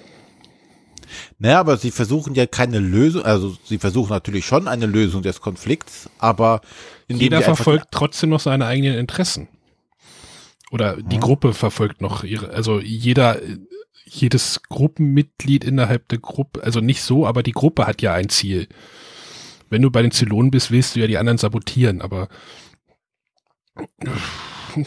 [1.39, 5.41] Naja, aber sie versuchen ja keine Lösung, also sie versuchen natürlich schon eine Lösung des
[5.41, 6.61] Konflikts, aber
[7.09, 9.49] jeder verfolgt trotzdem noch seine eigenen Interessen.
[10.71, 13.41] Oder die Gruppe verfolgt noch ihre, also jeder,
[14.05, 18.69] jedes Gruppenmitglied innerhalb der Gruppe, also nicht so, aber die Gruppe hat ja ein Ziel.
[19.69, 22.29] Wenn du bei den Zylonen bist, willst du ja die anderen sabotieren, aber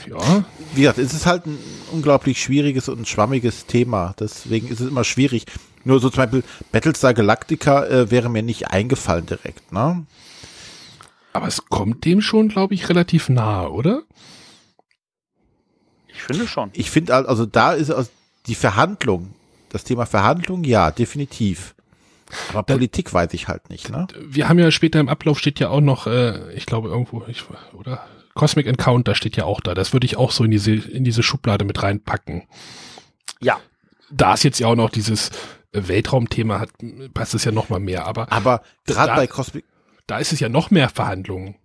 [0.08, 1.58] ja, wie gesagt, es ist halt ein
[1.92, 4.16] unglaublich schwieriges und schwammiges Thema.
[4.20, 5.46] Deswegen ist es immer schwierig.
[5.86, 10.06] Nur so zum Beispiel Battlestar Galactica äh, wäre mir nicht eingefallen direkt, ne?
[11.34, 14.02] aber es kommt dem schon, glaube ich, relativ nahe, oder?
[16.08, 16.70] Ich finde schon.
[16.74, 18.10] Ich finde, also da ist aus-
[18.48, 19.34] die Verhandlung,
[19.70, 21.76] das Thema Verhandlung, ja, definitiv.
[22.50, 24.08] Aber Da- Politik weiß ich halt nicht, ne?
[24.20, 27.44] Wir haben ja später im Ablauf steht ja auch noch, äh, ich glaube irgendwo, ich,
[27.74, 29.74] oder Cosmic Encounter steht ja auch da.
[29.74, 32.44] Das würde ich auch so in diese in diese Schublade mit reinpacken.
[33.42, 33.60] Ja.
[34.12, 35.32] Da ist jetzt ja auch noch dieses
[35.76, 36.70] Weltraumthema hat,
[37.14, 38.06] passt es ja noch mal mehr.
[38.06, 39.66] Aber Aber gerade da- bei Cosmic,
[40.08, 41.56] da ist es ja noch mehr Verhandlungen.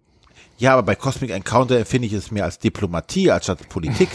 [0.58, 4.08] ja, aber bei Cosmic Encounter empfinde ich es mehr als Diplomatie als statt Politik.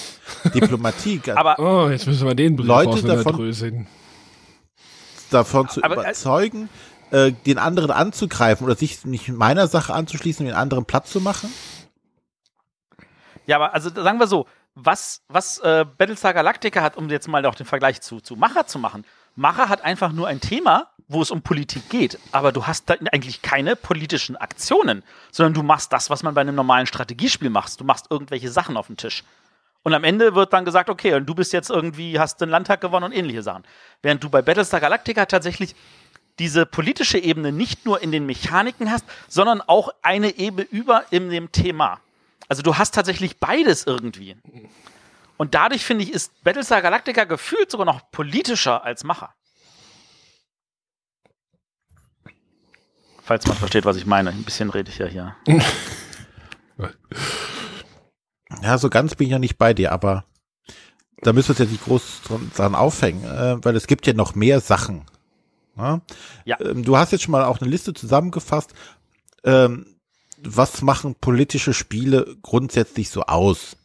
[0.54, 3.86] Diplomatie, Aber Oh, jetzt müssen wir den Brief Leute auseinanderdröseln.
[5.30, 6.68] davon zu aber- überzeugen,
[7.10, 11.50] äh, den anderen anzugreifen oder sich nicht meiner Sache anzuschließen, den anderen platt zu machen.
[13.46, 17.44] Ja, aber also sagen wir so, was, was äh, Battlestar Galactica hat, um jetzt mal
[17.46, 19.04] auch den Vergleich zu, zu Macher zu machen.
[19.38, 22.94] Macher hat einfach nur ein Thema, wo es um Politik geht, aber du hast da
[23.12, 27.80] eigentlich keine politischen Aktionen, sondern du machst das, was man bei einem normalen Strategiespiel macht.
[27.80, 29.22] Du machst irgendwelche Sachen auf den Tisch.
[29.84, 32.80] Und am Ende wird dann gesagt, okay, und du bist jetzt irgendwie, hast den Landtag
[32.80, 33.62] gewonnen und ähnliche Sachen.
[34.02, 35.76] Während du bei Battlestar Galactica tatsächlich
[36.40, 41.30] diese politische Ebene nicht nur in den Mechaniken hast, sondern auch eine Ebene über in
[41.30, 42.00] dem Thema.
[42.48, 44.36] Also du hast tatsächlich beides irgendwie.
[45.38, 49.34] Und dadurch finde ich, ist Battlestar Galactica gefühlt sogar noch politischer als Macher.
[53.22, 54.30] Falls man versteht, was ich meine.
[54.30, 55.36] Ein bisschen rede ich ja hier.
[58.62, 60.24] Ja, so ganz bin ich ja nicht bei dir, aber
[61.20, 64.14] da müssen wir uns ja nicht groß dran, dran aufhängen, äh, weil es gibt ja
[64.14, 65.04] noch mehr Sachen.
[65.76, 66.00] Ne?
[66.44, 66.60] Ja.
[66.60, 68.72] Ähm, du hast jetzt schon mal auch eine Liste zusammengefasst.
[69.44, 69.96] Ähm,
[70.42, 73.76] was machen politische Spiele grundsätzlich so aus?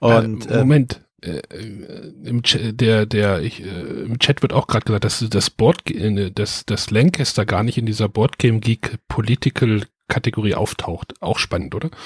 [0.00, 4.52] Und äh, äh, Moment, äh, äh, im Ch der der ich, äh, im Chat wird
[4.52, 8.60] auch gerade gesagt, dass das Board äh, dass das Lancaster gar nicht in dieser Boardgame
[8.60, 11.14] Geek Political Kategorie auftaucht.
[11.20, 11.90] Auch spannend, oder?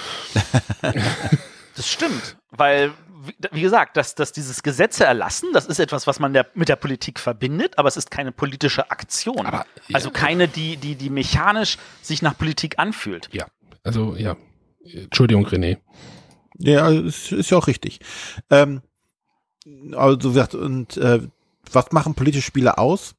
[1.76, 2.92] Das stimmt, weil,
[3.52, 6.76] wie, gesagt, dass, dass dieses Gesetze erlassen, das ist etwas, was man der, mit der
[6.76, 9.46] Politik verbindet, aber es ist keine politische Aktion.
[9.46, 13.28] Aber, also keine, die, die, die mechanisch sich nach Politik anfühlt.
[13.32, 13.46] Ja,
[13.84, 14.36] also ja.
[14.84, 15.78] Entschuldigung, René.
[16.60, 18.00] Ja, ist, ist ja auch richtig.
[18.50, 18.82] Ähm,
[19.92, 21.20] also gesagt, und äh,
[21.70, 23.14] was machen politische Spiele aus?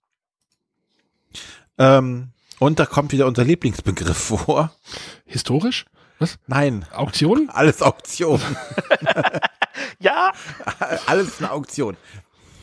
[1.78, 4.72] Ähm, und da kommt wieder unser Lieblingsbegriff vor.
[5.26, 5.86] Historisch?
[6.20, 6.38] Was?
[6.48, 7.50] Nein, Auktion?
[7.54, 8.42] alles Auktion.
[10.00, 10.34] Ja,
[11.08, 11.96] Alles eine Auktion.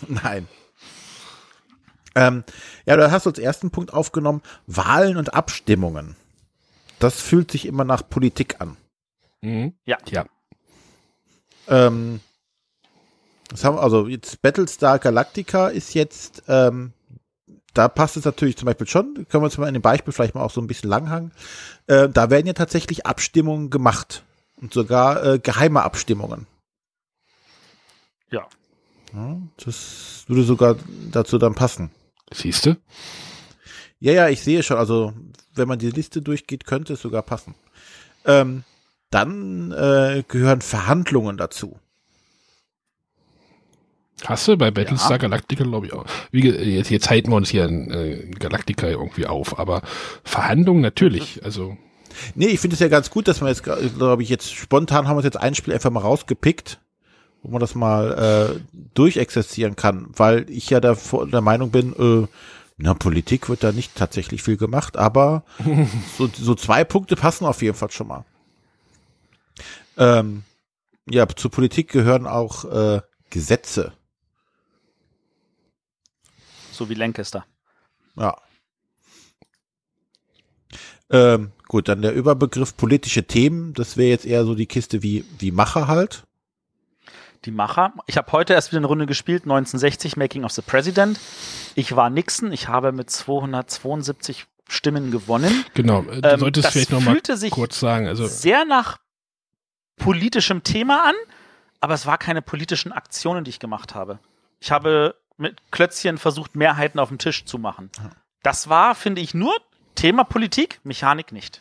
[0.07, 0.47] Nein.
[2.15, 2.45] Ähm,
[2.87, 6.17] ja, da hast du als ersten Punkt aufgenommen, Wahlen und Abstimmungen.
[6.99, 8.77] Das fühlt sich immer nach Politik an.
[9.41, 9.75] Mhm.
[9.85, 9.99] Ja.
[10.11, 10.27] Ja.
[11.69, 12.21] Ähm,
[13.49, 16.93] das haben, also jetzt Battlestar Galactica ist jetzt, ähm,
[17.75, 20.35] da passt es natürlich zum Beispiel schon, können wir uns mal in dem Beispiel vielleicht
[20.35, 21.33] mal auch so ein bisschen langhangen.
[21.87, 24.25] Äh, da werden ja tatsächlich Abstimmungen gemacht.
[24.61, 26.47] Und sogar äh, geheime Abstimmungen.
[28.33, 28.49] ja.
[29.15, 30.77] Ja, das würde sogar
[31.13, 31.91] dazu dann passen.
[32.33, 32.77] Siehst du?
[34.01, 34.77] Ja, ja, ich sehe schon.
[34.77, 35.15] Also,
[35.55, 37.55] wenn man die Liste durchgeht, könnte es sogar passen.
[38.27, 38.65] Ähm,
[39.11, 41.79] dann äh, gehören Verhandlungen dazu.
[44.25, 45.17] Hast du bei Battlestar ja.
[45.19, 46.05] Galactica, glaube ich, auch.
[46.33, 49.83] Wie, jetzt, jetzt halten wir uns hier in äh, Galactica irgendwie auf, aber
[50.25, 51.77] Verhandlungen natürlich, also.
[52.35, 55.15] Nee, ich finde es ja ganz gut, dass man jetzt, glaube ich, jetzt spontan haben
[55.15, 56.81] wir uns jetzt ein Spiel einfach mal rausgepickt,
[57.43, 60.99] wo man das mal äh, durchexerzieren kann, weil ich ja der,
[61.31, 62.27] der Meinung bin, äh,
[62.77, 65.45] na, Politik wird da nicht tatsächlich viel gemacht, aber
[66.19, 68.25] so, so zwei Punkte passen auf jeden Fall schon mal.
[69.99, 70.45] Ähm,
[71.11, 73.01] ja, zur Politik gehören auch äh,
[73.31, 73.93] Gesetze.
[76.73, 77.45] So wie Lancaster.
[78.17, 78.37] Ja.
[81.11, 85.25] Ähm, gut, dann der Überbegriff politische Themen, das wäre jetzt eher so die Kiste wie,
[85.39, 86.25] wie Macher halt.
[87.45, 87.95] Die Macher.
[88.07, 91.19] Ich habe heute erst wieder eine Runde gespielt, 1960, Making of the President.
[91.75, 95.65] Ich war Nixon, ich habe mit 272 Stimmen gewonnen.
[95.75, 97.21] Genau, du ähm, solltest vielleicht nochmal
[97.51, 98.07] kurz sagen.
[98.07, 98.99] Also sehr nach
[99.99, 101.15] politischem Thema an,
[101.81, 104.19] aber es war keine politischen Aktionen, die ich gemacht habe.
[104.61, 107.91] Ich habe mit Klötzchen versucht, Mehrheiten auf dem Tisch zu machen.
[108.43, 109.55] Das war, finde ich, nur
[109.95, 111.61] Thema Politik, Mechanik nicht.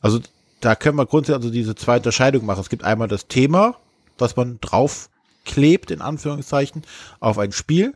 [0.00, 0.20] Also
[0.60, 2.60] da können wir grundsätzlich also diese zwei Unterscheidungen machen.
[2.60, 3.76] Es gibt einmal das Thema,
[4.18, 6.84] was man draufklebt, in Anführungszeichen,
[7.20, 7.94] auf ein Spiel,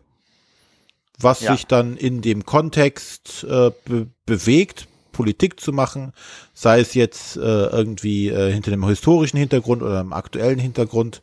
[1.19, 1.53] was ja.
[1.53, 6.13] sich dann in dem Kontext äh, be bewegt, Politik zu machen,
[6.53, 11.23] sei es jetzt äh, irgendwie äh, hinter dem historischen Hintergrund oder dem aktuellen Hintergrund.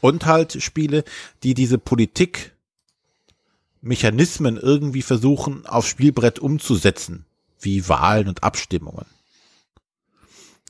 [0.00, 1.04] Und halt Spiele,
[1.42, 7.26] die diese Politikmechanismen irgendwie versuchen, aufs Spielbrett umzusetzen,
[7.60, 9.04] wie Wahlen und Abstimmungen.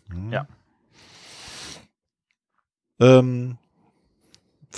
[0.08, 0.32] Hm.
[0.32, 0.48] Ja.
[2.98, 3.58] Ähm,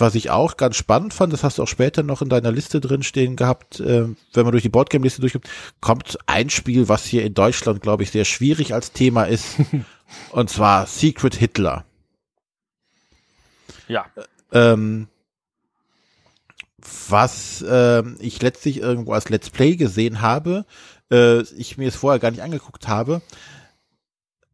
[0.00, 2.80] was ich auch ganz spannend fand, das hast du auch später noch in deiner Liste
[2.80, 5.48] drin stehen gehabt, äh, wenn man durch die Boardgame-Liste durchkommt,
[5.80, 9.56] kommt ein Spiel, was hier in Deutschland, glaube ich, sehr schwierig als Thema ist,
[10.30, 11.84] und zwar Secret Hitler.
[13.88, 14.06] Ja.
[14.52, 15.08] Ähm,
[17.08, 20.64] was äh, ich letztlich irgendwo als Let's Play gesehen habe,
[21.10, 23.22] äh, ich mir es vorher gar nicht angeguckt habe,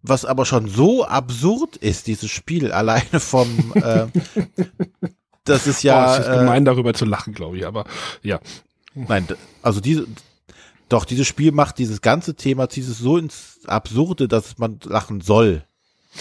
[0.03, 4.07] was aber schon so absurd ist, dieses Spiel, alleine vom, äh,
[5.45, 6.07] das ist ja.
[6.07, 7.85] Oh, es ist gemein, äh, darüber zu lachen, glaube ich, aber
[8.23, 8.41] ja.
[8.95, 9.27] Nein,
[9.63, 10.07] also diese,
[10.89, 15.65] doch, dieses Spiel macht dieses ganze Thema, dieses so ins Absurde, dass man lachen soll.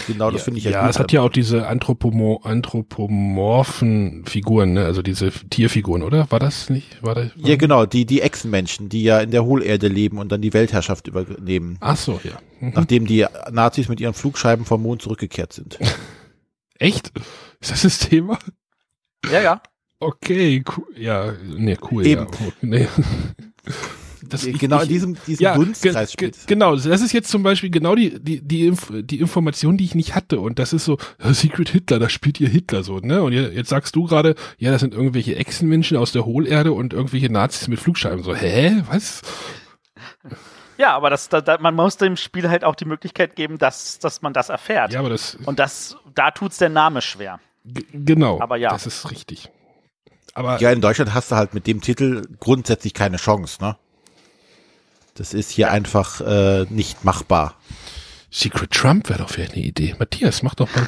[0.08, 0.72] Genau, das ja, finde ich ja.
[0.72, 4.86] Ja, es hat ja auch diese Anthropomor anthropomorphen Figuren, ne?
[4.86, 6.32] also diese Tierfiguren, oder?
[6.32, 7.04] War das nicht?
[7.04, 10.41] War das, ja, genau, die, die Echsenmenschen, die ja in der Hohlerde leben und dann
[10.41, 11.78] die Weltherrschaft übernehmen.
[11.80, 12.40] Ach so, ja.
[12.60, 12.74] Mhm.
[12.76, 15.78] Nachdem die Nazis mit ihren Flugscheiben vom Mond zurückgekehrt sind.
[16.80, 17.12] Echt?
[17.62, 18.40] Ist das das Thema?
[19.32, 19.62] Ja, ja.
[20.00, 20.86] Okay, cool.
[20.95, 22.06] Ja, nee, cool.
[22.06, 22.28] Eben.
[22.28, 22.52] Ja.
[22.62, 22.88] Nee.
[24.30, 27.44] Das, genau ich, in diesem, diesem ja, Dunstkreis ge, ge, Genau, das ist jetzt zum
[27.44, 30.40] Beispiel genau die, die, die, Inf die Information, die ich nicht hatte.
[30.40, 33.22] Und das ist so, Secret Hitler, da spielt ihr Hitler so, ne?
[33.22, 37.32] Und jetzt sagst du gerade, ja, das sind irgendwelche Echsenmenschen aus der Hohlerde und irgendwelche
[37.32, 38.24] Nazis mit Flugscheiben.
[38.24, 38.84] So, hä?
[38.90, 39.22] Was?
[40.78, 44.00] Ja, aber das, da, da, man muss dem Spiel halt auch die Möglichkeit geben, dass,
[44.00, 44.94] dass man das erfährt.
[44.94, 45.38] Ja, aber das.
[45.45, 47.40] Und das, da tut's der Name schwer.
[47.64, 48.40] Genau.
[48.41, 48.69] Aber ja.
[48.69, 49.49] Das ist richtig.
[50.34, 53.77] Aber ja, in Deutschland hast du halt mit dem Titel grundsätzlich keine Chance, ne?
[55.15, 57.56] Das ist hier einfach äh, nicht machbar.
[58.31, 59.95] Secret Trump wäre doch vielleicht eine Idee.
[59.99, 60.88] Matthias, mach doch mal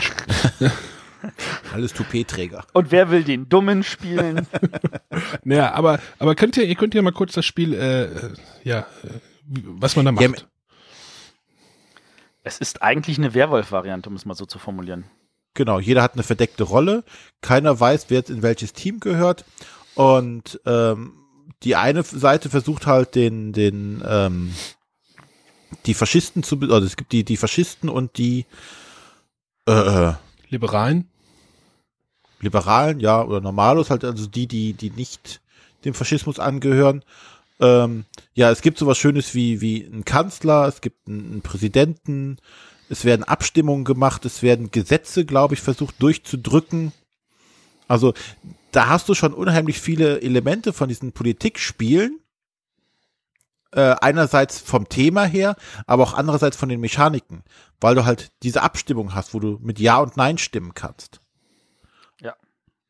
[0.59, 0.71] ein
[1.73, 2.65] Alles Toupet-Träger.
[2.73, 4.47] Und wer will den Dummen spielen?
[5.43, 8.09] naja, aber, aber könnt ihr, ihr könnt ja mal kurz das Spiel, äh,
[8.67, 8.85] ja, äh,
[9.45, 10.23] was man da macht.
[10.23, 10.33] Ja,
[12.43, 15.05] es ist eigentlich eine Werwolf-Variante, um es mal so zu formulieren.
[15.55, 17.03] Genau, jeder hat eine verdeckte Rolle.
[17.41, 19.45] Keiner weiß, wer jetzt in welches Team gehört.
[19.95, 21.13] Und ähm,
[21.63, 24.53] die eine Seite versucht halt den, den, ähm,
[25.85, 28.45] die Faschisten zu, also es gibt die, die Faschisten und die
[29.65, 30.11] äh,
[30.49, 31.07] Liberalen.
[32.41, 35.41] Liberalen, ja, oder Normalos, halt, also die, die, die nicht
[35.85, 37.03] dem Faschismus angehören.
[37.61, 38.03] Ähm,
[38.33, 42.37] ja, es gibt sowas Schönes wie, wie ein Kanzler, es gibt einen, einen Präsidenten,
[42.89, 46.91] es werden Abstimmungen gemacht, es werden Gesetze, glaube ich, versucht durchzudrücken.
[47.87, 48.13] Also
[48.71, 52.19] da hast du schon unheimlich viele Elemente von diesen Politikspielen.
[53.71, 57.43] Äh, einerseits vom Thema her, aber auch andererseits von den Mechaniken,
[57.81, 61.19] weil du halt diese Abstimmung hast, wo du mit Ja und Nein stimmen kannst.
[62.21, 62.35] Ja.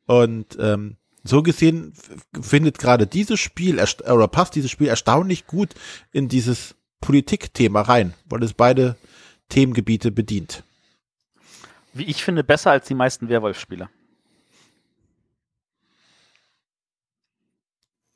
[0.05, 1.93] Und ähm, so gesehen
[2.39, 5.73] findet gerade dieses Spiel oder passt dieses Spiel erstaunlich gut
[6.11, 8.95] in dieses Politikthema rein, weil es beide
[9.49, 10.63] Themengebiete bedient.
[11.93, 13.89] Wie ich finde, besser als die meisten Werwolf-Spiele.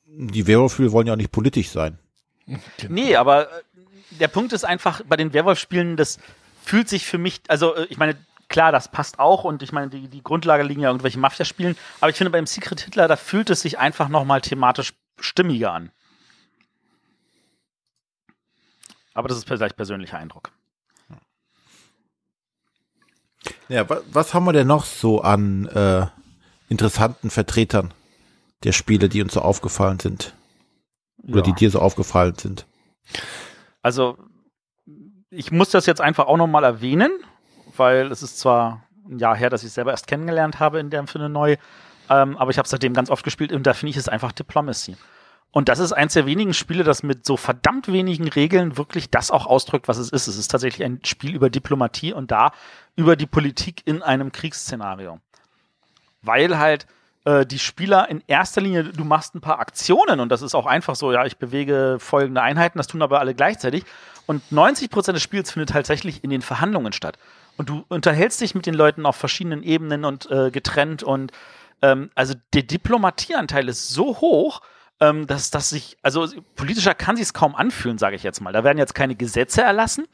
[0.06, 1.98] Die Werwolf-Spiele wollen ja auch nicht politisch sein.
[2.46, 2.60] Genau.
[2.90, 3.64] Nee, aber äh,
[4.20, 6.20] der Punkt ist einfach, bei den Werwolf-Spielen, das
[6.64, 8.18] fühlt sich für mich, also äh, ich meine,
[8.50, 12.10] klar, das passt auch und ich meine, die, die Grundlage liegen ja irgendwelche Mafia-Spielen, aber
[12.10, 15.92] ich finde beim Secret Hitler, da fühlt es sich einfach nochmal thematisch stimmiger an.
[19.14, 20.52] Aber das ist vielleicht persönlicher Eindruck.
[23.70, 26.06] Ja, wa was haben wir denn noch so an äh,
[26.68, 27.94] interessanten Vertretern
[28.64, 30.34] der Spiele, die uns so aufgefallen sind?
[31.24, 31.42] Oder Ja.
[31.44, 32.66] die dir so aufgefallen sind?
[33.82, 34.18] Also,
[35.30, 37.12] ich muss das jetzt einfach auch nochmal erwähnen,
[37.78, 40.90] weil es ist zwar ein Jahr her, dass ich es selber erst kennengelernt habe in
[40.90, 41.56] dem Sinne neu,
[42.10, 44.98] ähm, aber ich habe seitdem ganz oft gespielt und da finde ich es einfach Diplomacy.
[45.52, 49.32] Und das ist eins der wenigen Spiele, das mit so verdammt wenigen Regeln wirklich das
[49.32, 50.28] auch ausdrückt, was es ist.
[50.28, 52.52] Es ist tatsächlich ein Spiel über Diplomatie und da
[52.96, 55.20] über die Politik in einem Kriegsszenario.
[56.22, 56.86] Weil halt
[57.26, 60.68] äh, die Spieler in erster Linie, du machst ein paar Aktionen und das ist auch
[60.68, 63.86] einfach so, ja, ich bewege folgende Einheiten, das tun aber alle gleichzeitig.
[64.28, 67.18] Und 90 Prozent des Spiels findet tatsächlich in den Verhandlungen statt.
[67.58, 71.32] Und du unterhältst dich mit den Leuten auf verschiedenen Ebenen und äh, getrennt und
[71.82, 74.62] ähm, also der Diplomatieanteil ist so hoch,
[75.00, 78.54] ähm, dass das sich, also politischer kann sich es kaum anfühlen, sage ich jetzt mal.
[78.54, 80.08] Da werden jetzt keine Gesetze erlassen,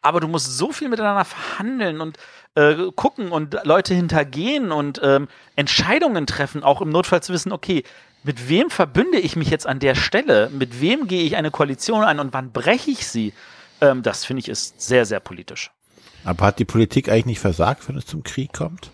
[0.00, 2.18] aber du musst so viel miteinander verhandeln und
[2.54, 7.84] äh, gucken und Leute hintergehen und ähm, Entscheidungen treffen, auch im Notfall zu wissen, okay,
[8.24, 10.48] mit wem verbünde ich mich jetzt an der Stelle?
[10.50, 13.32] Mit wem gehe ich eine Koalition ein und wann breche ich sie?
[13.80, 15.70] Ähm, das finde ich ist sehr, sehr politisch.
[16.24, 18.90] Aber hat die Politik eigentlich nicht versagt, wenn es zum Krieg kommt?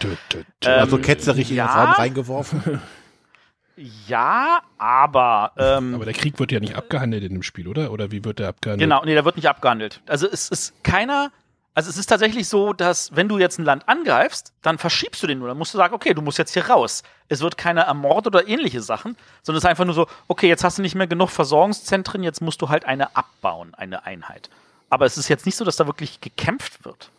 [0.00, 0.70] Tö, tö, tö.
[0.70, 1.66] Ähm, also ketzerisch in ja.
[1.66, 2.80] den Raum reingeworfen?
[4.08, 7.92] Ja, aber, ähm, Aber der Krieg wird ja nicht abgehandelt in dem Spiel, oder?
[7.92, 8.80] Oder wie wird der abgehandelt?
[8.88, 10.00] Genau, nee, der wird nicht abgehandelt.
[10.06, 11.30] Also es ist keiner,
[11.74, 15.28] also es ist tatsächlich so, dass wenn du jetzt ein Land angreifst, dann verschiebst du
[15.28, 15.46] den nur.
[15.46, 17.04] Dann musst du sagen, okay, du musst jetzt hier raus.
[17.28, 20.64] Es wird keiner ermordet oder ähnliche Sachen, sondern es ist einfach nur so, okay, jetzt
[20.64, 24.50] hast du nicht mehr genug Versorgungszentren, jetzt musst du halt eine abbauen, eine Einheit.
[24.90, 27.10] Aber es ist jetzt nicht so, dass da wirklich gekämpft wird.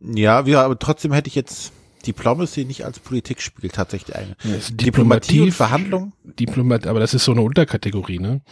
[0.00, 1.72] Ja, wir, aber trotzdem hätte ich jetzt
[2.06, 4.36] Diplomacy nicht als Politikspiel tatsächlich eine.
[4.42, 6.12] Ja, ist Diplomatie und Diplomatie, Verhandlung?
[6.24, 8.42] Diplomat, aber das ist so eine Unterkategorie, ne?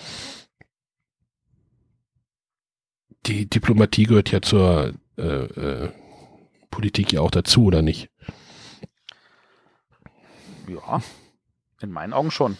[3.26, 5.92] Die Diplomatie gehört ja zur äh, äh,
[6.70, 8.08] Politik ja auch dazu, oder nicht?
[10.68, 11.02] Ja,
[11.80, 12.56] in meinen Augen schon.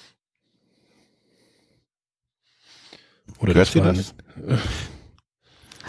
[3.39, 4.15] Oder Gehört sie war das?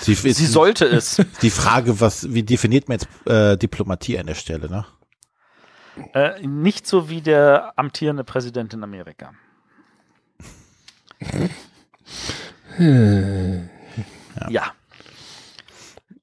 [0.04, 1.22] Sie Sie, sollte es.
[1.42, 4.86] Die Frage, was, wie definiert man jetzt äh, Diplomatie an der Stelle, ne?
[6.14, 9.34] äh, nicht so wie der amtierende Präsident in Amerika.
[12.78, 13.70] Hm.
[14.50, 14.74] Ja.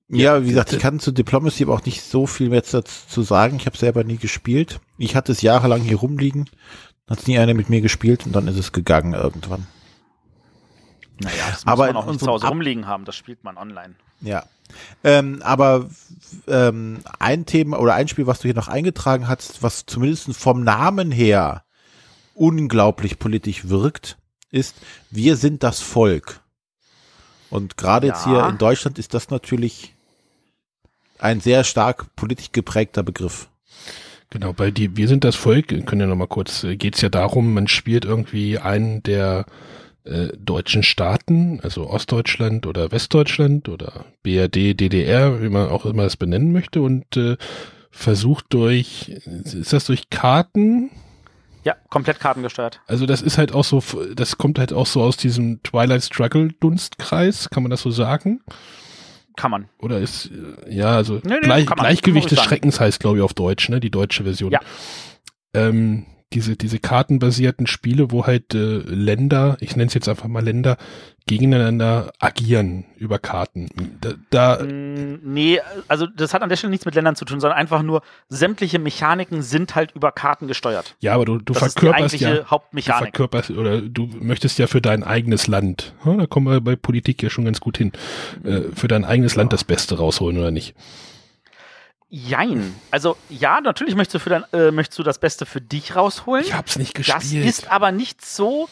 [0.09, 3.57] Ja, wie gesagt, ich kann zu Diplomacy aber auch nicht so viel mehr dazu sagen.
[3.57, 4.81] Ich habe selber nie gespielt.
[4.99, 6.51] Ich hatte es jahrelang hier rumliegen.
[7.09, 9.69] Hat nie einer mit mir gespielt und dann ist es gegangen irgendwann.
[11.21, 13.17] Naja, das muss Aber man in auch nicht zu unserem Hause Ab- rumliegen haben, das
[13.17, 13.95] spielt man online.
[14.21, 14.45] Ja.
[15.03, 15.89] Ähm, aber
[16.47, 20.63] ähm, ein Thema oder ein Spiel, was du hier noch eingetragen hast, was zumindest vom
[20.63, 21.65] Namen her
[22.35, 24.17] unglaublich politisch wirkt,
[24.51, 24.77] ist
[25.11, 26.41] Wir sind das Volk.
[27.51, 28.33] Und gerade jetzt Ja.
[28.33, 29.95] hier in Deutschland ist das natürlich
[31.19, 33.49] ein sehr stark politisch geprägter Begriff.
[34.31, 37.53] Genau, bei die, wir sind das Volk, können ja nochmal kurz, äh, geht's ja darum,
[37.53, 39.45] man spielt irgendwie einen der
[40.05, 46.17] äh, deutschen Staaten, also Ostdeutschland oder Westdeutschland oder BRD, DDR, wie man auch immer das
[46.17, 47.37] benennen möchte und äh,
[47.91, 50.91] versucht durch, ist das durch Karten?
[51.65, 52.81] Ja, komplett kartengesteuert.
[52.87, 53.83] Also das ist halt auch so,
[54.15, 58.41] das kommt halt auch so aus diesem Twilight Struggle Dunstkreis, kann man das so sagen?
[59.37, 59.69] Kann man.
[59.79, 60.31] Oder ist,
[60.67, 62.43] äh, ja, also Nee, nee, Gleich, Gleichgewicht des.
[62.43, 63.81] Schreckens heißt, glaube ich, auf Deutsch, ne?
[63.81, 64.51] Die deutsche Version.
[64.51, 64.61] Ja.
[65.55, 70.45] Ähm, diese, diese kartenbasierten Spiele, wo halt äh, Länder, ich nenne es jetzt einfach mal
[70.45, 70.77] Länder,
[71.27, 73.69] gegeneinander agieren über Karten.
[74.01, 77.41] Da, da Mm, Nee, also das hat an der Stelle nichts mit Ländern zu tun,
[77.41, 80.97] sondern einfach nur sämtliche Mechaniken sind halt über Karten gesteuert.
[81.01, 83.03] ja, aber du, du Das ist die verkörperst ja, du Hauptmechanik.
[83.17, 87.23] verkörperst oder du möchtest ja für dein eigenes Land, ja, da kommen wir bei Politik
[87.23, 87.93] ja schon ganz gut hin,
[88.45, 90.75] äh, für dein eigenes Land das Beste rausholen oder nicht?
[92.11, 92.75] Jein.
[92.91, 96.45] Also ja, natürlich möchtest du, für dein, äh, möchtest du das Beste für dich rausholen.
[96.45, 97.47] Ich hab's nicht Das gespielt.
[97.47, 98.69] ist aber nicht so,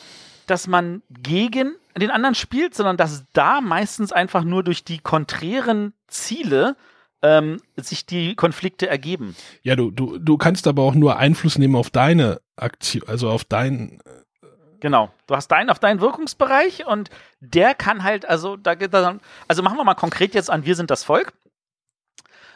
[0.46, 5.92] dass man gegen den anderen spielt, sondern dass da meistens einfach nur durch die konträren
[6.08, 6.76] Ziele
[7.22, 9.34] ähm, sich die Konflikte ergeben.
[9.62, 13.44] ja, du, du, du kannst aber auch nur Einfluss nehmen auf deine Aktion, also auf
[13.44, 14.00] dein,
[14.80, 15.12] Genau.
[15.26, 17.10] Du hast deinen auf deinen Wirkungsbereich und
[17.40, 20.76] der kann halt, also da geht dann, also machen wir mal konkret jetzt an Wir
[20.76, 21.32] sind das Volk.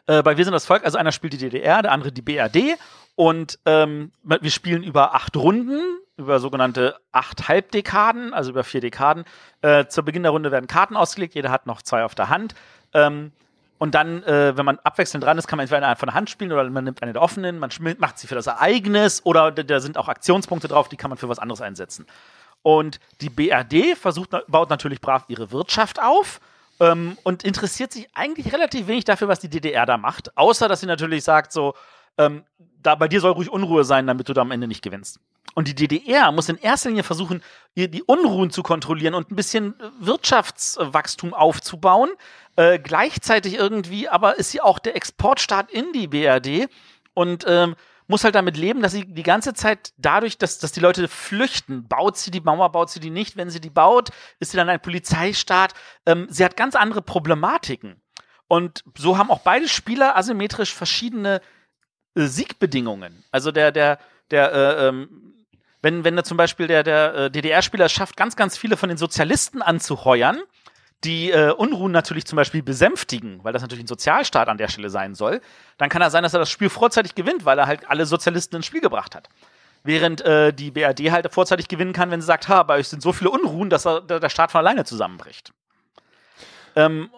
[0.07, 2.79] Äh, bei Wir sind das Volk, also einer spielt die DDR, der andere die BRD
[3.15, 5.81] und ähm, wir spielen über acht Runden
[6.17, 9.25] über sogenannte acht Halbdekaden, also über vier Dekaden.
[9.61, 12.55] Äh, zu Beginn der Runde werden Karten ausgelegt, jeder hat noch zwei auf der Hand.
[12.93, 13.33] Ähm,
[13.79, 16.31] und dann, äh, wenn man abwechselnd dran ist, kann man entweder eine von der Hand
[16.31, 19.81] spielen oder man nimmt eine der offenen, man macht sie für das Ereignis oder da
[19.81, 22.07] sind auch Aktionspunkte drauf, die kann man für was anderes einsetzen.
[22.63, 26.41] Und die BRD versucht, baut natürlich brav ihre Wirtschaft auf
[26.83, 30.81] ähm, und interessiert sich eigentlich relativ wenig dafür, was die DDR da macht, außer dass
[30.81, 31.75] sie natürlich sagt, so,
[32.19, 32.45] ähm,
[32.83, 35.21] da bei dir soll ruhig Unruhe sein, damit du da am Ende nicht gewinnst.
[35.55, 37.43] Und die DDR muss in erster Linie versuchen,
[37.77, 42.11] die Unruhen zu kontrollieren und ein bisschen Wirtschaftswachstum aufzubauen.
[42.57, 46.69] Äh, gleichzeitig irgendwie, aber ist sie auch der Exportstaat in die BRD
[47.15, 47.77] und ähm,
[48.13, 51.89] muss halt damit leben, dass sie die ganze Zeit dadurch, dass, dass die Leute flüchten,
[51.89, 53.39] baut sie die Mauer, baut sie die nicht.
[53.39, 55.73] Wenn sie die baut, ist sie dann ein Polizeistaat.
[56.05, 58.03] Ähm, sie hat ganz andere Problematiken.
[58.49, 61.41] Und so haben auch beide Spieler asymmetrisch verschiedene
[62.15, 63.25] äh, Siegbedingungen.
[63.31, 63.99] Also der, der,
[64.31, 65.47] der, äh, ähm,
[65.81, 68.99] wenn, wenn da zum Beispiel der, der äh, DDR-Spieler schafft, ganz, ganz viele von den
[68.99, 70.43] Sozialisten anzuheuern,
[71.05, 74.91] die äh, Unruhen natürlich zum Beispiel besänftigen, weil das natürlich ein Sozialstaat an der Stelle
[74.91, 75.41] sein soll,
[75.79, 78.57] dann kann er sein, dass er das Spiel vorzeitig gewinnt, weil er halt alle Sozialisten
[78.57, 79.29] ins Spiel gebracht hat.
[79.85, 83.03] Während äh, die BRD halt vorzeitig gewinnen kann, wenn sie sagt, ha, bei euch sind
[83.03, 85.53] so viele Unruhen, dass er, der Staat von alleine zusammenbricht.
[86.77, 87.11] Ähm,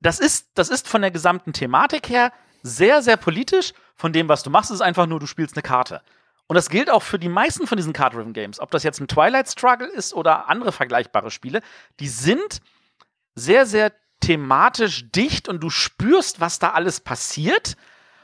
[0.00, 2.30] das, ist, das ist von der gesamten Thematik her
[2.62, 3.72] sehr, sehr politisch.
[3.96, 6.02] Von dem, was du machst, ist einfach nur, du spielst eine Karte.
[6.46, 8.60] Und das gilt auch für die meisten von diesen Card-Driven Games.
[8.60, 11.62] Ob das jetzt ein Twilight Struggle ist oder andere vergleichbare Spiele,
[12.00, 12.60] die sind
[13.34, 17.76] sehr, sehr thematisch dicht und du spürst, was da alles passiert.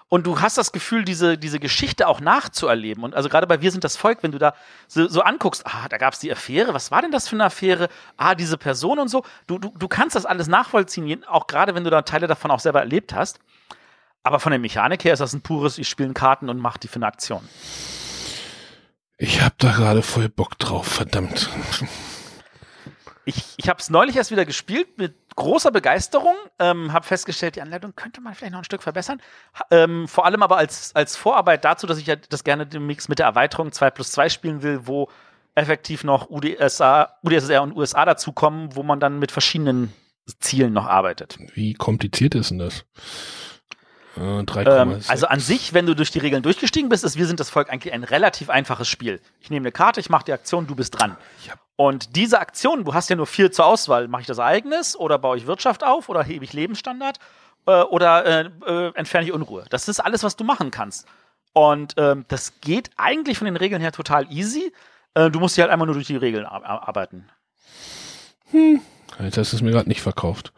[0.09, 3.05] Und du hast das Gefühl, diese, diese Geschichte auch nachzuerleben.
[3.05, 4.55] Und also gerade bei Wir sind das Volk, wenn du da
[4.89, 7.45] so, so anguckst, ah, da gab es die Affäre, was war denn das für eine
[7.45, 7.89] Affäre?
[8.17, 9.23] Ah, diese Person und so.
[9.47, 12.59] Du, du, du kannst das alles nachvollziehen, auch gerade wenn du da Teile davon auch
[12.59, 13.39] selber erlebt hast.
[14.25, 16.89] Aber von der Mechanik her ist das ein pures, ich spiele Karten und mache die
[16.89, 17.49] für eine Aktion.
[19.17, 21.51] Ich hab da gerade voll Bock drauf, verdammt.
[23.25, 27.63] Ich, ich habe es neulich erst wieder gespielt mit großer Begeisterung, ähm, habe festgestellt, die
[27.63, 29.21] Anleitung könnte man vielleicht noch ein Stück verbessern.
[29.71, 33.19] Ähm, vor allem aber als, als Vorarbeit dazu, dass ich ja das gerne Mix mit
[33.19, 35.09] der Erweiterung 2 plus 2 spielen will, wo
[35.55, 39.93] effektiv noch UDSA, UdSSR und USA dazukommen, wo man dann mit verschiedenen
[40.39, 41.39] Zielen noch arbeitet.
[41.55, 42.85] Wie kompliziert ist denn das?
[44.17, 47.41] Äh, ähm, also an sich, wenn du durch die Regeln durchgestiegen bist, ist Wir sind
[47.41, 49.21] das Volk eigentlich ein relativ einfaches Spiel.
[49.41, 51.17] Ich nehme eine Karte, ich mache die Aktion, du bist dran.
[51.77, 54.09] Und diese Aktion, du hast ja nur vier zur Auswahl.
[54.09, 57.19] Mache ich das Ereignis oder baue ich Wirtschaft auf oder hebe ich Lebensstandard
[57.67, 59.65] äh, oder äh, äh, entferne ich Unruhe.
[59.71, 61.07] Das ist alles, was du machen kannst.
[61.53, 64.73] Und ähm, das geht eigentlich von den Regeln her total easy.
[65.15, 67.29] Äh, du musst dich halt einmal nur durch die Regeln arbeiten.
[68.51, 68.81] Hm.
[69.21, 70.53] Jetzt hast du es mir gerade nicht verkauft.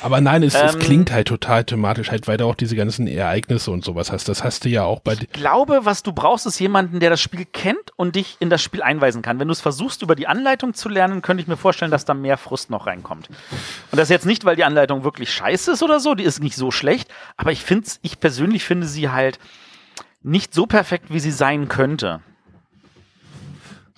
[0.00, 3.06] Aber nein, es, ähm, es, klingt halt total thematisch, halt, weil du auch diese ganzen
[3.06, 4.28] Ereignisse und sowas hast.
[4.28, 5.14] Das hast du ja auch bei.
[5.14, 8.62] Ich glaube, was du brauchst, ist jemanden, der das Spiel kennt und dich in das
[8.62, 9.38] Spiel einweisen kann.
[9.38, 12.14] Wenn du es versuchst, über die Anleitung zu lernen, könnte ich mir vorstellen, dass da
[12.14, 13.28] mehr Frust noch reinkommt.
[13.90, 16.56] Und das jetzt nicht, weil die Anleitung wirklich scheiße ist oder so, die ist nicht
[16.56, 19.38] so schlecht, aber ich finde, ich persönlich finde sie halt
[20.22, 22.20] nicht so perfekt, wie sie sein könnte.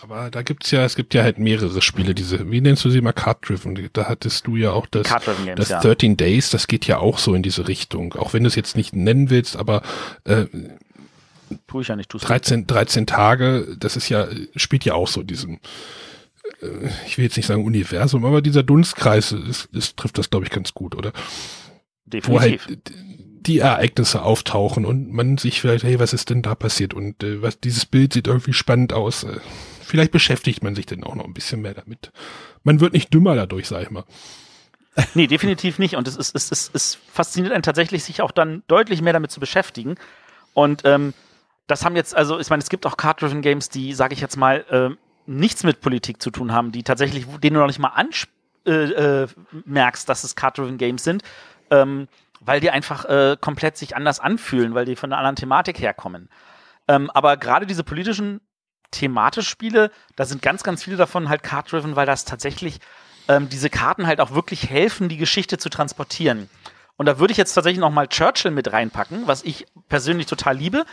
[0.00, 3.00] Aber da gibt's ja, es gibt ja halt mehrere Spiele, diese, wie nennst du sie
[3.00, 3.90] mal, Card-Driven?
[3.92, 5.80] Da hattest du ja auch das, Games, das ja.
[5.80, 8.14] 13 Days, das geht ja auch so in diese Richtung.
[8.14, 9.82] Auch wenn du es jetzt nicht nennen willst, aber
[10.24, 10.46] äh,
[11.66, 15.26] Tue ich ja nicht, 13, 13 Tage, das ist ja, spielt ja auch so in
[15.26, 15.54] diesem,
[16.62, 20.44] äh, ich will jetzt nicht sagen Universum, aber dieser Dunstkreis, ist, ist, trifft das, glaube
[20.44, 21.12] ich, ganz gut, oder?
[22.04, 22.28] Definitiv.
[22.28, 22.60] Wo halt
[23.46, 26.92] die Ereignisse auftauchen und man sich vielleicht, hey, was ist denn da passiert?
[26.92, 29.24] Und äh, was dieses Bild sieht irgendwie spannend aus.
[29.24, 29.38] Äh,
[29.88, 32.12] vielleicht beschäftigt man sich dann auch noch ein bisschen mehr damit.
[32.62, 34.04] Man wird nicht dümmer dadurch, sag ich mal.
[35.14, 35.94] Nee, definitiv nicht.
[35.94, 39.30] Und es, ist, es, ist, es fasziniert einen tatsächlich, sich auch dann deutlich mehr damit
[39.30, 39.96] zu beschäftigen.
[40.54, 41.14] Und ähm,
[41.68, 44.36] das haben jetzt, also ich meine, es gibt auch Card-Driven Games, die, sage ich jetzt
[44.36, 44.96] mal, äh,
[45.26, 47.92] nichts mit Politik zu tun haben, die tatsächlich, denen du noch nicht mal
[48.66, 49.28] äh, äh,
[50.06, 51.22] dass es Card-Driven Games sind,
[51.70, 52.08] ähm,
[52.40, 56.28] weil die einfach äh, komplett sich anders anfühlen, weil die von einer anderen Thematik herkommen.
[56.88, 58.40] Ähm, aber gerade diese politischen
[58.90, 62.80] thematisch Spiele, da sind ganz, ganz viele davon halt card-driven, weil das tatsächlich
[63.28, 66.48] ähm, diese Karten halt auch wirklich helfen, die Geschichte zu transportieren.
[66.96, 70.56] Und da würde ich jetzt tatsächlich noch mal Churchill mit reinpacken, was ich persönlich total
[70.56, 70.84] liebe,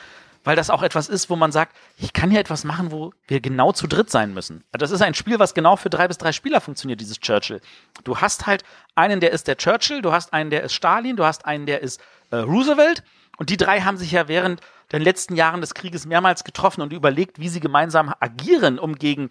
[0.44, 3.42] weil das auch etwas ist, wo man sagt, ich kann hier etwas machen, wo wir
[3.42, 4.64] genau zu dritt sein müssen.
[4.72, 7.60] Das ist ein Spiel, was genau für drei bis drei Spieler funktioniert, dieses Churchill.
[8.04, 8.64] Du hast halt
[8.94, 11.82] einen, der ist der Churchill, du hast einen, der ist Stalin, du hast einen, der
[11.82, 12.00] ist
[12.30, 13.04] äh, Roosevelt
[13.38, 16.94] und die drei haben sich ja während den letzten Jahren des Krieges mehrmals getroffen und
[16.94, 19.30] überlegt, wie sie gemeinsam agieren, um gegen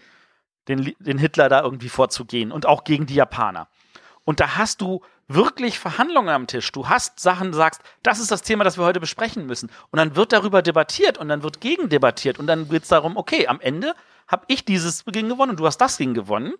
[0.68, 3.68] den, den Hitler da irgendwie vorzugehen und auch gegen die Japaner.
[4.24, 6.70] Und da hast du wirklich Verhandlungen am Tisch.
[6.72, 9.70] Du hast Sachen, sagst, das ist das Thema, das wir heute besprechen müssen.
[9.90, 13.46] Und dann wird darüber debattiert und dann wird gegendebattiert und dann geht es darum, okay,
[13.46, 13.94] am Ende
[14.26, 16.54] habe ich dieses gegen gewonnen und du hast das gegen gewonnen.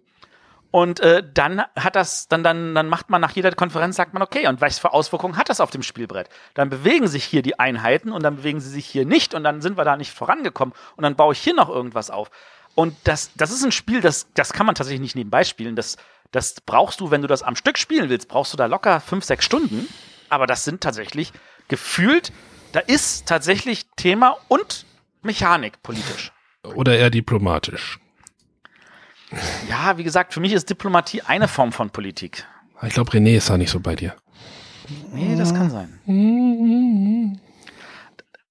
[0.75, 4.25] Und äh, dann hat das, dann, dann, dann macht man nach jeder Konferenz, sagt man,
[4.25, 6.29] okay, und was für Auswirkungen hat das auf dem Spielbrett?
[6.55, 9.63] Dann bewegen sich hier die Einheiten und dann bewegen sie sich hier nicht und dann
[9.63, 12.29] sind wir da nicht vorangekommen und dann baue ich hier noch irgendwas auf.
[12.75, 15.77] Und das, das ist ein Spiel, das, das kann man tatsächlich nicht nebenbei spielen.
[15.77, 15.97] Das,
[16.33, 19.23] das brauchst du, wenn du das am Stück spielen willst, brauchst du da locker fünf,
[19.23, 19.87] sechs Stunden.
[20.29, 21.33] Aber das sind tatsächlich
[21.69, 22.33] gefühlt,
[22.73, 24.87] da ist tatsächlich Thema und
[25.23, 26.33] Mechanik politisch.
[26.65, 28.01] Oder eher diplomatisch.
[29.69, 32.47] Ja, wie gesagt, für mich ist Diplomatie eine Form von Politik.
[32.83, 34.15] Ich glaube, René ist da nicht so bei dir.
[35.13, 37.41] Nee, das kann sein.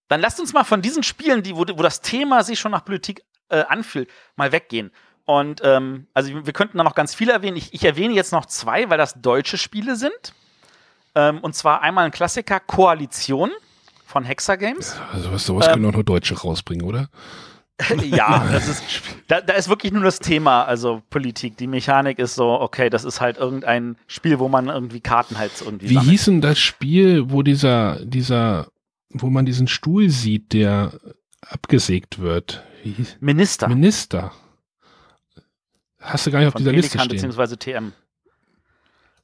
[0.07, 2.85] Dann lasst uns mal von diesen Spielen, die, wo, wo das Thema sich schon nach
[2.85, 4.91] Politik äh, anfühlt, mal weggehen.
[5.25, 7.55] Und ähm, also wir könnten da noch ganz viele erwähnen.
[7.57, 10.33] Ich, ich erwähne jetzt noch zwei, weil das deutsche Spiele sind.
[11.15, 13.51] Ähm, und zwar einmal ein Klassiker Koalition
[14.05, 14.95] von Hexa Games.
[15.13, 17.09] Also was sowas Ähm, können auch nur Deutsche rausbringen, oder?
[18.03, 18.83] ja, das ist,
[19.27, 21.57] da, da ist wirklich nur das Thema, also Politik.
[21.57, 25.51] Die Mechanik ist so, okay, das ist halt irgendein Spiel, wo man irgendwie Karten halt
[25.59, 26.11] irgendwie Wie sammelt.
[26.11, 28.67] hieß denn das Spiel, wo dieser, dieser,
[29.09, 30.93] wo man diesen Stuhl sieht, der
[31.41, 32.63] abgesägt wird?
[33.19, 34.31] Minister Minister.
[35.99, 37.15] Hast du gar nicht auf von dieser Liste Pelikan stehen.
[37.15, 37.93] beziehungsweise TM.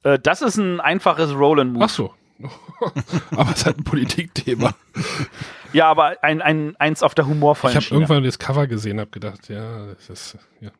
[0.02, 1.84] Äh, das ist ein einfaches Roll and Move.
[1.84, 2.14] Ach so.
[3.36, 4.74] Aber es hat ein Politikthema.
[5.72, 9.10] Ja, aber ein, ein, eins auf der humorvollen Ich habe irgendwann das Cover gesehen, habe
[9.10, 10.70] gedacht, ja, das ist, ja.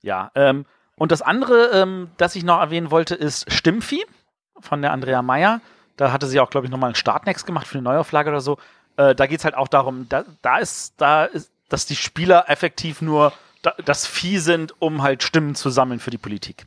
[0.00, 0.64] Ja, ähm,
[0.96, 4.04] und das andere, ähm, das ich noch erwähnen wollte, ist Stimmvieh
[4.60, 5.60] von der Andrea Meyer.
[5.96, 8.58] Da hatte sie auch, glaube ich, nochmal einen Startnext gemacht für eine Neuauflage oder so.
[8.96, 12.48] Äh, da geht es halt auch darum, da, da ist, da ist, dass die Spieler
[12.48, 13.32] effektiv nur
[13.62, 16.66] da, das Vieh sind, um halt Stimmen zu sammeln für die Politik.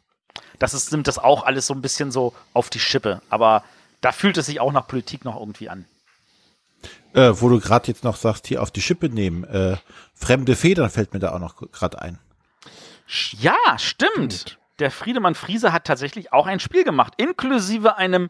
[0.59, 3.22] Das ist, nimmt das auch alles so ein bisschen so auf die Schippe.
[3.30, 3.63] Aber
[4.02, 5.86] da fühlt es sich auch nach Politik noch irgendwie an.
[7.14, 9.44] Äh, wo du gerade jetzt noch sagst, hier auf die Schippe nehmen.
[9.44, 9.78] Äh,
[10.15, 12.19] fremde Federn fällt mir da auch noch gerade ein.
[13.40, 14.57] Ja, stimmt.
[14.80, 18.30] Der Friedemann Friese hat tatsächlich auch ein Spiel gemacht, inklusive einem,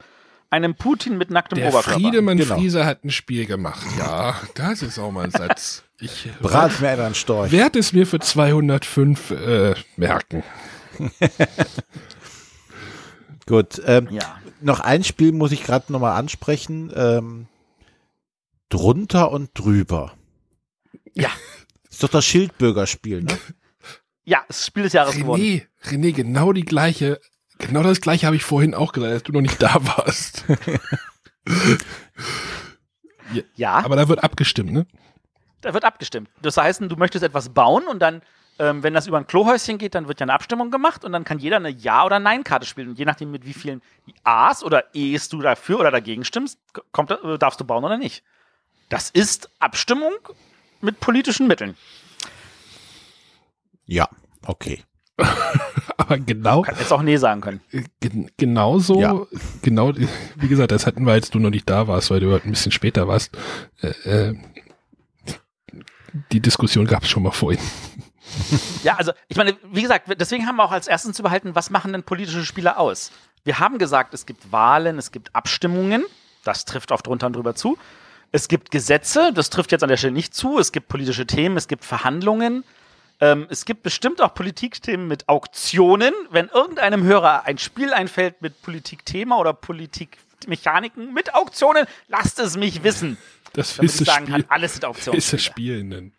[0.49, 1.99] einem Putin mit nacktem Der Oberkörper.
[1.99, 2.55] Friedemann Genau.
[2.55, 3.85] Frieser hat ein Spiel gemacht.
[3.99, 5.83] Ja, das ist auch mal ein Satz.
[5.99, 7.51] Ich Brat mir einen Storch.
[7.51, 10.43] werde es mir für 205 äh, merken.
[13.47, 13.81] Gut.
[13.85, 14.37] Ähm, Ja.
[14.61, 16.91] Noch ein Spiel muss ich gerade nochmal ansprechen.
[16.95, 17.47] Ähm,
[18.69, 20.13] drunter und drüber.
[21.13, 21.29] Ja.
[21.89, 23.37] Ist doch das Schildbürgerspiel, ne?
[24.23, 25.41] Ja, das Spiel des Jahres geworden.
[25.41, 27.19] René, René, genau die gleiche,
[27.57, 30.45] genau das gleiche habe ich vorhin auch gesagt, als du noch nicht da warst.
[33.55, 34.85] Ja, Aber da wird abgestimmt, ne?
[35.61, 36.29] da wird abgestimmt.
[36.41, 38.21] Das heißt, du möchtest etwas bauen und dann,
[38.61, 41.23] ähm, wenn das über ein Klohäuschen geht, dann wird ja eine Abstimmung gemacht und dann
[41.23, 42.89] kann jeder eine Ja- oder Nein-Karte spielen.
[42.89, 43.81] Und je nachdem, mit wie vielen
[44.23, 46.59] A's oder E's du dafür oder dagegen stimmst,
[46.91, 48.23] kommt, äh, darfst du bauen oder nicht.
[48.89, 50.13] Das ist Abstimmung
[50.79, 51.75] mit politischen Mitteln.
[53.85, 54.07] Ja,
[54.45, 54.83] okay.
[55.97, 57.61] Aber genau, Hätte jetzt auch Nee sagen können.
[57.99, 59.25] gen, genauso, Ja.
[59.61, 62.45] genau, wie gesagt, das hatten wir, als du noch nicht da warst, weil du halt
[62.45, 63.35] ein bisschen später warst.
[63.81, 63.87] Äh,
[64.29, 64.35] äh,
[66.31, 67.59] die Diskussion gab es schon mal vorhin.
[68.83, 71.69] Ja, also ich meine, wie gesagt, deswegen haben wir auch als erstes zu behalten, was
[71.69, 73.11] machen denn politische Spieler aus?
[73.43, 76.03] Wir haben gesagt, es gibt Wahlen, es gibt Abstimmungen,
[76.43, 77.77] das trifft auf drunter und drüber zu.
[78.31, 80.57] Es gibt Gesetze, das trifft jetzt an der Stelle nicht zu.
[80.57, 82.63] Es gibt politische Themen, es gibt Verhandlungen.
[83.19, 86.13] Ähm, es gibt bestimmt auch Politikthemen mit Auktionen.
[86.29, 92.83] Wenn irgendeinem Hörer ein Spiel einfällt mit Politikthema oder Politikmechaniken mit Auktionen, lasst es mich
[92.83, 93.17] wissen.
[93.53, 94.43] Das Damit ist ich sagen Spiel.
[94.43, 95.17] kann, alles sind Auktionen.
[95.19, 96.13] ist das Spiel nennen.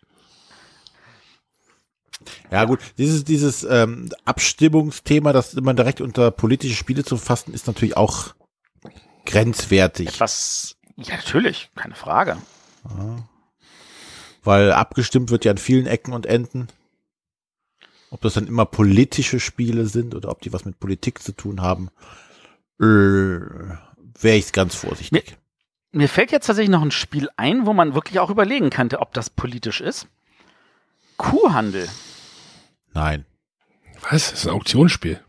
[2.51, 7.67] Ja, gut, dieses, dieses ähm, Abstimmungsthema, das immer direkt unter politische Spiele zu fassen, ist
[7.67, 8.33] natürlich auch
[9.25, 10.09] grenzwertig.
[10.09, 12.37] Etwas, ja, natürlich, keine Frage.
[14.43, 16.67] Weil abgestimmt wird ja an vielen Ecken und Enden.
[18.09, 21.61] Ob das dann immer politische Spiele sind oder ob die was mit Politik zu tun
[21.61, 21.89] haben,
[22.79, 25.35] äh, wäre ich ganz vorsichtig.
[25.91, 29.13] Mir fällt jetzt tatsächlich noch ein Spiel ein, wo man wirklich auch überlegen könnte, ob
[29.13, 30.07] das politisch ist.
[31.17, 31.87] Kuhhandel.
[32.93, 33.25] Nein.
[34.01, 34.31] Was?
[34.31, 35.19] Das ist ein Auktionsspiel.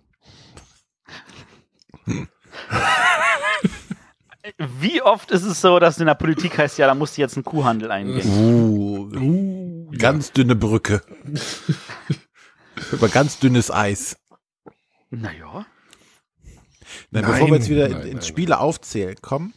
[4.58, 7.36] Wie oft ist es so, dass in der Politik heißt, ja, da musst du jetzt
[7.36, 8.28] einen Kuhhandel eingehen?
[8.28, 11.02] Uh, Uh, ganz dünne Brücke.
[12.92, 14.16] Über ganz dünnes Eis.
[15.10, 15.66] Naja,
[17.10, 19.54] Nein, Nein, bevor wir jetzt wieder nein, in, ins Spiele aufzählen kommen,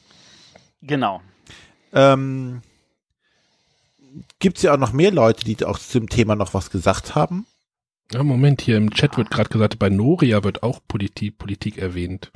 [0.81, 1.21] genau.
[1.93, 2.61] ähm,
[4.39, 7.45] gibt es ja auch noch mehr Leute, die auch zum Thema noch was gesagt haben.
[8.13, 12.31] Ja, Moment, hier im Chat wird gerade gesagt, bei Noria wird auch Politik, Politik erwähnt.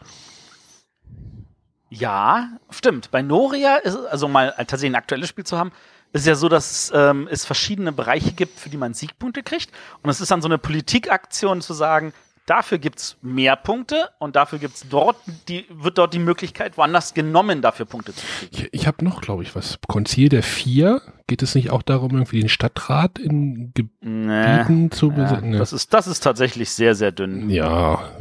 [1.89, 3.11] Ja, stimmt.
[3.11, 5.71] Bei Noria ist also mal tatsächlich ein aktuelles Spiel zu haben,
[6.13, 9.71] ist ja so, dass ähm, es verschiedene Bereiche gibt, für die man Siegpunkte kriegt.
[10.01, 12.13] Und es ist dann so eine Politikaktion zu sagen,
[12.45, 15.15] dafür gibt's mehr Punkte und dafür gibt's dort,
[15.47, 18.51] die, wird dort die Möglichkeit woanders genommen, dafür Punkte zu kriegen.
[18.55, 19.79] Ich, ich habe noch, glaube ich, was.
[19.87, 21.01] Konzil der Vier.
[21.27, 25.51] Geht es nicht auch darum, irgendwie den Stadtrat in Gebieten Nee, zu ja, besitzen?
[25.53, 27.49] das, ist, das ist tatsächlich sehr, sehr dünn.
[27.49, 28.11] Ja,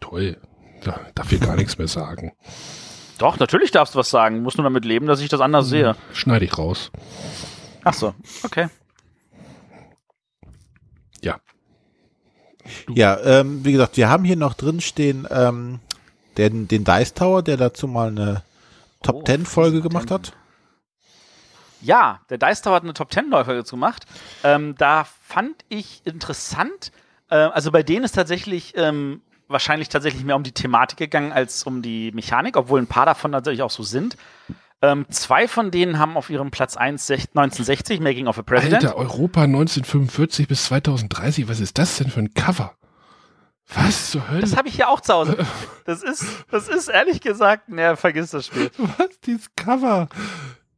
[0.00, 0.36] toll.
[0.84, 2.32] Da darf ich gar nichts mehr sagen.
[3.18, 4.42] Doch, natürlich darfst du was sagen.
[4.42, 5.94] Musst nur damit leben, dass ich das anders sehe.
[6.12, 6.90] Schneide ich raus.
[7.84, 8.66] Ach so, okay.
[12.88, 15.80] Ja, ähm, wie gesagt, wir haben hier noch drin stehen ähm,
[16.38, 18.42] den, den Dice Tower, der dazu mal eine
[19.02, 20.14] Top Oh, 10 Folge gemacht 10.
[20.14, 20.32] hat.
[21.80, 24.04] Ja, der Dice Tower hat eine Top 10 Läufer jetzt gemacht.
[24.44, 26.92] Ähm, da fand ich interessant,
[27.28, 31.64] äh, also bei denen ist tatsächlich ähm, wahrscheinlich tatsächlich mehr um die Thematik gegangen als
[31.64, 34.16] um die Mechanik, obwohl ein paar davon tatsächlich auch so sind.
[34.82, 38.84] Ähm, zwei von denen haben auf ihrem Platz 1 sech- 1960 Making of a President.
[38.84, 41.48] Alter, Europa 1945 bis 2030.
[41.48, 42.74] Was ist das denn für ein Cover?
[43.74, 44.40] Was zur Hölle?
[44.40, 45.36] Das habe ich ja auch zu Hause.
[45.84, 48.70] Das ist, das ist ehrlich gesagt, naja, vergiss das Spiel.
[48.98, 49.18] Was?
[49.26, 50.08] Dieses Cover?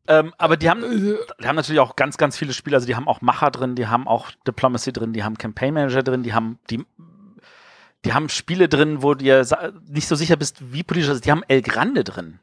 [0.06, 2.76] Ähm, aber die haben, Äh, die haben natürlich auch ganz, ganz viele Spiele.
[2.76, 6.02] Also die haben auch Macher drin, die haben auch Diplomacy drin, die haben Campaign Manager
[6.02, 6.84] drin, die haben die,
[8.04, 9.46] die haben Spiele drin, wo du dir
[9.88, 11.24] nicht so sicher bist, wie politisch das ist.
[11.26, 12.38] Die haben El Grande drin.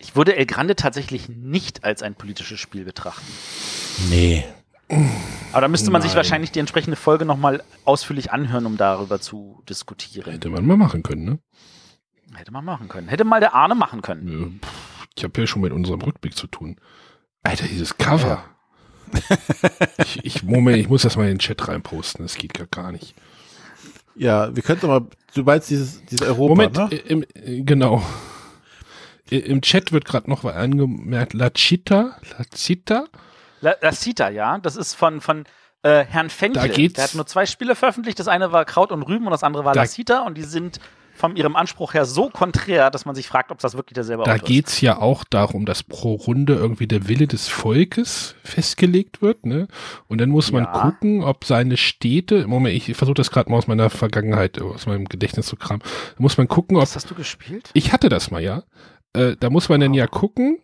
[0.00, 3.26] Ich würde El Grande tatsächlich nicht als ein politisches Spiel betrachten.
[4.08, 4.44] Nee.
[5.52, 6.16] Aber da müsste man sich Nein.
[6.16, 10.32] wahrscheinlich die entsprechende Folge nochmal ausführlich anhören, um darüber zu diskutieren.
[10.32, 11.38] Hätte man mal machen können, ne?
[12.34, 13.08] Hätte man machen können.
[13.08, 14.58] Hätte mal der Arne machen können.
[14.62, 16.76] Ja, pff, Ich habe ja schon mit unserem Rückblick zu tun.
[17.42, 18.42] Alter, dieses Cover.
[19.98, 22.24] ich, ich, Moment, ich muss das mal in den Chat reinposten.
[22.24, 23.14] Das geht gar, gar nicht.
[24.16, 26.88] Ja, wir könnten aber, du meinst dieses, dieses Europa, Moment, ne?
[26.90, 28.02] äh, im, äh, genau.
[29.30, 31.34] Im Chat wird gerade noch angemerkt.
[31.34, 33.04] La Chita, La Chita.
[33.60, 34.58] La, La Cita, ja.
[34.58, 35.44] Das ist von, von
[35.82, 36.62] äh, Herrn Fenkel.
[36.62, 38.18] Da geht's- Der hat nur zwei Spiele veröffentlicht.
[38.18, 40.20] Das eine war Kraut und Rüben und das andere war Da- La Cita.
[40.26, 40.80] Und die sind
[41.14, 44.32] von ihrem Anspruch her so konträr, dass man sich fragt, ob das wirklich derselbe Da
[44.32, 44.48] Autor ist.
[44.48, 49.68] geht's ja auch darum, dass pro Runde irgendwie der Wille des Volkes festgelegt wird, ne?
[50.08, 50.72] Und dann muss man Ja.
[50.72, 55.04] gucken, ob seine Städte, Moment, ich versuche das gerade mal aus meiner Vergangenheit, aus meinem
[55.04, 55.82] Gedächtnis zu kramen.
[55.82, 57.68] Da muss man gucken, ob Was hast du gespielt?
[57.74, 58.62] Ich hatte das mal, ja.
[59.12, 60.58] Äh, da muss man dann ja gucken,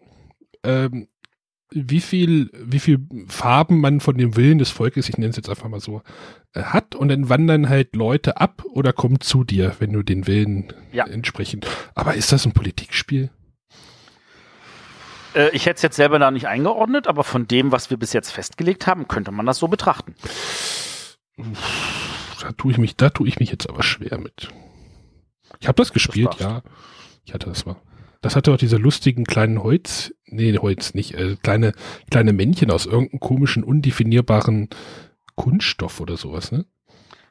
[0.62, 1.08] ähm,
[1.70, 5.48] wie viel, wie viel Farben man von dem Willen des Volkes, ich nenne es jetzt
[5.50, 6.02] einfach mal so,
[6.54, 10.26] äh, hat und dann wandern halt Leute ab oder kommen zu dir, wenn du den
[10.26, 11.06] Willen Ja.
[11.06, 11.66] entsprechend.
[11.94, 13.30] Aber ist das ein Politikspiel?
[15.34, 18.12] Äh, ich hätte es jetzt selber da nicht eingeordnet, aber von dem, was wir bis
[18.12, 20.14] jetzt festgelegt haben, könnte man das so betrachten.
[22.40, 24.48] Da tue ich mich, da tue ich mich jetzt aber schwer mit.
[25.60, 26.62] Ich habe das gespielt, darfst ja.
[27.24, 27.76] Ich hatte das mal.
[28.26, 31.72] Das hatte auch diese lustigen kleinen Holz, nee, Holz nicht, äh, kleine,
[32.10, 34.68] kleine Männchen aus irgendeinem komischen, undefinierbaren
[35.36, 36.66] Kunststoff oder sowas, ne?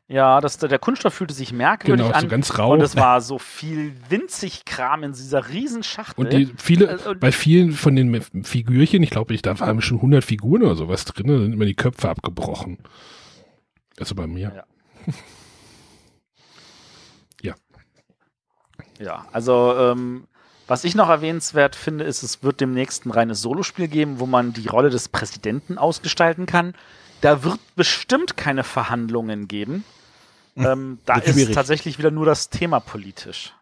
[0.08, 2.22] Ja, das, der Kunststoff fühlte sich merkwürdig Genau, an.
[2.22, 2.74] so ganz rau.
[2.74, 6.24] Und es war so viel winzig Kram in dieser riesen Schachtel.
[6.24, 9.82] Und die viele, Äh, und- bei vielen von den Figürchen, ich glaube, ich, da waren
[9.82, 12.78] schon 100 Figuren oder sowas drin, da sind immer die Köpfe abgebrochen.
[14.00, 14.54] Also bei mir.
[14.56, 14.64] Ja.
[19.00, 20.26] Ja, also ähm,
[20.68, 24.54] was ich noch erwähnenswert finde, ist, es wird demnächst ein reines Solospiel geben, wo man
[24.54, 26.74] die Rolle des Präsidenten ausgestalten kann.
[27.22, 29.84] Da wird bestimmt keine Verhandlungen geben.
[30.56, 31.56] Ähm, da ist schwierig.
[31.56, 33.54] tatsächlich wieder nur das Thema politisch.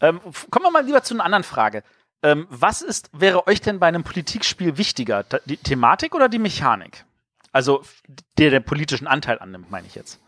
[0.00, 1.82] Ähm, kommen wir mal lieber zu einer anderen Frage.
[2.22, 5.24] Ähm, was ist, wäre euch denn bei einem Politikspiel wichtiger?
[5.44, 7.04] Die Thematik oder die Mechanik?
[7.52, 7.84] Also
[8.38, 10.20] der der politischen Anteil annimmt, meine ich jetzt.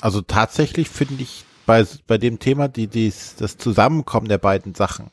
[0.00, 5.10] Also tatsächlich finde ich bei, bei dem Thema die, dies, das Zusammenkommen der beiden Sachen.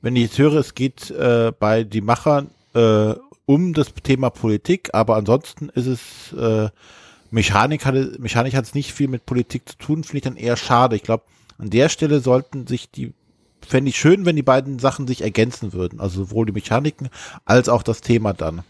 [0.00, 3.14] Wenn ich jetzt höre, es geht äh, bei die Macher äh,
[3.46, 6.70] um das Thema Politik, aber ansonsten ist es äh,
[7.30, 10.56] Mechanik hat Mechanik hat es nicht viel mit Politik zu tun, finde ich dann eher
[10.56, 10.96] schade.
[10.96, 11.24] Ich glaube,
[11.58, 13.12] an der Stelle sollten sich die
[13.66, 17.08] fände ich schön, wenn die beiden Sachen sich ergänzen würden, also sowohl die Mechaniken
[17.44, 18.62] als auch das Thema dann.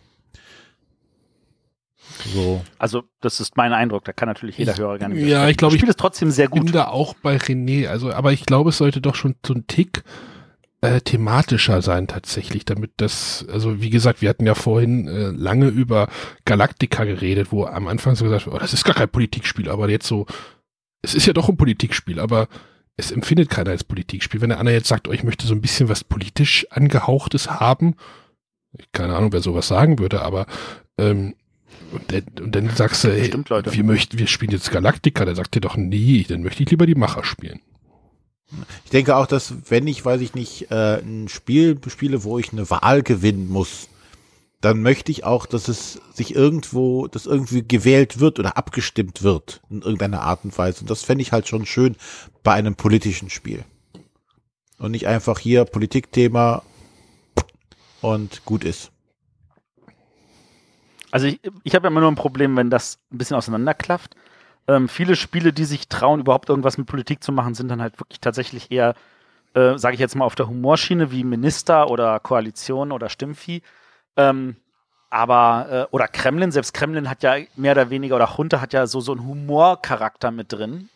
[2.32, 2.62] So.
[2.78, 4.04] Also, das ist mein Eindruck.
[4.04, 6.30] Da kann natürlich jeder Ich- Hörer gerne ja, ich glaube, das ich Spiel ist trotzdem
[6.30, 6.74] sehr bin gut.
[6.74, 10.04] da auch bei René, also, aber ich glaube, es sollte doch schon so ein Tick
[10.80, 15.68] äh, thematischer sein tatsächlich, damit das, also wie gesagt, wir hatten ja vorhin äh, lange
[15.68, 16.08] über
[16.44, 19.88] Galactica geredet, wo am Anfang so gesagt wird, oh, das ist gar kein Politikspiel, aber
[19.88, 20.26] jetzt so,
[21.02, 22.48] es ist ja doch ein Politikspiel, aber
[22.96, 24.40] es empfindet keiner als Politikspiel.
[24.42, 27.96] Wenn der andere jetzt sagt, oh, ich möchte so ein bisschen was politisch angehauchtes haben,
[28.92, 30.46] keine Ahnung, wer sowas sagen würde, aber
[30.98, 31.34] ähm,
[31.92, 33.72] Und dann, und dann sagst du, ey, Stimmt, Leute.
[33.72, 35.24] wir möchten, wir spielen jetzt Galactica.
[35.24, 37.60] Dann sagt ihr doch, nee, dann möchte ich lieber die Macher spielen.
[38.84, 42.52] Ich denke auch, dass wenn ich, weiß ich nicht, äh, ein Spiel spiele, wo ich
[42.52, 43.88] eine Wahl gewinnen muss,
[44.60, 49.60] dann möchte ich auch, dass es sich irgendwo, dass irgendwie gewählt wird oder abgestimmt wird
[49.68, 50.80] in irgendeiner Art und Weise.
[50.80, 51.96] Und das fände ich halt schon schön
[52.42, 53.64] bei einem politischen Spiel.
[54.78, 56.62] Und nicht einfach hier Politikthema
[58.00, 58.90] und gut ist.
[61.14, 64.16] Also ich, ich habe ja immer nur ein Problem, wenn das ein bisschen auseinanderklafft.
[64.66, 68.00] Ähm, viele Spiele, die sich trauen, überhaupt irgendwas mit Politik zu machen, sind dann halt
[68.00, 68.96] wirklich tatsächlich eher,
[69.54, 73.62] äh, sage ich jetzt mal, auf der Humorschiene wie Minister oder Koalition oder Stimmvieh.
[74.16, 74.56] Ähm,
[75.08, 78.88] aber, äh, oder Kremlin, selbst Kremlin hat ja mehr oder weniger, oder Junta hat ja
[78.88, 80.88] so, so einen Humorcharakter mit drin.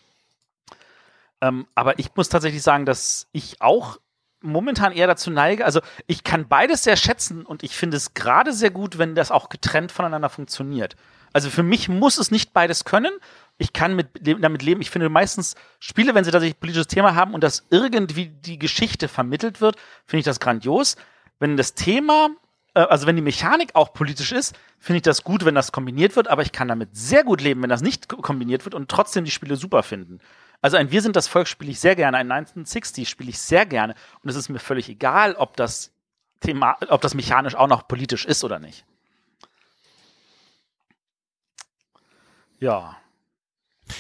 [1.41, 3.99] Ähm, aber ich muss tatsächlich sagen, dass ich auch
[4.41, 8.53] momentan eher dazu neige, also ich kann beides sehr schätzen und ich finde es gerade
[8.53, 10.97] sehr gut, wenn das auch getrennt voneinander funktioniert.
[11.33, 13.13] Also für mich muss es nicht beides können.
[13.59, 14.09] Ich kann mit,
[14.43, 14.81] damit leben.
[14.81, 18.59] Ich finde meistens Spiele, wenn sie tatsächlich ein politisches Thema haben und das irgendwie die
[18.59, 20.97] Geschichte vermittelt wird, finde ich das grandios.
[21.39, 22.31] Wenn das Thema,
[22.87, 26.29] also wenn die Mechanik auch politisch ist, finde ich das gut, wenn das kombiniert wird,
[26.29, 29.31] aber ich kann damit sehr gut leben, wenn das nicht kombiniert wird und trotzdem die
[29.31, 30.21] Spiele super finden.
[30.61, 33.65] Also ein Wir sind das Volk spiele ich sehr gerne, ein 1960 spiele ich sehr
[33.67, 35.93] gerne und es ist mir völlig egal, ob das
[36.41, 38.85] Thema, ob das mechanisch auch noch politisch ist oder nicht.
[42.61, 42.97] Ja.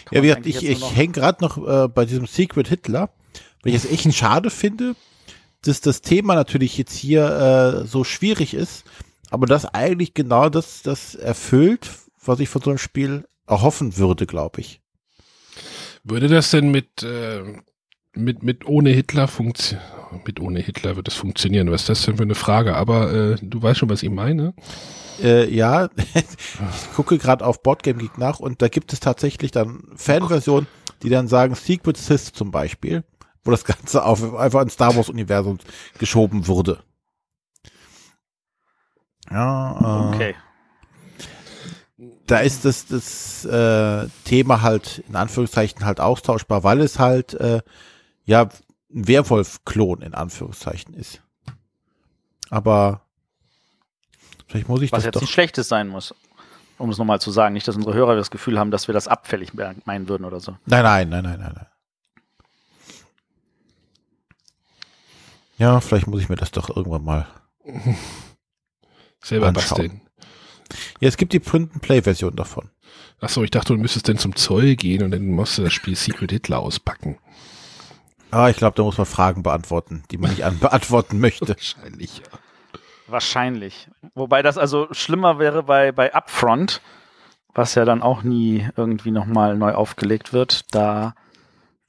[0.04, 3.10] Kann Ja, wie gesagt, ich, ich noch- hänge gerade noch äh, bei diesem Secret Hitler,
[3.62, 4.94] weil ich es echt schade finde,
[5.62, 8.84] dass das Thema natürlich jetzt hier äh, so schwierig ist,
[9.30, 11.90] aber das eigentlich genau das, das erfüllt,
[12.24, 14.80] was ich von so einem Spiel erhoffen würde, glaube ich.
[16.04, 17.42] Würde das denn mit, äh,
[18.14, 19.86] mit, mit ohne Hitler funktionieren?
[20.24, 21.70] Mit ohne Hitler wird das funktionieren.
[21.70, 22.74] Was ist das denn für eine Frage?
[22.76, 24.54] Aber äh, du weißt schon, was ich meine.
[25.22, 29.82] Äh, ja, ich gucke gerade auf Boardgame Geek nach und da gibt es tatsächlich dann
[29.96, 30.66] Fanversionen,
[31.02, 33.04] die dann sagen Secret Sith zum Beispiel,
[33.48, 35.56] wo das Ganze auf, einfach ins Star Wars Universum
[35.98, 36.82] geschoben wurde.
[39.30, 40.36] Ja, äh, Okay.
[42.26, 47.62] da ist das, das äh, Thema halt in Anführungszeichen halt austauschbar, weil es halt äh,
[48.26, 48.42] ja
[48.92, 51.22] ein Werwolf-Klon in Anführungszeichen ist.
[52.50, 53.00] Aber
[54.46, 55.20] vielleicht muss ich Was das jetzt doch.
[55.22, 56.14] nicht Schlechtes sein muss.
[56.76, 57.54] Um es nochmal zu sagen.
[57.54, 60.52] Nicht, dass unsere Hörer das Gefühl haben, dass wir das abfällig meinen würden oder so.
[60.66, 61.66] Nein, nein, nein, nein, nein,
[65.58, 67.26] Ja, vielleicht muss ich mir das doch irgendwann mal.
[69.22, 69.68] Selber Anschauen.
[69.68, 70.00] basteln.
[71.00, 72.70] Ja, es gibt die Print-and-Play-Version davon.
[73.20, 75.96] Achso, ich dachte, du müsstest dann zum Zoll gehen und dann musst du das Spiel
[75.96, 77.18] Secret Hitler auspacken.
[78.30, 81.48] Ah, ich glaube, da muss man Fragen beantworten, die man nicht an beantworten möchte.
[81.48, 82.38] Wahrscheinlich, ja.
[83.08, 83.88] Wahrscheinlich.
[84.14, 86.82] Wobei das also schlimmer wäre bei, bei Upfront,
[87.54, 90.66] was ja dann auch nie irgendwie nochmal neu aufgelegt wird.
[90.74, 91.14] Da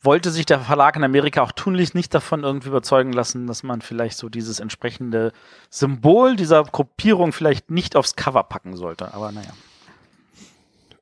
[0.02, 3.82] wollte sich der Verlag in Amerika auch tunlichst nicht davon irgendwie überzeugen lassen, dass man
[3.82, 5.34] vielleicht so dieses entsprechende
[5.70, 9.14] Symbol dieser Gruppierung vielleicht nicht aufs Cover packen sollte.
[9.14, 9.52] Aber naja.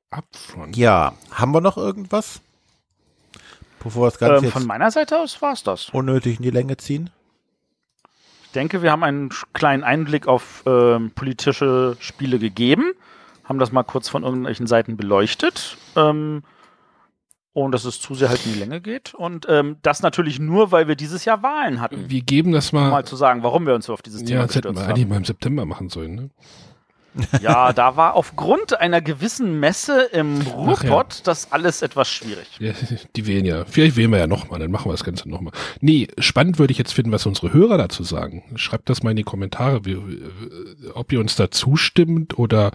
[0.09, 0.75] Upfront.
[0.77, 2.41] Ja, haben wir noch irgendwas?
[3.83, 5.89] Bevor wir das Ganze Ähm, jetzt von meiner Seite aus war es das.
[5.89, 7.09] unnötig in die Länge ziehen?
[8.45, 12.93] Ich denke, wir haben einen kleinen Einblick auf ähm, politische Spiele gegeben,
[13.43, 15.77] haben das mal kurz von irgendwelchen Seiten beleuchtet.
[15.95, 16.43] Ähm,
[17.65, 19.13] und dass es zu sehr halt in die Länge geht.
[19.15, 22.09] Und ähm, das natürlich nur, weil wir dieses Jahr Wahlen hatten.
[22.09, 22.91] Wir geben das Um mal.
[22.91, 25.03] mal zu sagen, warum wir uns so auf dieses Thema ja, das hätten wir eigentlich
[25.03, 25.09] haben.
[25.09, 26.29] mal im September machen sollen, ne?
[27.41, 32.47] Ja, da war aufgrund einer gewissen Messe im Ruhrpott das alles etwas schwierig.
[32.59, 32.73] Ja,
[33.15, 33.65] die wählen ja.
[33.65, 35.51] Vielleicht wählen wir ja nochmal, dann machen wir das Ganze nochmal.
[35.81, 38.43] Nee, spannend würde ich jetzt finden, was unsere Hörer dazu sagen.
[38.55, 42.69] Schreibt das mal in die Kommentare, wie, äh, ob ihr uns da zustimmt oder,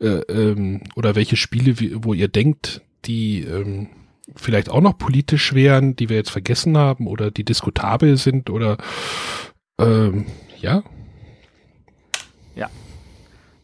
[0.00, 3.88] äh, ähm, oder welche Spiele, wie, wo ihr denkt, die ähm,
[4.36, 8.76] vielleicht auch noch politisch wären, die wir jetzt vergessen haben oder die diskutabel sind oder
[9.78, 10.26] ähm,
[10.60, 10.82] ja.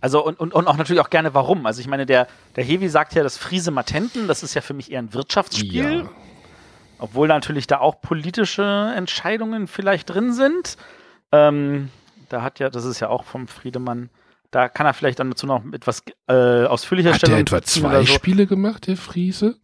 [0.07, 1.67] Also und, und, und auch natürlich auch gerne warum.
[1.67, 4.73] Also ich meine, der, der Hevi sagt ja, das Friese Matenten, das ist ja für
[4.73, 6.05] mich eher ein Wirtschaftsspiel.
[6.05, 6.11] Ja.
[7.01, 10.77] Obwohl natürlich da auch politische Entscheidungen vielleicht drin sind.
[11.33, 11.89] Ähm,
[12.29, 14.09] da hat ja, das ist ja auch vom Friedemann,
[14.53, 18.13] da kann er vielleicht dann dazu noch etwas äh, ausführlicher Hat der etwa zwei so.
[18.13, 19.57] Spiele gemacht, der Friese?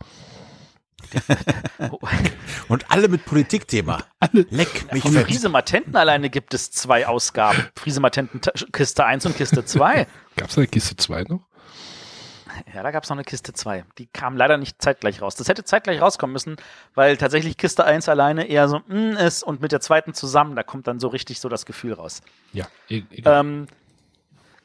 [2.68, 4.05] Und alle mit Politikthema.
[4.32, 5.26] Leck mich Von fett.
[5.26, 7.68] Friese Matenten alleine gibt es zwei Ausgaben.
[7.76, 8.40] Friese Matenten
[8.72, 10.06] Kiste 1 und Kiste 2.
[10.36, 11.40] Gab's da Kiste 2 noch?
[12.74, 13.84] Ja, da gab es noch eine Kiste 2.
[13.98, 15.34] Die kam leider nicht zeitgleich raus.
[15.36, 16.56] Das hätte zeitgleich rauskommen müssen,
[16.94, 20.62] weil tatsächlich Kiste 1 alleine eher so mm, ist und mit der zweiten zusammen, da
[20.62, 22.20] kommt dann so richtig so das Gefühl raus.
[22.52, 23.40] Ja, e egal.
[23.40, 23.66] Ähm,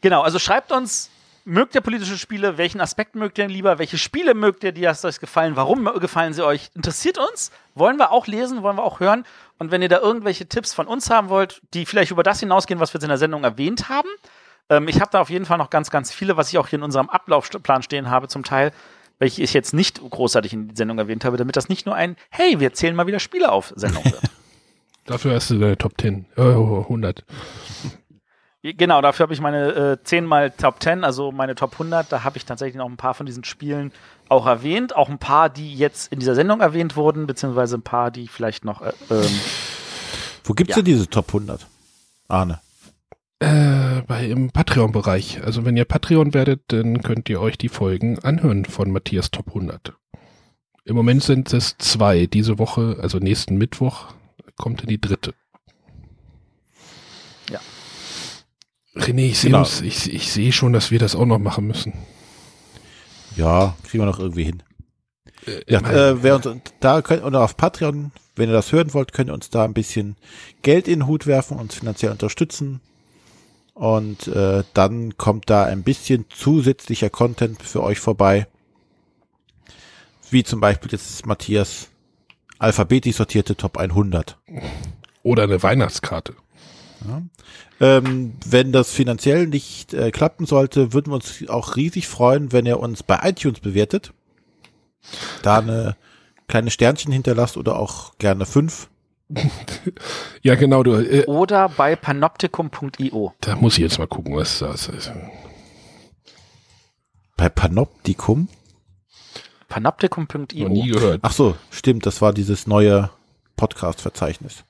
[0.02, 1.10] genau, also schreibt uns,
[1.48, 2.58] mögt ihr politische Spiele?
[2.58, 3.80] Welchen Aspekt mögt ihr lieber?
[3.80, 5.56] Welche Spiele mögt ihr, die hast euch gefallen?
[5.56, 6.70] Warum gefallen sie euch?
[6.76, 7.52] Interessiert uns?
[7.74, 8.64] Wollen wir auch lesen?
[8.64, 9.26] Wollen wir auch hören?
[9.58, 12.80] Und wenn ihr da irgendwelche Tipps von uns haben wollt, die vielleicht über das hinausgehen,
[12.80, 14.10] was wir jetzt in der Sendung erwähnt haben,
[14.70, 16.80] ähm, ich habe da auf jeden Fall noch ganz, ganz viele, was ich auch hier
[16.80, 18.74] in unserem Ablaufplan stehen habe, zum Teil,
[19.18, 22.18] welche ich jetzt nicht großartig in die Sendung erwähnt habe, damit das nicht nur ein
[22.30, 24.22] Hey, wir zählen mal wieder Spiele auf Sendung wird.
[25.06, 26.26] Dafür hast du deine Top 10.
[26.36, 27.24] Oh, 100.
[28.76, 32.12] Genau, dafür habe ich meine äh, 10 mal Top 10, also meine Top 100.
[32.12, 33.92] Da habe ich tatsächlich noch ein paar von diesen Spielen
[34.30, 34.96] auch erwähnt.
[34.96, 38.66] Auch ein paar, die jetzt in dieser Sendung erwähnt wurden, beziehungsweise ein paar, die vielleicht
[38.66, 38.82] noch.
[38.82, 39.40] Äh, ähm,
[40.44, 40.76] Wo gibt's Ja.
[40.78, 41.66] denn diese Top 100?
[42.28, 42.60] Arne.
[43.40, 45.44] Äh, bei im Patreon-Bereich.
[45.44, 49.50] Also wenn ihr Patreon werdet, dann könnt ihr euch die Folgen anhören von Matthias Top
[49.50, 49.94] 100.
[50.86, 52.26] Im Moment sind es zwei.
[52.26, 54.08] Diese Woche, also nächsten Mittwoch,
[54.56, 55.34] kommt dann die dritte.
[58.98, 59.68] René, ich sehe Genau.
[59.84, 61.94] ich, ich sehe schon, dass wir das auch noch machen müssen.
[63.36, 64.64] Ja, kriegen wir noch irgendwie hin.
[65.46, 66.48] Äh, Ja, äh, wer uns
[66.80, 69.74] da könnt oder auf Patreon, wenn ihr das hören wollt, könnt ihr uns da ein
[69.74, 70.16] bisschen
[70.62, 72.82] Geld in den Hut werfen, uns finanziell unterstützen.
[73.74, 78.48] Und äh, dann kommt da ein bisschen zusätzlicher Content für euch vorbei.
[80.32, 81.90] Wie zum Beispiel jetzt Matthias
[82.60, 84.38] alphabetisch sortierte Top 100.
[85.22, 86.34] Oder eine Weihnachtskarte.
[87.80, 92.66] Ähm, wenn das finanziell nicht äh, klappen sollte, würden wir uns auch riesig freuen, wenn
[92.66, 94.14] ihr uns bei iTunes bewertet.
[95.42, 95.96] Da eine
[96.48, 98.90] kleine Sternchen hinterlasst oder auch gerne fünf.
[100.42, 103.34] Ja, genau, du, äh, oder bei panoptikum.io.
[103.42, 105.12] da muss ich jetzt mal gucken, was das ist.
[107.36, 108.48] Bei Panoptikum?
[108.48, 110.70] Noch Panoptikum.io.
[110.70, 111.20] nie gehört.
[111.24, 113.10] Ach so, stimmt, das war dieses neue
[113.58, 114.64] Podcast-Verzeichnis.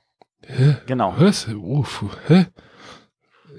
[0.49, 0.77] Hä?
[0.85, 1.13] Genau.
[1.17, 1.47] Was?
[1.49, 2.45] Uff, hä?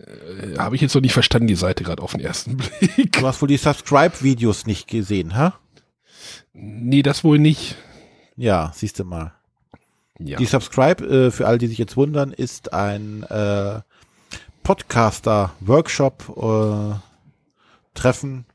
[0.07, 3.13] Äh, Habe ich jetzt noch nicht verstanden, die Seite gerade auf den ersten Blick.
[3.13, 5.59] Du hast wohl die Subscribe-Videos nicht gesehen, ha?
[6.53, 7.77] Nee, das wohl nicht.
[8.37, 9.33] Ja, siehst du mal.
[10.19, 10.39] Ja.
[10.39, 13.81] Die Subscribe, äh, für alle, die sich jetzt wundern, ist ein äh,
[14.65, 16.95] Podcaster-Workshop, äh,
[17.95, 18.47] Treffen.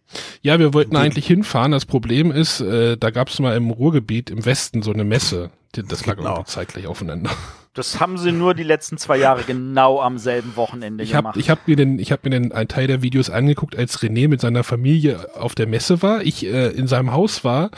[0.41, 1.71] Ja, wir wollten eigentlich hinfahren.
[1.71, 5.51] Das Problem ist, äh, da gab es mal im Ruhrgebiet im Westen so eine Messe.
[5.75, 6.31] Die- Das lag Genau.
[6.35, 7.31] irgendwie zeitgleich aufeinander.
[7.73, 11.37] Das haben sie nur die letzten zwei Jahre genau am selben Wochenende Ich habe gemacht.
[11.37, 14.27] ich hab mir, den, ich hab mir den, einen Teil der Videos angeguckt, als René
[14.27, 17.71] mit seiner Familie auf der Messe war, ich äh, in seinem Haus war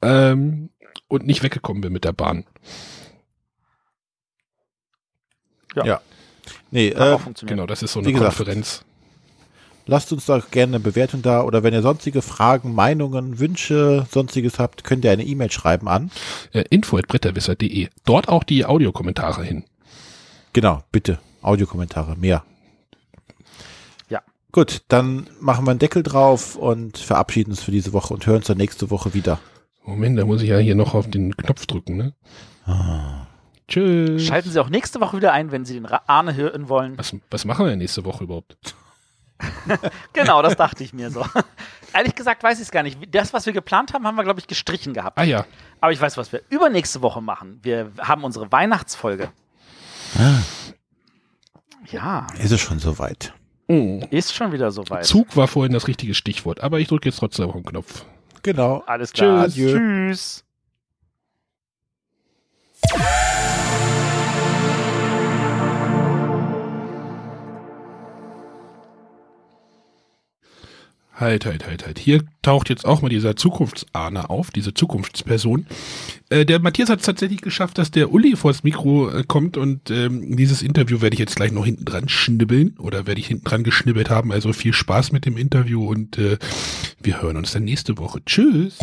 [0.00, 0.70] ähm,
[1.08, 2.44] und nicht weggekommen bin mit der Bahn.
[6.70, 7.56] Nee, Hat äh, auch funktioniert.
[7.56, 8.84] Genau, das ist so eine Wie gesagt, Konferenz.
[9.86, 14.58] Lasst uns da gerne eine Bewertung da oder wenn ihr sonstige Fragen, Meinungen, Wünsche, sonstiges
[14.58, 16.10] habt, könnt ihr eine E-Mail schreiben an.
[16.52, 17.88] Äh, info.bretterwisser.de.
[18.04, 19.64] Dort auch die Audiokommentare hin.
[20.52, 21.18] Genau, bitte.
[21.42, 22.44] Audiokommentare, mehr.
[24.08, 24.22] Ja.
[24.52, 28.36] Gut, dann machen wir einen Deckel drauf und verabschieden uns für diese Woche und hören
[28.36, 29.40] uns dann nächste Woche wieder.
[29.84, 32.14] Moment, da muss ich ja hier noch auf den Knopf drücken, ne?
[33.68, 34.24] Tschüss.
[34.24, 36.96] Schalten Sie auch nächste Woche wieder ein, wenn Sie den Arne hören wollen.
[36.96, 38.56] Was, was machen wir nächste Woche überhaupt?
[40.12, 41.24] Genau, das dachte ich mir so.
[41.92, 42.98] Ehrlich gesagt weiß ich es gar nicht.
[43.14, 45.16] Das, was wir geplant haben, haben wir, glaube ich, gestrichen gehabt.
[45.18, 45.44] Ah ja,
[45.80, 47.60] Aber ich weiß, was wir übernächste Woche machen.
[47.62, 49.30] Wir haben unsere Weihnachtsfolge.
[50.18, 50.38] Ah,
[51.90, 53.32] Ja, ist es schon soweit.
[53.68, 55.04] ist schon wieder soweit.
[55.06, 58.04] Zug war vorhin das richtige Stichwort, aber ich drücke jetzt trotzdem auf den Knopf.
[58.42, 58.82] Genau.
[58.86, 59.46] Alles klar.
[59.46, 59.54] Tschüss.
[59.54, 59.72] Adieu.
[59.78, 60.44] Tschüss.
[71.16, 72.00] Halt, halt, halt, halt.
[72.00, 75.66] Hier taucht jetzt auch mal dieser Zukunftsahner auf, diese Zukunftsperson.
[76.28, 79.90] Äh, der Matthias hat es tatsächlich geschafft, dass der Uli vors Mikro äh, kommt und
[79.90, 83.44] ähm, dieses Interview werde ich jetzt gleich noch hinten dran schnibbeln oder werde ich hinten
[83.44, 84.32] dran geschnibbelt haben.
[84.32, 86.36] Also viel Spaß mit dem Interview und äh,
[87.00, 88.20] wir hören uns dann nächste Woche.
[88.26, 88.78] Tschüss.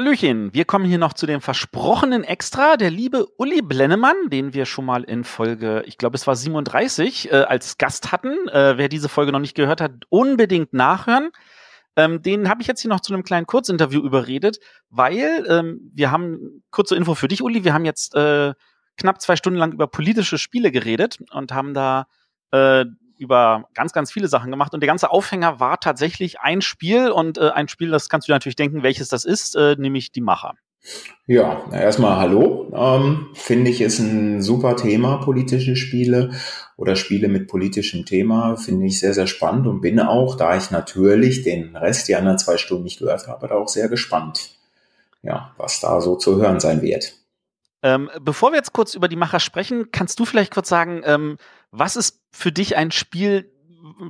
[0.00, 2.78] Hallöchen, wir kommen hier noch zu dem versprochenen Extra.
[2.78, 7.30] Der liebe Uli Blennemann, den wir schon mal in Folge, ich glaube es war 37,
[7.30, 8.48] äh, als Gast hatten.
[8.48, 11.28] Äh, wer diese Folge noch nicht gehört hat, unbedingt nachhören.
[11.96, 14.58] Ähm, den habe ich jetzt hier noch zu einem kleinen Kurzinterview überredet,
[14.88, 18.54] weil ähm, wir haben, kurze Info für dich, Uli, wir haben jetzt äh,
[18.96, 22.06] knapp zwei Stunden lang über politische Spiele geredet und haben da
[22.52, 22.86] äh,
[23.20, 24.74] über ganz, ganz viele Sachen gemacht.
[24.74, 28.32] Und der ganze Aufhänger war tatsächlich ein Spiel und äh, ein Spiel, das kannst du
[28.32, 30.54] natürlich denken, welches das ist, äh, nämlich die Macher.
[31.26, 32.72] Ja, erstmal hallo.
[32.74, 36.30] Ähm, Finde ich ist ein super Thema, politische Spiele
[36.76, 38.56] oder Spiele mit politischem Thema.
[38.56, 42.38] Finde ich sehr, sehr spannend und bin auch, da ich natürlich den Rest, die anderen
[42.38, 44.56] zwei Stunden nicht gehört habe, da auch sehr gespannt,
[45.22, 47.19] ja, was da so zu hören sein wird.
[47.82, 51.38] Ähm, bevor wir jetzt kurz über die Macher sprechen, kannst du vielleicht kurz sagen, ähm,
[51.70, 53.50] was ist für dich ein Spiel,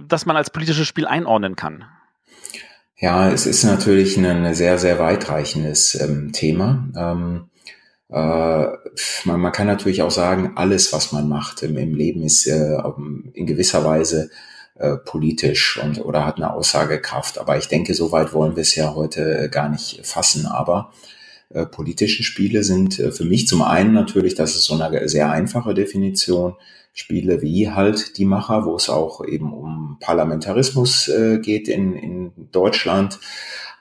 [0.07, 1.85] das man als politisches Spiel einordnen kann?
[2.97, 6.89] Ja, es ist natürlich ein sehr, sehr weitreichendes ähm, Thema.
[6.97, 7.51] Ähm,
[8.11, 8.67] äh,
[9.25, 12.77] man, man, kann natürlich auch sagen, alles, was man macht im, im Leben, ist äh,
[13.33, 14.31] in gewisser Weise
[14.75, 17.39] äh, politisch und oder hat eine Aussagekraft.
[17.39, 20.47] Aber ich denke, so weit wollen wir es ja heute gar nicht fassen.
[20.47, 20.93] Aber
[21.53, 25.31] äh, politische Spiele sind äh, für mich zum einen natürlich, das ist so eine sehr
[25.31, 26.55] einfache Definition,
[26.93, 32.33] Spiele wie halt die Macher, wo es auch eben um Parlamentarismus äh, geht in, in
[32.51, 33.19] Deutschland,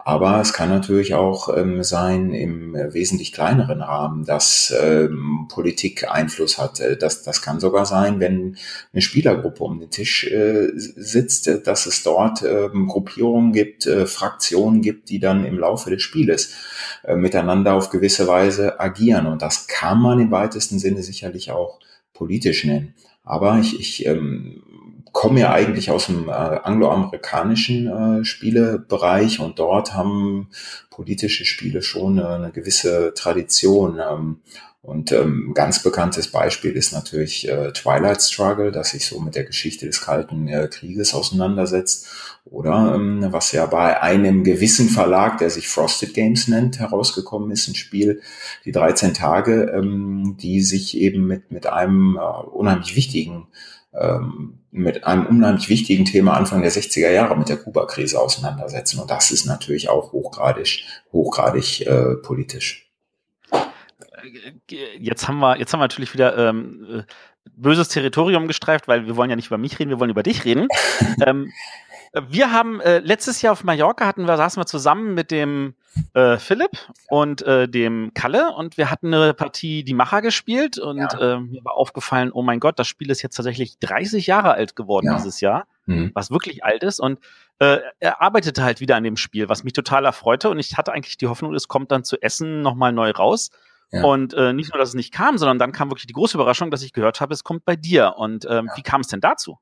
[0.09, 6.09] aber es kann natürlich auch ähm, sein im äh, wesentlich kleineren Rahmen, dass ähm, Politik
[6.09, 6.79] Einfluss hat.
[6.79, 8.57] Äh, das, das kann sogar sein, wenn
[8.91, 14.07] eine Spielergruppe um den Tisch äh, sitzt, äh, dass es dort ähm, Gruppierungen gibt, äh,
[14.07, 16.55] Fraktionen gibt, die dann im Laufe des Spieles
[17.03, 19.27] äh, miteinander auf gewisse Weise agieren.
[19.27, 21.79] Und das kann man im weitesten Sinne sicherlich auch
[22.13, 22.95] politisch nennen.
[23.23, 24.63] Aber ich, ich ähm,
[25.11, 27.87] komme ja eigentlich aus dem äh, angloamerikanischen
[28.21, 30.49] äh, Spielebereich und dort haben
[30.89, 33.99] politische Spiele schon äh, eine gewisse Tradition.
[33.99, 34.41] Ähm,
[34.81, 39.43] und ähm, ganz bekanntes Beispiel ist natürlich äh, Twilight Struggle, das sich so mit der
[39.43, 42.07] Geschichte des Kalten äh, Krieges auseinandersetzt.
[42.45, 47.67] Oder ähm, was ja bei einem gewissen Verlag, der sich Frosted Games nennt, herausgekommen ist,
[47.67, 48.21] ein Spiel,
[48.63, 53.47] die 13 Tage, ähm, die sich eben mit, mit einem äh, unheimlich wichtigen
[53.93, 58.99] ähm, mit einem unheimlich wichtigen Thema Anfang der 60er Jahre mit der Kuba-Krise auseinandersetzen.
[58.99, 62.89] Und das ist natürlich auch hochgradig, hochgradig äh, politisch.
[64.99, 67.03] Jetzt haben wir, jetzt haben wir natürlich wieder ähm, äh,
[67.55, 70.45] böses Territorium gestreift, weil wir wollen ja nicht über mich reden, wir wollen über dich
[70.45, 70.67] reden.
[71.25, 71.51] ähm,
[72.13, 75.75] wir haben äh, letztes Jahr auf Mallorca hatten wir, saßen wir zusammen mit dem
[76.13, 76.71] äh, Philipp
[77.09, 81.35] und äh, dem Kalle und wir hatten eine Partie die Macher gespielt und ja.
[81.35, 84.75] äh, mir war aufgefallen, oh mein Gott, das Spiel ist jetzt tatsächlich 30 Jahre alt
[84.75, 85.15] geworden ja.
[85.15, 86.11] dieses Jahr, mhm.
[86.13, 87.19] was wirklich alt ist und
[87.59, 90.93] äh, er arbeitete halt wieder an dem Spiel, was mich total erfreute und ich hatte
[90.93, 93.51] eigentlich die Hoffnung, es kommt dann zu Essen nochmal neu raus.
[93.91, 94.03] Ja.
[94.03, 96.69] Und äh, nicht nur, dass es nicht kam, sondern dann kam wirklich die große Überraschung,
[96.69, 98.17] dass ich gehört habe, es kommt bei dir.
[98.17, 99.57] Und ähm, wie kam es denn dazu?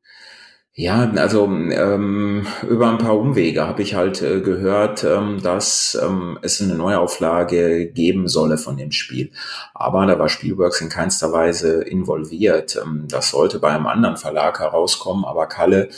[0.80, 6.38] Ja, also ähm, über ein paar Umwege habe ich halt äh, gehört, ähm, dass ähm,
[6.44, 9.32] es eine Neuauflage geben solle von dem Spiel.
[9.74, 12.80] Aber da war Spielworks in keinster Weise involviert.
[12.80, 15.90] Ähm, das sollte bei einem anderen Verlag herauskommen, aber Kalle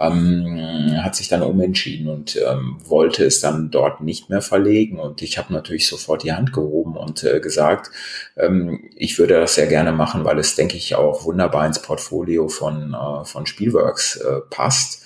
[0.00, 4.98] ähm, hat sich dann umentschieden und ähm, wollte es dann dort nicht mehr verlegen.
[4.98, 7.90] Und ich habe natürlich sofort die Hand gehoben und äh, gesagt,
[8.36, 12.48] ähm, ich würde das sehr gerne machen, weil es, denke ich, auch wunderbar ins Portfolio
[12.48, 15.02] von, äh, von Spielworks äh, passt.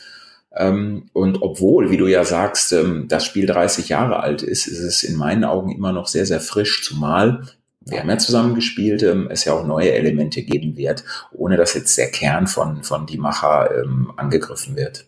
[0.56, 4.78] Ähm, und obwohl, wie du ja sagst, ähm, das Spiel 30 Jahre alt ist, ist
[4.78, 7.42] es in meinen Augen immer noch sehr, sehr frisch, zumal
[7.86, 11.74] wir haben ja zusammen gespielt, ähm, es ja auch neue Elemente geben wird, ohne dass
[11.74, 15.06] jetzt der Kern von, von die Macher ähm, angegriffen wird.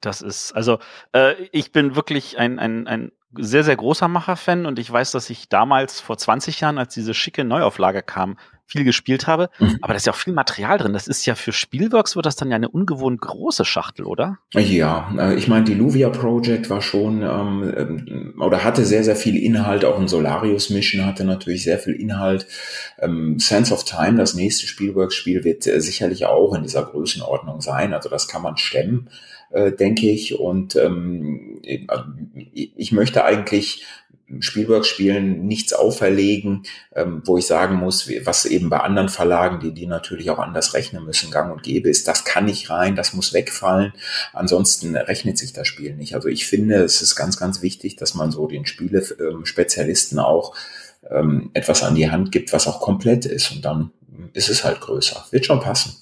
[0.00, 0.78] Das ist, also
[1.12, 5.30] äh, ich bin wirklich ein, ein, ein sehr, sehr großer Macher-Fan und ich weiß, dass
[5.30, 8.36] ich damals vor 20 Jahren, als diese schicke Neuauflage kam,
[8.72, 9.50] viel gespielt habe.
[9.58, 9.78] Mhm.
[9.80, 10.92] Aber da ist ja auch viel Material drin.
[10.92, 14.38] Das ist ja für Spielworks wird das dann ja eine ungewohnt große Schachtel, oder?
[14.54, 19.16] Ja, äh, ich meine, die Luvia Project war schon ähm, ähm, oder hatte sehr, sehr
[19.16, 19.84] viel Inhalt.
[19.84, 22.46] Auch ein Solarius Mission hatte natürlich sehr viel Inhalt.
[22.98, 27.94] Ähm, Sense of Time, das nächste Spielworks-Spiel, wird äh, sicherlich auch in dieser Größenordnung sein.
[27.94, 29.08] Also das kann man stemmen
[29.52, 30.38] äh, denke ich.
[30.38, 33.84] Und ähm, ich möchte eigentlich
[34.40, 36.62] Spielworks-Spielen nichts auferlegen,
[36.94, 40.74] ähm, wo ich sagen muss, was eben bei anderen Verlagen, die die natürlich auch anders
[40.74, 43.92] rechnen müssen, gang und gäbe ist, das kann nicht rein, das muss wegfallen.
[44.32, 46.14] Ansonsten rechnet sich das Spiel nicht.
[46.14, 50.54] Also ich finde, es ist ganz, ganz wichtig, dass man so den Spielespezialisten auch
[51.10, 53.52] ähm, etwas an die Hand gibt, was auch komplett ist.
[53.52, 53.90] Und dann
[54.32, 55.26] ist es halt größer.
[55.30, 56.01] Wird schon passen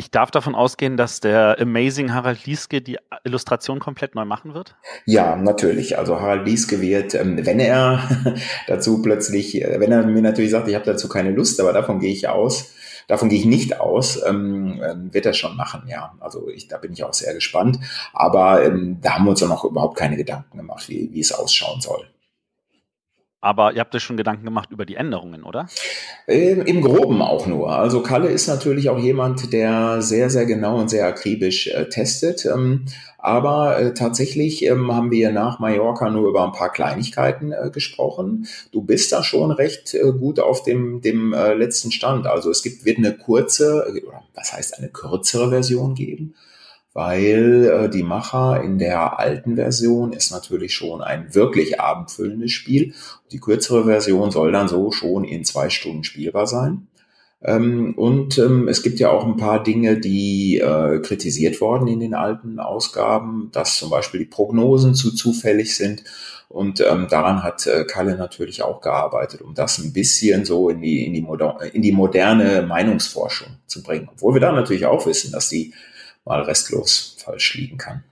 [0.00, 4.74] ich darf davon ausgehen, dass der Amazing Harald Lieske die Illustration komplett neu machen wird?
[5.04, 5.98] Ja, natürlich.
[5.98, 8.02] Also Harald Lieske wird, ähm, wenn er
[8.66, 12.00] dazu plötzlich, äh, wenn er mir natürlich sagt, ich habe dazu keine Lust, aber davon
[12.00, 12.72] gehe ich aus,
[13.08, 16.14] davon gehe ich nicht aus, ähm, ähm, wird er schon machen, ja.
[16.18, 17.78] Also ich, da bin ich auch sehr gespannt.
[18.14, 18.70] Aber
[19.00, 22.06] da haben wir uns auch noch überhaupt keine Gedanken gemacht, wie, wie es ausschauen soll.
[23.42, 25.66] Aber ihr habt euch schon Gedanken gemacht über die Änderungen, oder?
[26.26, 27.72] Im, Im Groben auch nur.
[27.72, 32.44] Also Kalle ist natürlich auch jemand, der sehr, sehr genau und sehr akribisch äh, testet.
[32.44, 32.84] Ähm,
[33.16, 38.46] aber äh, tatsächlich ähm, haben wir nach Mallorca nur über ein paar Kleinigkeiten äh, gesprochen.
[38.72, 42.26] Du bist da schon recht äh, gut auf dem, dem äh, letzten Stand.
[42.26, 46.34] Also es gibt, wird eine kurze, oder was heißt eine kürzere Version geben
[46.92, 52.94] weil äh, die Macher in der alten Version ist natürlich schon ein wirklich abendfüllendes Spiel.
[53.30, 56.88] Die kürzere Version soll dann so schon in zwei Stunden spielbar sein.
[57.42, 62.00] Ähm, und ähm, es gibt ja auch ein paar Dinge, die äh, kritisiert worden in
[62.00, 66.04] den alten Ausgaben, dass zum Beispiel die Prognosen zu zufällig sind.
[66.48, 70.80] Und ähm, daran hat äh, Kalle natürlich auch gearbeitet, um das ein bisschen so in
[70.82, 71.24] die, in die,
[71.72, 74.08] in die moderne Meinungsforschung zu bringen.
[74.12, 75.72] Obwohl wir da natürlich auch wissen, dass die
[76.24, 78.04] mal restlos falsch liegen kann.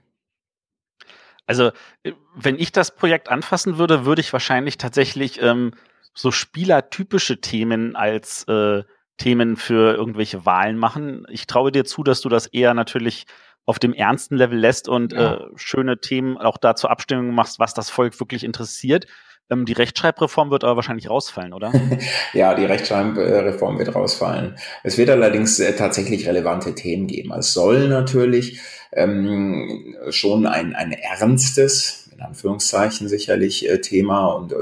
[1.45, 1.71] Also,
[2.03, 5.73] äh, wenn ich das Projekt anfassen würde, würde ich wahrscheinlich tatsächlich ähm,
[6.13, 8.83] so spielertypische Themen als äh,
[9.17, 11.25] Themen für irgendwelche Wahlen machen.
[11.29, 13.25] Ich traue dir zu, dass du das eher natürlich
[13.65, 15.35] auf dem ernsten Level lässt und ja.
[15.35, 19.05] äh, schöne Themen auch da zur Abstimmung machst, was das Volk wirklich interessiert.
[19.49, 21.71] Ähm, die Rechtschreibreform wird aber wahrscheinlich rausfallen, oder?
[22.33, 24.55] ja, die Rechtschreibreform wird rausfallen.
[24.83, 27.31] Es wird allerdings äh, tatsächlich relevante Themen geben.
[27.33, 28.59] Es soll natürlich
[28.91, 34.55] ähm, schon ein, ein ernstes, in Anführungszeichen sicherlich äh, Thema und äh,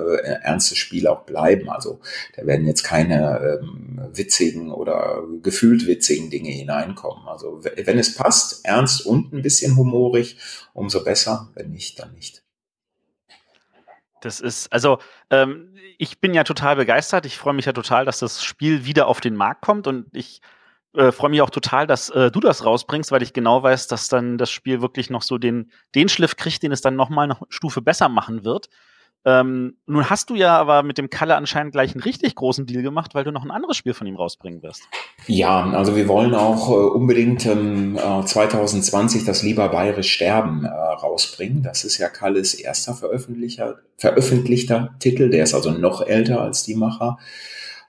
[0.44, 1.70] ernstes Spiel auch bleiben.
[1.70, 2.00] Also
[2.36, 7.28] da werden jetzt keine ähm, witzigen oder gefühlt witzigen Dinge hineinkommen.
[7.28, 10.38] Also wenn es passt, ernst und ein bisschen humorig,
[10.74, 11.50] umso besser.
[11.56, 12.47] Wenn nicht, dann nicht.
[14.22, 15.00] Das ist, also
[15.30, 17.26] ähm, ich bin ja total begeistert.
[17.26, 20.42] Ich freue mich ja total, dass das Spiel wieder auf den Markt kommt und ich
[20.94, 24.10] äh, freue mich auch total, dass äh, du das rausbringst, weil ich genau weiß, dass
[24.10, 27.38] dann das Spiel wirklich noch so den, den Schliff kriegt, den es dann nochmal eine
[27.50, 28.70] Stufe besser machen wird.
[29.26, 32.82] Ähm, nun hast du ja aber mit dem Kalle anscheinend gleich einen richtig großen Deal
[32.82, 34.84] gemacht, weil du noch ein anderes Spiel von ihm rausbringen wirst.
[35.26, 41.62] Ja, also wir wollen auch äh, unbedingt ähm, 2020 das Lieber Bayerisch Sterben äh, rausbringen.
[41.62, 45.30] Das ist ja Kalles erster veröffentlichter, veröffentlichter Titel.
[45.30, 47.18] Der ist also noch älter als die Macher.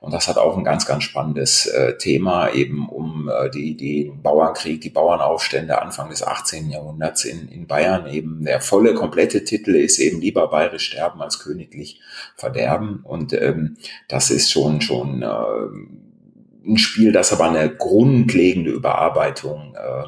[0.01, 4.13] Und das hat auch ein ganz, ganz spannendes äh, Thema eben um äh, die, die
[4.23, 6.71] Bauernkrieg, die Bauernaufstände Anfang des 18.
[6.71, 8.07] Jahrhunderts in, in Bayern.
[8.07, 12.01] Eben der volle, komplette Titel ist eben lieber bayerisch sterben als königlich
[12.37, 13.01] verderben.
[13.03, 13.77] Und ähm,
[14.07, 20.05] das ist schon, schon äh, ein Spiel, das aber eine grundlegende Überarbeitung äh,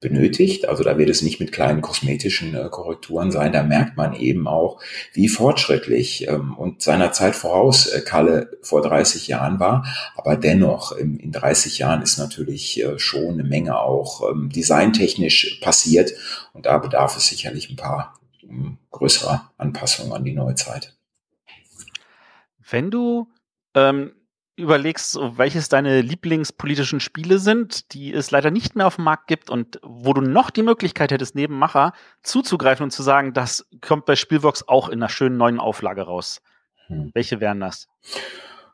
[0.00, 0.68] benötigt.
[0.68, 3.52] Also da wird es nicht mit kleinen kosmetischen äh, Korrekturen sein.
[3.52, 4.80] Da merkt man eben auch,
[5.12, 9.84] wie fortschrittlich ähm, und seiner Zeit voraus äh, Kalle vor 30 Jahren war.
[10.14, 15.58] Aber dennoch, ähm, in 30 Jahren ist natürlich äh, schon eine Menge auch ähm, designtechnisch
[15.60, 16.12] passiert.
[16.52, 20.94] Und da bedarf es sicherlich ein paar ähm, größerer Anpassungen an die Neuzeit.
[22.70, 23.26] Wenn du
[23.74, 24.12] ähm,
[24.58, 29.50] überlegst, welches deine Lieblingspolitischen Spiele sind, die es leider nicht mehr auf dem Markt gibt
[29.50, 34.04] und wo du noch die Möglichkeit hättest, neben Macher zuzugreifen und zu sagen, das kommt
[34.04, 36.42] bei Spielbox auch in einer schönen neuen Auflage raus.
[36.88, 37.10] Hm.
[37.14, 37.88] Welche wären das?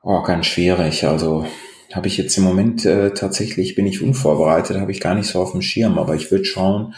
[0.02, 1.06] Oh, ganz schwierig.
[1.06, 1.46] Also
[1.92, 5.40] habe ich jetzt im Moment äh, tatsächlich, bin ich unvorbereitet, habe ich gar nicht so
[5.40, 6.94] auf dem Schirm, aber ich würde schauen,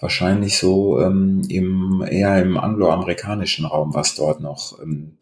[0.00, 5.18] wahrscheinlich so ähm, im eher im angloamerikanischen Raum, was dort noch ähm,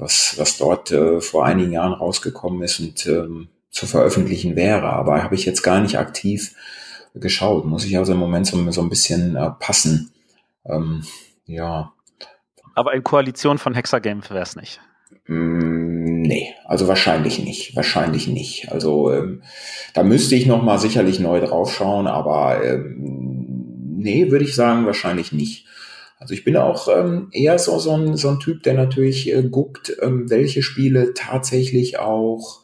[0.00, 4.92] was, was dort äh, vor einigen Jahren rausgekommen ist und ähm, zu veröffentlichen wäre.
[4.92, 6.54] Aber habe ich jetzt gar nicht aktiv
[7.14, 7.64] geschaut.
[7.64, 10.10] Muss ich also im Moment so, so ein bisschen äh, passen.
[10.64, 11.04] Ähm,
[11.46, 11.92] ja.
[12.74, 14.80] Aber in Koalition von Hexagame wäre es nicht.
[15.26, 17.76] Mm, nee, also wahrscheinlich nicht.
[17.76, 18.70] Wahrscheinlich nicht.
[18.72, 19.42] Also ähm,
[19.94, 25.32] da müsste ich noch mal sicherlich neu draufschauen, aber ähm, nee, würde ich sagen, wahrscheinlich
[25.32, 25.66] nicht.
[26.20, 29.42] Also ich bin auch ähm, eher so, so, ein, so ein Typ, der natürlich äh,
[29.42, 32.60] guckt, ähm, welche Spiele tatsächlich auch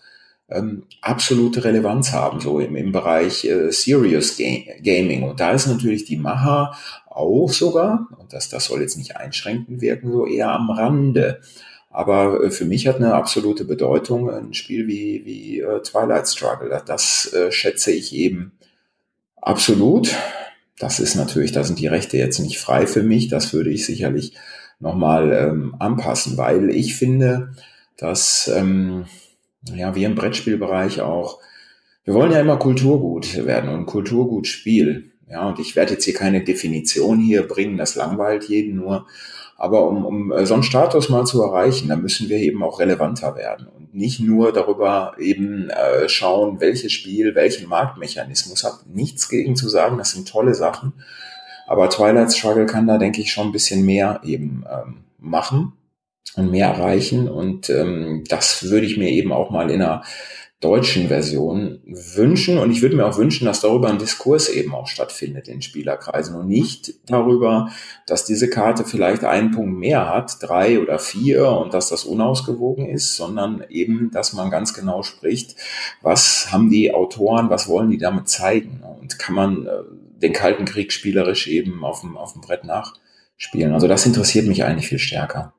[0.50, 4.44] ähm, absolute Relevanz haben, so im, im Bereich äh, Serious Ga
[4.82, 5.22] Gaming.
[5.22, 6.76] Und da ist natürlich die Maha
[7.08, 11.40] auch sogar, und das, das soll jetzt nicht einschränkend wirken, so eher am Rande.
[11.88, 16.82] Aber äh, für mich hat eine absolute Bedeutung ein Spiel wie, wie äh, Twilight Struggle.
[16.84, 18.52] Das äh, schätze ich eben
[19.40, 20.14] absolut
[20.78, 23.28] das ist natürlich, da sind die Rechte jetzt nicht frei für mich.
[23.28, 24.34] Das würde ich sicherlich
[24.78, 27.54] nochmal ähm, anpassen, weil ich finde,
[27.96, 29.06] dass ähm,
[29.74, 31.40] ja, wir im Brettspielbereich auch,
[32.04, 35.12] wir wollen ja immer Kulturgut werden und Kulturgut Spiel.
[35.28, 39.06] Ja, und ich werde jetzt hier keine Definition hier bringen, das langweilt jeden nur.
[39.56, 42.78] Aber um, um äh, so einen Status mal zu erreichen, da müssen wir eben auch
[42.78, 43.66] relevanter werden
[43.96, 48.86] nicht nur darüber eben äh, schauen, welches Spiel welchen Marktmechanismus hat.
[48.86, 50.92] Nichts gegen zu sagen, das sind tolle Sachen.
[51.66, 55.72] Aber Twilight Struggle kann da, denke ich, schon ein bisschen mehr eben ähm, machen
[56.36, 57.28] und mehr erreichen.
[57.28, 60.04] Und ähm, das würde ich mir eben auch mal in einer
[60.66, 62.58] deutschen Version wünschen.
[62.58, 66.34] Und ich würde mir auch wünschen, dass darüber ein Diskurs eben auch stattfindet in Spielerkreisen
[66.34, 67.70] und nicht darüber,
[68.06, 72.88] dass diese Karte vielleicht einen Punkt mehr hat, drei oder vier und dass das unausgewogen
[72.88, 75.54] ist, sondern eben, dass man ganz genau spricht,
[76.02, 79.70] was haben die Autoren, was wollen die damit zeigen und kann man äh,
[80.20, 83.72] den Kalten Krieg spielerisch eben auf dem, auf dem Brett nachspielen.
[83.72, 85.52] Also das interessiert mich eigentlich viel stärker.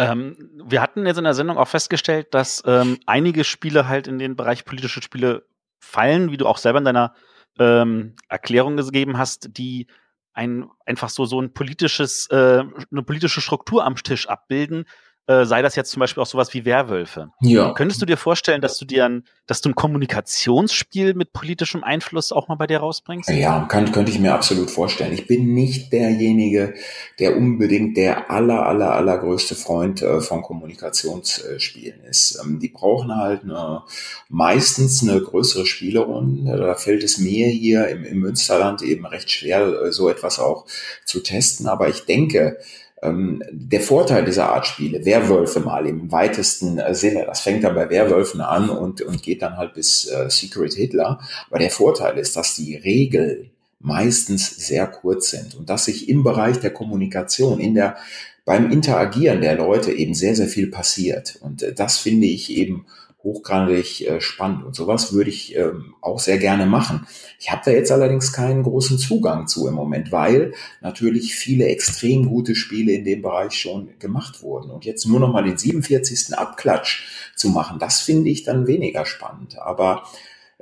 [0.00, 4.18] Ähm, wir hatten jetzt in der Sendung auch festgestellt, dass ähm, einige Spiele halt in
[4.18, 5.46] den Bereich politische Spiele
[5.78, 7.14] fallen, wie du auch selber in deiner
[7.58, 9.86] ähm, Erklärung gegeben hast, die
[10.32, 14.86] ein, einfach so, so ein politisches, äh, eine politische Struktur am Tisch abbilden,
[15.26, 17.30] äh, sei das jetzt zum Beispiel auch sowas wie Werwölfe.
[17.40, 17.72] Ja.
[17.74, 22.32] Könntest du dir vorstellen, dass du dir ein, dass du ein Kommunikationsspiel mit politischem Einfluss
[22.32, 23.28] auch mal bei dir rausbringst?
[23.30, 25.12] Ja, kann, könnte ich mir absolut vorstellen.
[25.12, 26.74] Ich bin nicht derjenige,
[27.18, 32.40] der unbedingt der aller, aller, allergrößte Freund äh, von Kommunikationsspielen ist.
[32.42, 33.82] Ähm, die brauchen halt eine,
[34.28, 36.56] meistens eine größere Spielerunde.
[36.56, 40.66] Da fällt es mir hier im, im Münsterland eben recht schwer, äh, so etwas auch
[41.04, 41.68] zu testen.
[41.68, 42.58] Aber ich denke,
[43.02, 47.88] der Vorteil dieser Art Spiele, Werwölfe mal im weitesten äh, Sinne, das fängt dann bei
[47.88, 51.18] Werwölfen an und, und geht dann halt bis äh, Secret Hitler.
[51.48, 56.22] Aber der Vorteil ist, dass die Regeln meistens sehr kurz sind und dass sich im
[56.22, 57.96] Bereich der Kommunikation, in der,
[58.44, 61.38] beim Interagieren der Leute eben sehr, sehr viel passiert.
[61.40, 62.84] Und äh, das finde ich eben
[63.22, 64.64] hochgradig äh, spannend.
[64.64, 67.06] Und sowas würde ich ähm, auch sehr gerne machen.
[67.38, 72.28] Ich habe da jetzt allerdings keinen großen Zugang zu im Moment, weil natürlich viele extrem
[72.28, 74.70] gute Spiele in dem Bereich schon gemacht wurden.
[74.70, 76.38] Und jetzt nur noch mal den 47.
[76.38, 77.04] Abklatsch
[77.36, 79.58] zu machen, das finde ich dann weniger spannend.
[79.58, 80.04] Aber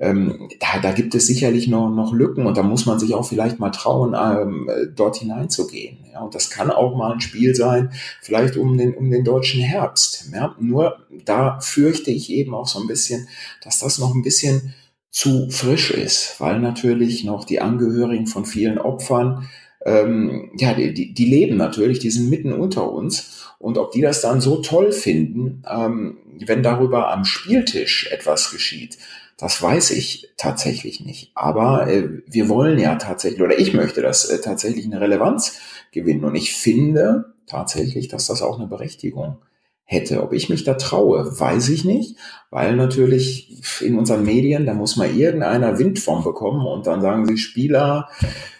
[0.00, 3.26] ähm, da, da gibt es sicherlich noch, noch Lücken und da muss man sich auch
[3.26, 5.98] vielleicht mal trauen, ähm, dort hineinzugehen.
[6.12, 9.60] Ja, und das kann auch mal ein Spiel sein, vielleicht um den, um den deutschen
[9.60, 10.30] Herbst.
[10.32, 13.28] Ja, nur da fürchte ich eben auch so ein bisschen,
[13.62, 14.74] dass das noch ein bisschen
[15.10, 19.48] zu frisch ist, weil natürlich noch die Angehörigen von vielen Opfern,
[19.84, 23.34] ähm, ja, die, die leben natürlich, die sind mitten unter uns.
[23.58, 28.98] Und ob die das dann so toll finden, ähm, wenn darüber am Spieltisch etwas geschieht,
[29.38, 31.30] das weiß ich tatsächlich nicht.
[31.34, 35.58] Aber äh, wir wollen ja tatsächlich, oder ich möchte, dass äh, tatsächlich eine Relevanz
[35.92, 36.24] gewinnen.
[36.24, 39.38] Und ich finde tatsächlich, dass das auch eine Berechtigung
[39.84, 40.22] hätte.
[40.22, 42.16] Ob ich mich da traue, weiß ich nicht,
[42.50, 47.24] weil natürlich in unseren Medien, da muss mal irgendeiner Wind vom bekommen und dann sagen
[47.24, 48.10] sie, Spieler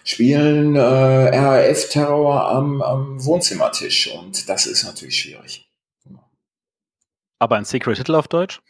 [0.03, 5.69] spielen äh, RAF-Terror am, am Wohnzimmertisch und das ist natürlich schwierig.
[7.37, 8.61] Aber ein Secret Hitler auf Deutsch?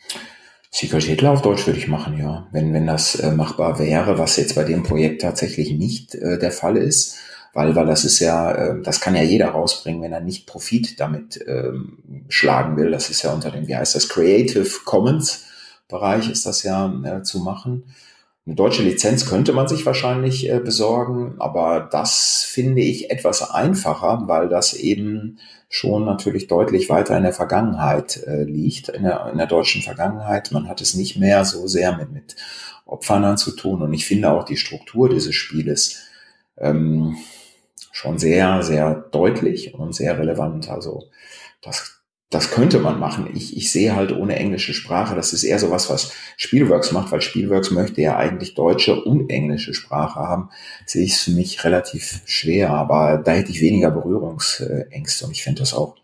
[0.72, 2.48] Secret Hitler auf Deutsch würde ich machen, ja.
[2.52, 6.52] Wenn, wenn das äh, machbar wäre, was jetzt bei dem Projekt tatsächlich nicht äh, der
[6.52, 7.18] Fall ist.
[7.54, 11.00] Weil, weil das ist ja, äh, das kann ja jeder rausbringen, wenn er nicht Profit
[11.00, 12.92] damit ähm, schlagen will.
[12.92, 15.46] Das ist ja unter dem, wie heißt das, Creative Commons
[15.90, 17.84] Bereich ist das ja äh, zu machen.
[18.50, 24.24] Eine deutsche Lizenz könnte man sich wahrscheinlich äh, besorgen, aber das finde ich etwas einfacher,
[24.26, 25.38] weil das eben
[25.70, 30.52] schon natürlich deutlich weiter in der Vergangenheit äh, liegt, in der, in der deutschen Vergangenheit.
[30.52, 32.36] Man hat es nicht mehr so sehr mit, mit
[32.88, 33.84] Opfern zu tun.
[33.84, 36.08] Und ich finde auch die Struktur dieses Spieles
[36.58, 37.18] ähm,
[37.92, 40.72] schon sehr, sehr deutlich und sehr relevant.
[40.72, 41.04] Also
[41.62, 41.99] das
[42.30, 43.28] das könnte man machen.
[43.34, 47.12] Ich, ich sehe halt ohne englische Sprache, das ist eher so was, was Spielworks macht,
[47.12, 50.50] weil Spielworks möchte ja eigentlich deutsche und englische Sprache haben.
[50.86, 55.44] Sehe ich es für mich relativ schwer, aber da hätte ich weniger Berührungsängste und ich
[55.44, 55.96] finde das auch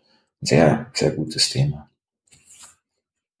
[0.42, 1.88] ein sehr, sehr gutes Thema.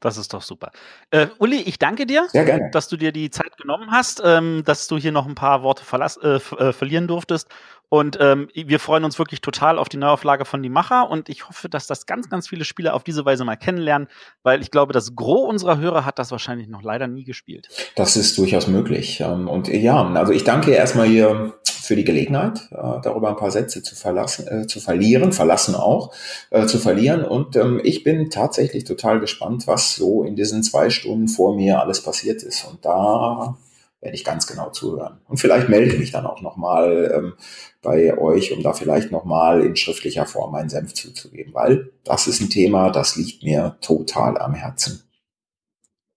[0.00, 0.70] Das ist doch super.
[1.10, 2.28] Äh, Uli, ich danke dir,
[2.70, 5.82] dass du dir die Zeit genommen hast, ähm, dass du hier noch ein paar Worte
[6.22, 7.48] äh, äh, verlieren durftest.
[7.88, 11.48] Und ähm, wir freuen uns wirklich total auf die Neuauflage von Die Macher und ich
[11.48, 14.08] hoffe, dass das ganz, ganz viele Spieler auf diese Weise mal kennenlernen,
[14.42, 17.68] weil ich glaube, das Gros unserer Hörer hat das wahrscheinlich noch leider nie gespielt.
[17.94, 19.20] Das ist durchaus möglich.
[19.20, 23.52] Ähm, und ja, also ich danke erstmal hier für die Gelegenheit, äh, darüber ein paar
[23.52, 26.12] Sätze zu verlassen, äh, zu verlieren, verlassen auch,
[26.50, 27.24] äh, zu verlieren.
[27.24, 31.80] Und ähm, ich bin tatsächlich total gespannt, was so in diesen zwei Stunden vor mir
[31.80, 32.64] alles passiert ist.
[32.64, 33.56] Und da
[34.00, 35.20] werde ich ganz genau zuhören.
[35.26, 37.34] Und vielleicht melde ich mich dann auch nochmal ähm,
[37.82, 42.40] bei euch, um da vielleicht nochmal in schriftlicher Form meinen Senf zuzugeben, weil das ist
[42.40, 45.02] ein Thema, das liegt mir total am Herzen.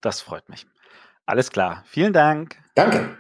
[0.02, 0.66] Das freut mich.
[1.26, 1.84] Alles klar.
[1.88, 2.58] Vielen Dank.
[2.76, 3.18] Danke.